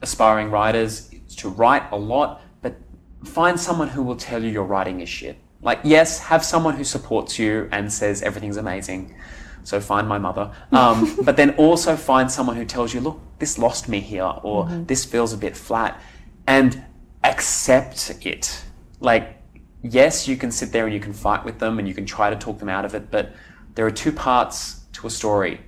aspiring 0.00 0.52
writers 0.52 1.10
is 1.26 1.34
to 1.42 1.48
write 1.48 1.82
a 1.90 1.96
lot, 1.96 2.42
but 2.62 2.76
find 3.24 3.58
someone 3.58 3.88
who 3.88 4.04
will 4.04 4.16
tell 4.16 4.40
you 4.42 4.50
your 4.50 4.64
writing 4.64 5.00
is 5.00 5.08
shit. 5.08 5.36
Like, 5.62 5.80
yes, 5.82 6.20
have 6.20 6.44
someone 6.44 6.76
who 6.76 6.84
supports 6.84 7.40
you 7.40 7.68
and 7.72 7.92
says 7.92 8.22
everything's 8.22 8.56
amazing. 8.56 9.16
So 9.64 9.80
find 9.80 10.08
my 10.08 10.18
mother. 10.18 10.50
Um, 10.72 11.16
but 11.24 11.36
then 11.36 11.50
also 11.50 11.96
find 11.96 12.30
someone 12.30 12.56
who 12.56 12.64
tells 12.64 12.94
you, 12.94 13.00
look, 13.00 13.20
this 13.38 13.58
lost 13.58 13.88
me 13.88 14.00
here, 14.00 14.32
or 14.42 14.66
this 14.86 15.04
feels 15.04 15.32
a 15.32 15.36
bit 15.36 15.56
flat, 15.56 16.00
and 16.46 16.84
accept 17.24 18.10
it. 18.24 18.64
Like, 19.00 19.36
yes, 19.82 20.28
you 20.28 20.36
can 20.36 20.50
sit 20.50 20.72
there 20.72 20.84
and 20.84 20.94
you 20.94 21.00
can 21.00 21.12
fight 21.12 21.44
with 21.44 21.58
them 21.58 21.78
and 21.78 21.88
you 21.88 21.94
can 21.94 22.06
try 22.06 22.30
to 22.30 22.36
talk 22.36 22.58
them 22.58 22.68
out 22.68 22.84
of 22.84 22.94
it, 22.94 23.10
but 23.10 23.32
there 23.74 23.86
are 23.86 23.90
two 23.90 24.12
parts 24.12 24.80
to 24.92 25.06
a 25.06 25.10
story 25.10 25.60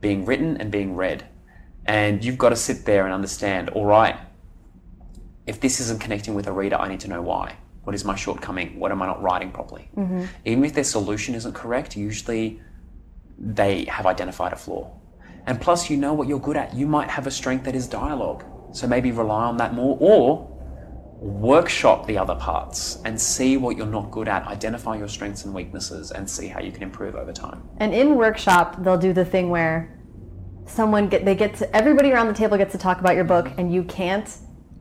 being 0.00 0.24
written 0.24 0.56
and 0.56 0.70
being 0.70 0.96
read. 0.96 1.26
And 1.86 2.24
you've 2.24 2.38
got 2.38 2.50
to 2.50 2.56
sit 2.56 2.84
there 2.84 3.04
and 3.04 3.12
understand, 3.12 3.70
all 3.70 3.84
right, 3.84 4.16
if 5.46 5.60
this 5.60 5.80
isn't 5.80 6.00
connecting 6.00 6.34
with 6.34 6.46
a 6.46 6.52
reader, 6.52 6.76
I 6.76 6.88
need 6.88 7.00
to 7.00 7.08
know 7.08 7.22
why. 7.22 7.56
What 7.84 7.94
is 7.94 8.04
my 8.04 8.14
shortcoming? 8.14 8.78
What 8.78 8.92
am 8.92 9.02
I 9.02 9.06
not 9.06 9.22
writing 9.22 9.50
properly? 9.50 9.88
Even 10.44 10.64
if 10.64 10.74
their 10.74 10.84
solution 10.84 11.34
isn't 11.34 11.54
correct, 11.54 11.96
usually 11.96 12.60
they 13.40 13.84
have 13.86 14.06
identified 14.06 14.52
a 14.52 14.56
flaw. 14.56 14.90
And 15.46 15.60
plus, 15.60 15.88
you 15.88 15.96
know 15.96 16.12
what 16.12 16.28
you're 16.28 16.38
good 16.38 16.56
at. 16.56 16.74
You 16.74 16.86
might 16.86 17.08
have 17.08 17.26
a 17.26 17.30
strength 17.30 17.64
that 17.64 17.74
is 17.74 17.86
dialogue. 17.86 18.44
So 18.72 18.86
maybe 18.86 19.10
rely 19.10 19.44
on 19.44 19.56
that 19.56 19.74
more 19.74 19.96
or 20.00 20.46
workshop 21.20 22.06
the 22.06 22.16
other 22.16 22.34
parts 22.34 22.98
and 23.04 23.20
see 23.20 23.56
what 23.56 23.76
you're 23.76 23.86
not 23.86 24.10
good 24.10 24.28
at. 24.28 24.46
Identify 24.46 24.96
your 24.96 25.08
strengths 25.08 25.44
and 25.44 25.54
weaknesses 25.54 26.12
and 26.12 26.28
see 26.28 26.46
how 26.48 26.60
you 26.60 26.72
can 26.72 26.82
improve 26.82 27.14
over 27.14 27.32
time. 27.32 27.62
And 27.78 27.92
in 27.92 28.14
workshop, 28.14 28.82
they'll 28.82 28.96
do 28.98 29.12
the 29.12 29.24
thing 29.24 29.50
where 29.50 29.98
someone 30.66 31.08
get 31.08 31.24
they 31.24 31.34
get 31.34 31.54
to 31.56 31.76
everybody 31.76 32.12
around 32.12 32.28
the 32.28 32.34
table 32.34 32.56
gets 32.56 32.72
to 32.72 32.78
talk 32.78 33.00
about 33.00 33.16
your 33.16 33.24
book, 33.24 33.50
and 33.58 33.72
you 33.72 33.82
can't 33.84 34.34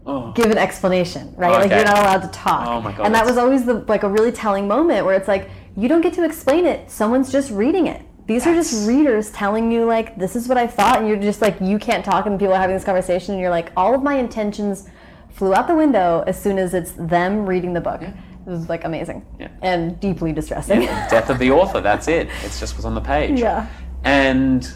Oh. 0.05 0.31
give 0.31 0.45
an 0.49 0.57
explanation, 0.57 1.33
right? 1.35 1.51
Like 1.51 1.69
you're 1.71 1.83
not 1.83 1.99
allowed 1.99 2.21
to 2.21 2.29
talk. 2.29 2.67
Oh 2.67 2.81
my 2.81 2.91
God, 2.93 3.05
And 3.05 3.13
that 3.13 3.25
was 3.25 3.37
always 3.37 3.65
the 3.65 3.75
like 3.87 4.03
a 4.03 4.09
really 4.09 4.31
telling 4.31 4.67
moment 4.67 5.05
where 5.05 5.15
it's 5.15 5.27
like 5.27 5.49
you 5.75 5.87
don't 5.89 6.01
get 6.01 6.13
to 6.13 6.23
explain 6.23 6.65
it. 6.65 6.89
Someone's 6.89 7.31
just 7.31 7.51
reading 7.51 7.87
it. 7.87 8.01
These 8.29 8.45
are 8.45 8.53
just 8.53 8.87
readers 8.87 9.31
telling 9.31 9.71
you 9.71 9.85
like 9.85 10.15
this 10.15 10.35
is 10.35 10.47
what 10.47 10.55
I 10.59 10.67
thought, 10.67 10.99
and 10.99 11.07
you're 11.07 11.17
just 11.17 11.41
like 11.41 11.59
you 11.59 11.79
can't 11.79 12.05
talk, 12.05 12.27
and 12.27 12.37
people 12.39 12.53
are 12.53 12.59
having 12.59 12.75
this 12.75 12.83
conversation, 12.85 13.33
and 13.33 13.41
you're 13.41 13.49
like 13.49 13.71
all 13.75 13.95
of 13.95 14.03
my 14.03 14.13
intentions 14.19 14.87
flew 15.29 15.55
out 15.55 15.67
the 15.67 15.73
window 15.75 16.23
as 16.27 16.39
soon 16.39 16.59
as 16.59 16.75
it's 16.75 16.91
them 16.91 17.47
reading 17.47 17.73
the 17.73 17.81
book. 17.81 18.03
It 18.03 18.13
was 18.45 18.69
like 18.69 18.83
amazing 18.83 19.25
Yeah. 19.39 19.47
and 19.63 19.99
deeply 19.99 20.31
distressing. 20.31 20.81
Death 20.81 21.31
of 21.31 21.39
the 21.39 21.49
author, 21.49 21.81
that's 21.81 22.07
it. 22.07 22.29
It's 22.43 22.59
just 22.59 22.75
what's 22.75 22.85
on 22.85 22.93
the 22.93 23.01
page. 23.01 23.39
Yeah. 23.39 23.65
And 24.03 24.71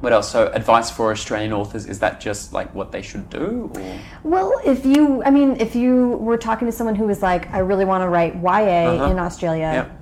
what 0.00 0.12
else? 0.12 0.30
So, 0.30 0.48
advice 0.52 0.90
for 0.90 1.12
Australian 1.12 1.54
authors 1.54 1.86
is 1.86 1.98
that 2.00 2.20
just 2.20 2.52
like 2.52 2.74
what 2.74 2.92
they 2.92 3.00
should 3.00 3.30
do? 3.30 3.70
Or? 3.74 3.98
Well, 4.22 4.60
if 4.66 4.84
you, 4.84 5.22
I 5.24 5.30
mean, 5.30 5.56
if 5.58 5.74
you 5.74 6.08
were 6.28 6.36
talking 6.36 6.66
to 6.66 6.72
someone 6.72 6.94
who 6.94 7.06
was 7.06 7.22
like, 7.22 7.50
I 7.54 7.60
really 7.60 7.86
want 7.86 8.02
to 8.02 8.08
write 8.10 8.34
YA 8.36 8.90
Uh-huh. 8.96 9.04
in 9.12 9.18
Australia, 9.18 9.70
Yep. 9.72 9.96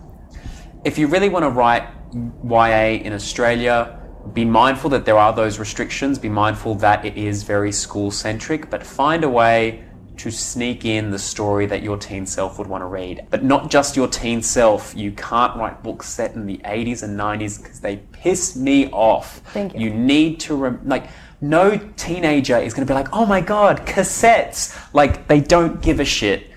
If 0.84 0.98
you 0.98 1.06
really 1.06 1.28
want 1.28 1.44
to 1.44 1.50
write 1.50 1.84
YA 2.12 3.02
in 3.04 3.12
Australia, 3.12 3.98
be 4.32 4.44
mindful 4.44 4.90
that 4.90 5.04
there 5.04 5.18
are 5.18 5.32
those 5.32 5.58
restrictions. 5.58 6.18
Be 6.18 6.28
mindful 6.28 6.74
that 6.76 7.04
it 7.04 7.16
is 7.16 7.42
very 7.42 7.72
school 7.72 8.10
centric, 8.10 8.70
but 8.70 8.84
find 8.84 9.24
a 9.24 9.28
way 9.28 9.84
to 10.18 10.30
sneak 10.30 10.84
in 10.84 11.10
the 11.10 11.18
story 11.18 11.64
that 11.66 11.82
your 11.82 11.96
teen 11.96 12.26
self 12.26 12.58
would 12.58 12.66
want 12.66 12.82
to 12.82 12.86
read. 12.86 13.26
But 13.30 13.44
not 13.44 13.70
just 13.70 13.96
your 13.96 14.08
teen 14.08 14.42
self. 14.42 14.94
You 14.96 15.12
can't 15.12 15.56
write 15.56 15.82
books 15.82 16.08
set 16.08 16.34
in 16.34 16.46
the 16.46 16.58
80s 16.58 17.02
and 17.04 17.18
90s 17.18 17.62
because 17.62 17.80
they 17.80 17.98
piss 18.12 18.56
me 18.56 18.90
off. 18.90 19.38
Thank 19.52 19.74
you. 19.74 19.80
You 19.80 19.90
need 19.94 20.40
to, 20.40 20.56
rem- 20.56 20.80
like, 20.84 21.08
no 21.40 21.78
teenager 21.96 22.58
is 22.58 22.74
going 22.74 22.86
to 22.86 22.90
be 22.90 22.94
like, 22.94 23.08
oh 23.12 23.26
my 23.26 23.40
god, 23.40 23.86
cassettes. 23.86 24.76
Like, 24.92 25.28
they 25.28 25.40
don't 25.40 25.80
give 25.80 26.00
a 26.00 26.04
shit 26.04 26.50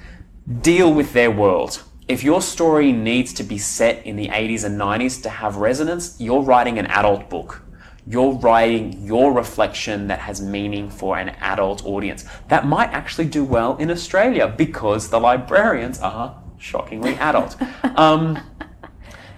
deal 0.62 0.92
with 0.92 1.14
their 1.14 1.32
world. 1.32 1.84
If 2.12 2.26
your 2.26 2.42
story 2.42 2.92
needs 2.92 3.32
to 3.36 3.44
be 3.44 3.58
set 3.58 4.06
in 4.06 4.18
the 4.18 4.28
80s 4.28 4.66
and 4.66 4.78
90s 4.78 5.24
to 5.24 5.30
have 5.30 5.56
resonance, 5.56 6.18
you're 6.20 6.42
writing 6.42 6.78
an 6.78 6.88
adult 6.88 7.30
book. 7.30 7.62
You're 8.06 8.34
writing 8.34 9.02
your 9.02 9.32
reflection 9.32 10.08
that 10.08 10.20
has 10.20 10.42
meaning 10.42 10.90
for 10.90 11.18
an 11.18 11.30
adult 11.40 11.86
audience. 11.86 12.26
That 12.50 12.68
might 12.68 12.90
actually 12.90 13.30
do 13.30 13.46
well 13.46 13.78
in 13.78 13.90
Australia 13.90 14.50
because 14.50 15.08
the 15.08 15.22
librarians 15.22 16.00
are 16.00 16.38
shockingly 16.58 17.14
adult. 17.14 17.56
um, 17.98 18.38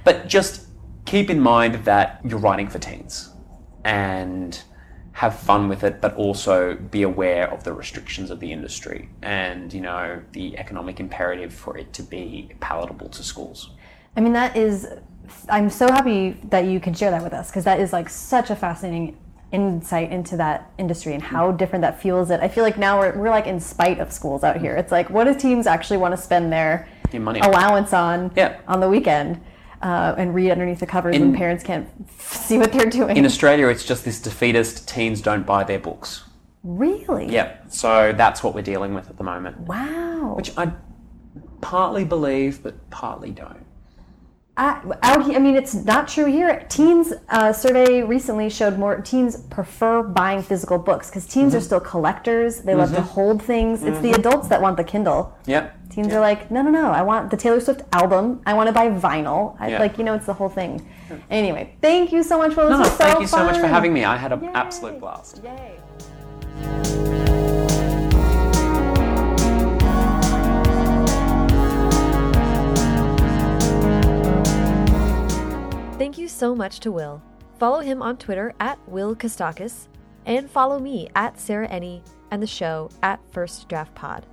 but 0.03 0.27
just 0.27 0.65
keep 1.05 1.29
in 1.29 1.39
mind 1.39 1.85
that 1.85 2.21
you're 2.25 2.39
writing 2.39 2.69
for 2.69 2.79
teens 2.79 3.29
and 3.83 4.63
have 5.13 5.39
fun 5.39 5.69
with 5.69 5.83
it, 5.83 6.01
but 6.01 6.15
also 6.15 6.75
be 6.75 7.03
aware 7.03 7.49
of 7.51 7.63
the 7.63 7.71
restrictions 7.71 8.31
of 8.31 8.39
the 8.39 8.51
industry 8.51 9.09
and, 9.21 9.71
you 9.71 9.79
know, 9.79 10.21
the 10.31 10.57
economic 10.57 10.99
imperative 10.99 11.53
for 11.53 11.77
it 11.77 11.93
to 11.93 12.01
be 12.01 12.51
palatable 12.59 13.07
to 13.09 13.23
schools. 13.23 13.69
I 14.17 14.21
mean, 14.21 14.33
that 14.33 14.57
is, 14.57 14.87
I'm 15.49 15.69
so 15.69 15.87
happy 15.87 16.37
that 16.49 16.65
you 16.65 16.79
can 16.79 16.95
share 16.95 17.11
that 17.11 17.23
with 17.23 17.33
us 17.33 17.49
because 17.49 17.63
that 17.63 17.79
is 17.79 17.93
like 17.93 18.09
such 18.09 18.49
a 18.49 18.55
fascinating 18.55 19.17
insight 19.51 20.11
into 20.11 20.35
that 20.37 20.71
industry 20.79 21.13
and 21.13 21.21
how 21.21 21.51
different 21.51 21.83
that 21.83 22.01
fuels 22.01 22.31
it. 22.31 22.39
I 22.39 22.47
feel 22.47 22.63
like 22.63 22.79
now 22.79 22.99
we're, 22.99 23.15
we're 23.15 23.29
like 23.29 23.45
in 23.45 23.59
spite 23.59 23.99
of 23.99 24.11
schools 24.11 24.43
out 24.43 24.57
here. 24.57 24.75
It's 24.75 24.91
like, 24.91 25.11
what 25.11 25.25
do 25.25 25.35
teams 25.35 25.67
actually 25.67 25.97
want 25.97 26.15
to 26.15 26.21
spend 26.21 26.51
their 26.51 26.87
Your 27.11 27.21
money 27.21 27.39
allowance 27.39 27.93
on 27.93 28.31
Yeah. 28.35 28.59
on 28.67 28.79
the 28.79 28.89
weekend 28.89 29.39
uh, 29.83 30.15
and 30.17 30.33
read 30.33 30.49
underneath 30.49 30.79
the 30.79 30.85
covers 30.87 31.13
when 31.13 31.29
In- 31.29 31.35
parents 31.35 31.63
can't 31.63 31.87
f- 32.07 32.33
see 32.47 32.57
what 32.57 32.71
they're 32.71 32.89
doing. 32.89 33.17
In 33.17 33.25
Australia, 33.25 33.67
it's 33.67 33.85
just 33.85 34.03
this 34.05 34.19
defeatist 34.19 34.87
teens 34.87 35.21
don't 35.21 35.45
buy 35.45 35.63
their 35.63 35.79
books. 35.79 36.23
really? 36.63 37.27
Yeah, 37.31 37.57
so 37.67 38.13
that's 38.15 38.41
what 38.43 38.55
we're 38.55 38.61
dealing 38.61 38.93
with 38.95 39.09
at 39.09 39.17
the 39.17 39.23
moment. 39.23 39.59
Wow. 39.59 40.33
Which 40.37 40.51
I 40.57 40.71
partly 41.61 42.05
believe, 42.05 42.63
but 42.63 42.89
partly 42.89 43.31
don't. 43.31 43.65
I, 44.55 44.79
out 45.01 45.25
here, 45.25 45.35
I 45.35 45.39
mean, 45.39 45.55
it's 45.55 45.73
not 45.73 46.07
true 46.07 46.25
here. 46.25 46.63
Teens 46.69 47.11
uh, 47.29 47.51
survey 47.51 48.03
recently 48.03 48.49
showed 48.51 48.77
more 48.77 49.01
teens 49.01 49.35
prefer 49.49 50.03
buying 50.03 50.43
physical 50.43 50.77
books 50.77 51.09
because 51.09 51.25
teens 51.25 51.53
are 51.55 51.57
Mm-hmm. 51.57 51.65
still 51.65 51.79
collectors. 51.79 52.61
They 52.61 52.75
love 52.75 52.93
to 52.93 53.01
hold 53.01 53.41
things. 53.41 53.81
It's 53.83 53.99
the 53.99 54.11
adults 54.11 54.47
that 54.49 54.61
want 54.61 54.77
the 54.77 54.83
Kindle. 54.83 55.35
Yep. 55.47 55.75
Teens 55.93 56.11
are 56.11 56.19
like, 56.19 56.49
no, 56.49 56.63
no, 56.63 56.71
no. 56.71 56.89
I 56.89 57.03
want 57.03 57.29
the 57.29 57.37
Taylor 57.37 57.59
Swift 57.59 57.83
album. 57.93 58.41
I 58.47 58.55
want 58.55 58.65
to 58.65 58.73
buy 58.73 58.89
vinyl. 58.89 59.55
I, 59.59 59.69
Yeah. 59.69 59.79
Like, 59.79 59.99
you 59.99 60.03
know, 60.03 60.15
it's 60.15 60.25
the 60.25 60.33
whole 60.33 60.49
thing. 60.49 60.83
Anyway, 61.29 61.75
thank 61.81 62.11
you 62.11 62.23
so 62.23 62.39
much, 62.39 62.53
for 62.55 62.63
listening. 62.63 62.79
No, 62.79 62.83
was 62.85 62.91
so 62.93 62.97
thank 62.97 63.19
you 63.19 63.27
so 63.27 63.45
much 63.45 63.59
for 63.59 63.67
having 63.67 63.93
me. 63.93 64.03
I 64.03 64.17
had 64.17 64.31
an 64.31 64.43
Yay. 64.43 64.49
absolute 64.55 64.99
blast. 64.99 65.41
Yay. 65.43 66.83
Thank 75.99 76.17
you 76.17 76.27
so 76.27 76.55
much 76.55 76.79
to 76.79 76.91
Will. 76.91 77.21
Follow 77.59 77.81
him 77.81 78.01
on 78.01 78.17
Twitter 78.17 78.53
at 78.59 78.79
Will 78.89 79.15
Kostakis 79.15 79.87
and 80.25 80.49
follow 80.49 80.79
me 80.79 81.09
at 81.15 81.39
Sarah 81.39 81.67
Enni 81.67 82.01
and 82.31 82.41
the 82.41 82.47
show 82.47 82.89
at 83.03 83.19
First 83.31 83.69
Draft 83.69 83.93
Pod. 83.93 84.25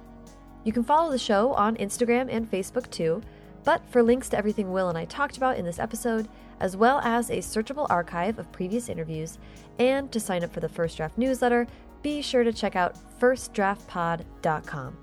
You 0.64 0.72
can 0.72 0.84
follow 0.84 1.10
the 1.10 1.18
show 1.18 1.52
on 1.54 1.76
Instagram 1.76 2.28
and 2.30 2.50
Facebook 2.50 2.90
too, 2.90 3.22
but 3.64 3.82
for 3.90 4.02
links 4.02 4.28
to 4.30 4.38
everything 4.38 4.72
Will 4.72 4.88
and 4.88 4.98
I 4.98 5.04
talked 5.04 5.36
about 5.36 5.56
in 5.56 5.64
this 5.64 5.78
episode, 5.78 6.28
as 6.60 6.76
well 6.76 7.00
as 7.00 7.30
a 7.30 7.38
searchable 7.38 7.86
archive 7.88 8.38
of 8.38 8.52
previous 8.52 8.88
interviews, 8.88 9.38
and 9.78 10.10
to 10.12 10.20
sign 10.20 10.44
up 10.44 10.52
for 10.52 10.60
the 10.60 10.68
First 10.68 10.96
Draft 10.96 11.16
newsletter, 11.16 11.66
be 12.02 12.22
sure 12.22 12.44
to 12.44 12.52
check 12.52 12.76
out 12.76 12.96
firstdraftpod.com. 13.20 14.96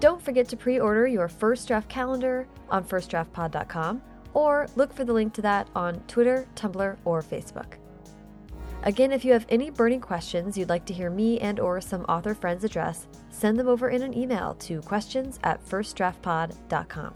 Don't 0.00 0.20
forget 0.20 0.48
to 0.48 0.56
pre 0.56 0.80
order 0.80 1.06
your 1.06 1.28
first 1.28 1.68
draft 1.68 1.88
calendar 1.88 2.46
on 2.68 2.84
firstdraftpod.com 2.84 4.02
or 4.34 4.66
look 4.76 4.92
for 4.92 5.04
the 5.04 5.12
link 5.12 5.32
to 5.34 5.42
that 5.42 5.68
on 5.76 6.00
Twitter, 6.08 6.48
Tumblr, 6.56 6.96
or 7.04 7.22
Facebook. 7.22 7.74
Again, 8.84 9.12
if 9.12 9.24
you 9.24 9.32
have 9.32 9.46
any 9.48 9.70
burning 9.70 10.00
questions 10.00 10.58
you'd 10.58 10.68
like 10.68 10.84
to 10.86 10.94
hear 10.94 11.08
me 11.08 11.38
and 11.38 11.60
or 11.60 11.80
some 11.80 12.02
author 12.02 12.34
friends 12.34 12.64
address, 12.64 13.06
send 13.30 13.56
them 13.56 13.68
over 13.68 13.90
in 13.90 14.02
an 14.02 14.16
email 14.16 14.54
to 14.60 14.80
questions 14.82 15.38
at 15.44 15.64
firstdraftpod.com. 15.64 17.14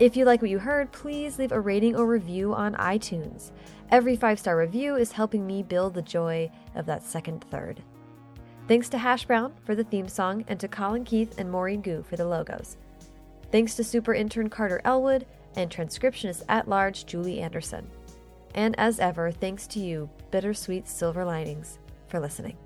If 0.00 0.16
you 0.16 0.24
like 0.24 0.42
what 0.42 0.50
you 0.50 0.58
heard, 0.58 0.90
please 0.90 1.38
leave 1.38 1.52
a 1.52 1.60
rating 1.60 1.94
or 1.94 2.06
review 2.06 2.54
on 2.54 2.74
iTunes. 2.74 3.52
Every 3.90 4.16
five-star 4.16 4.56
review 4.56 4.96
is 4.96 5.12
helping 5.12 5.46
me 5.46 5.62
build 5.62 5.94
the 5.94 6.02
joy 6.02 6.50
of 6.74 6.86
that 6.86 7.04
second 7.04 7.44
third. 7.50 7.82
Thanks 8.66 8.88
to 8.88 8.98
Hash 8.98 9.26
Brown 9.26 9.52
for 9.64 9.74
the 9.76 9.84
theme 9.84 10.08
song 10.08 10.44
and 10.48 10.58
to 10.58 10.68
Colin 10.68 11.04
Keith 11.04 11.38
and 11.38 11.50
Maureen 11.50 11.82
Goo 11.82 12.02
for 12.02 12.16
the 12.16 12.26
logos. 12.26 12.78
Thanks 13.52 13.74
to 13.76 13.84
super 13.84 14.14
intern 14.14 14.48
Carter 14.48 14.80
Elwood 14.84 15.26
and 15.54 15.70
transcriptionist 15.70 16.42
at 16.48 16.68
large 16.68 17.06
Julie 17.06 17.40
Anderson. 17.40 17.86
And 18.54 18.78
as 18.78 18.98
ever, 18.98 19.30
thanks 19.30 19.66
to 19.68 19.80
you, 19.80 20.10
Bittersweet 20.30 20.88
Silver 20.88 21.24
Linings, 21.24 21.78
for 22.08 22.20
listening. 22.20 22.56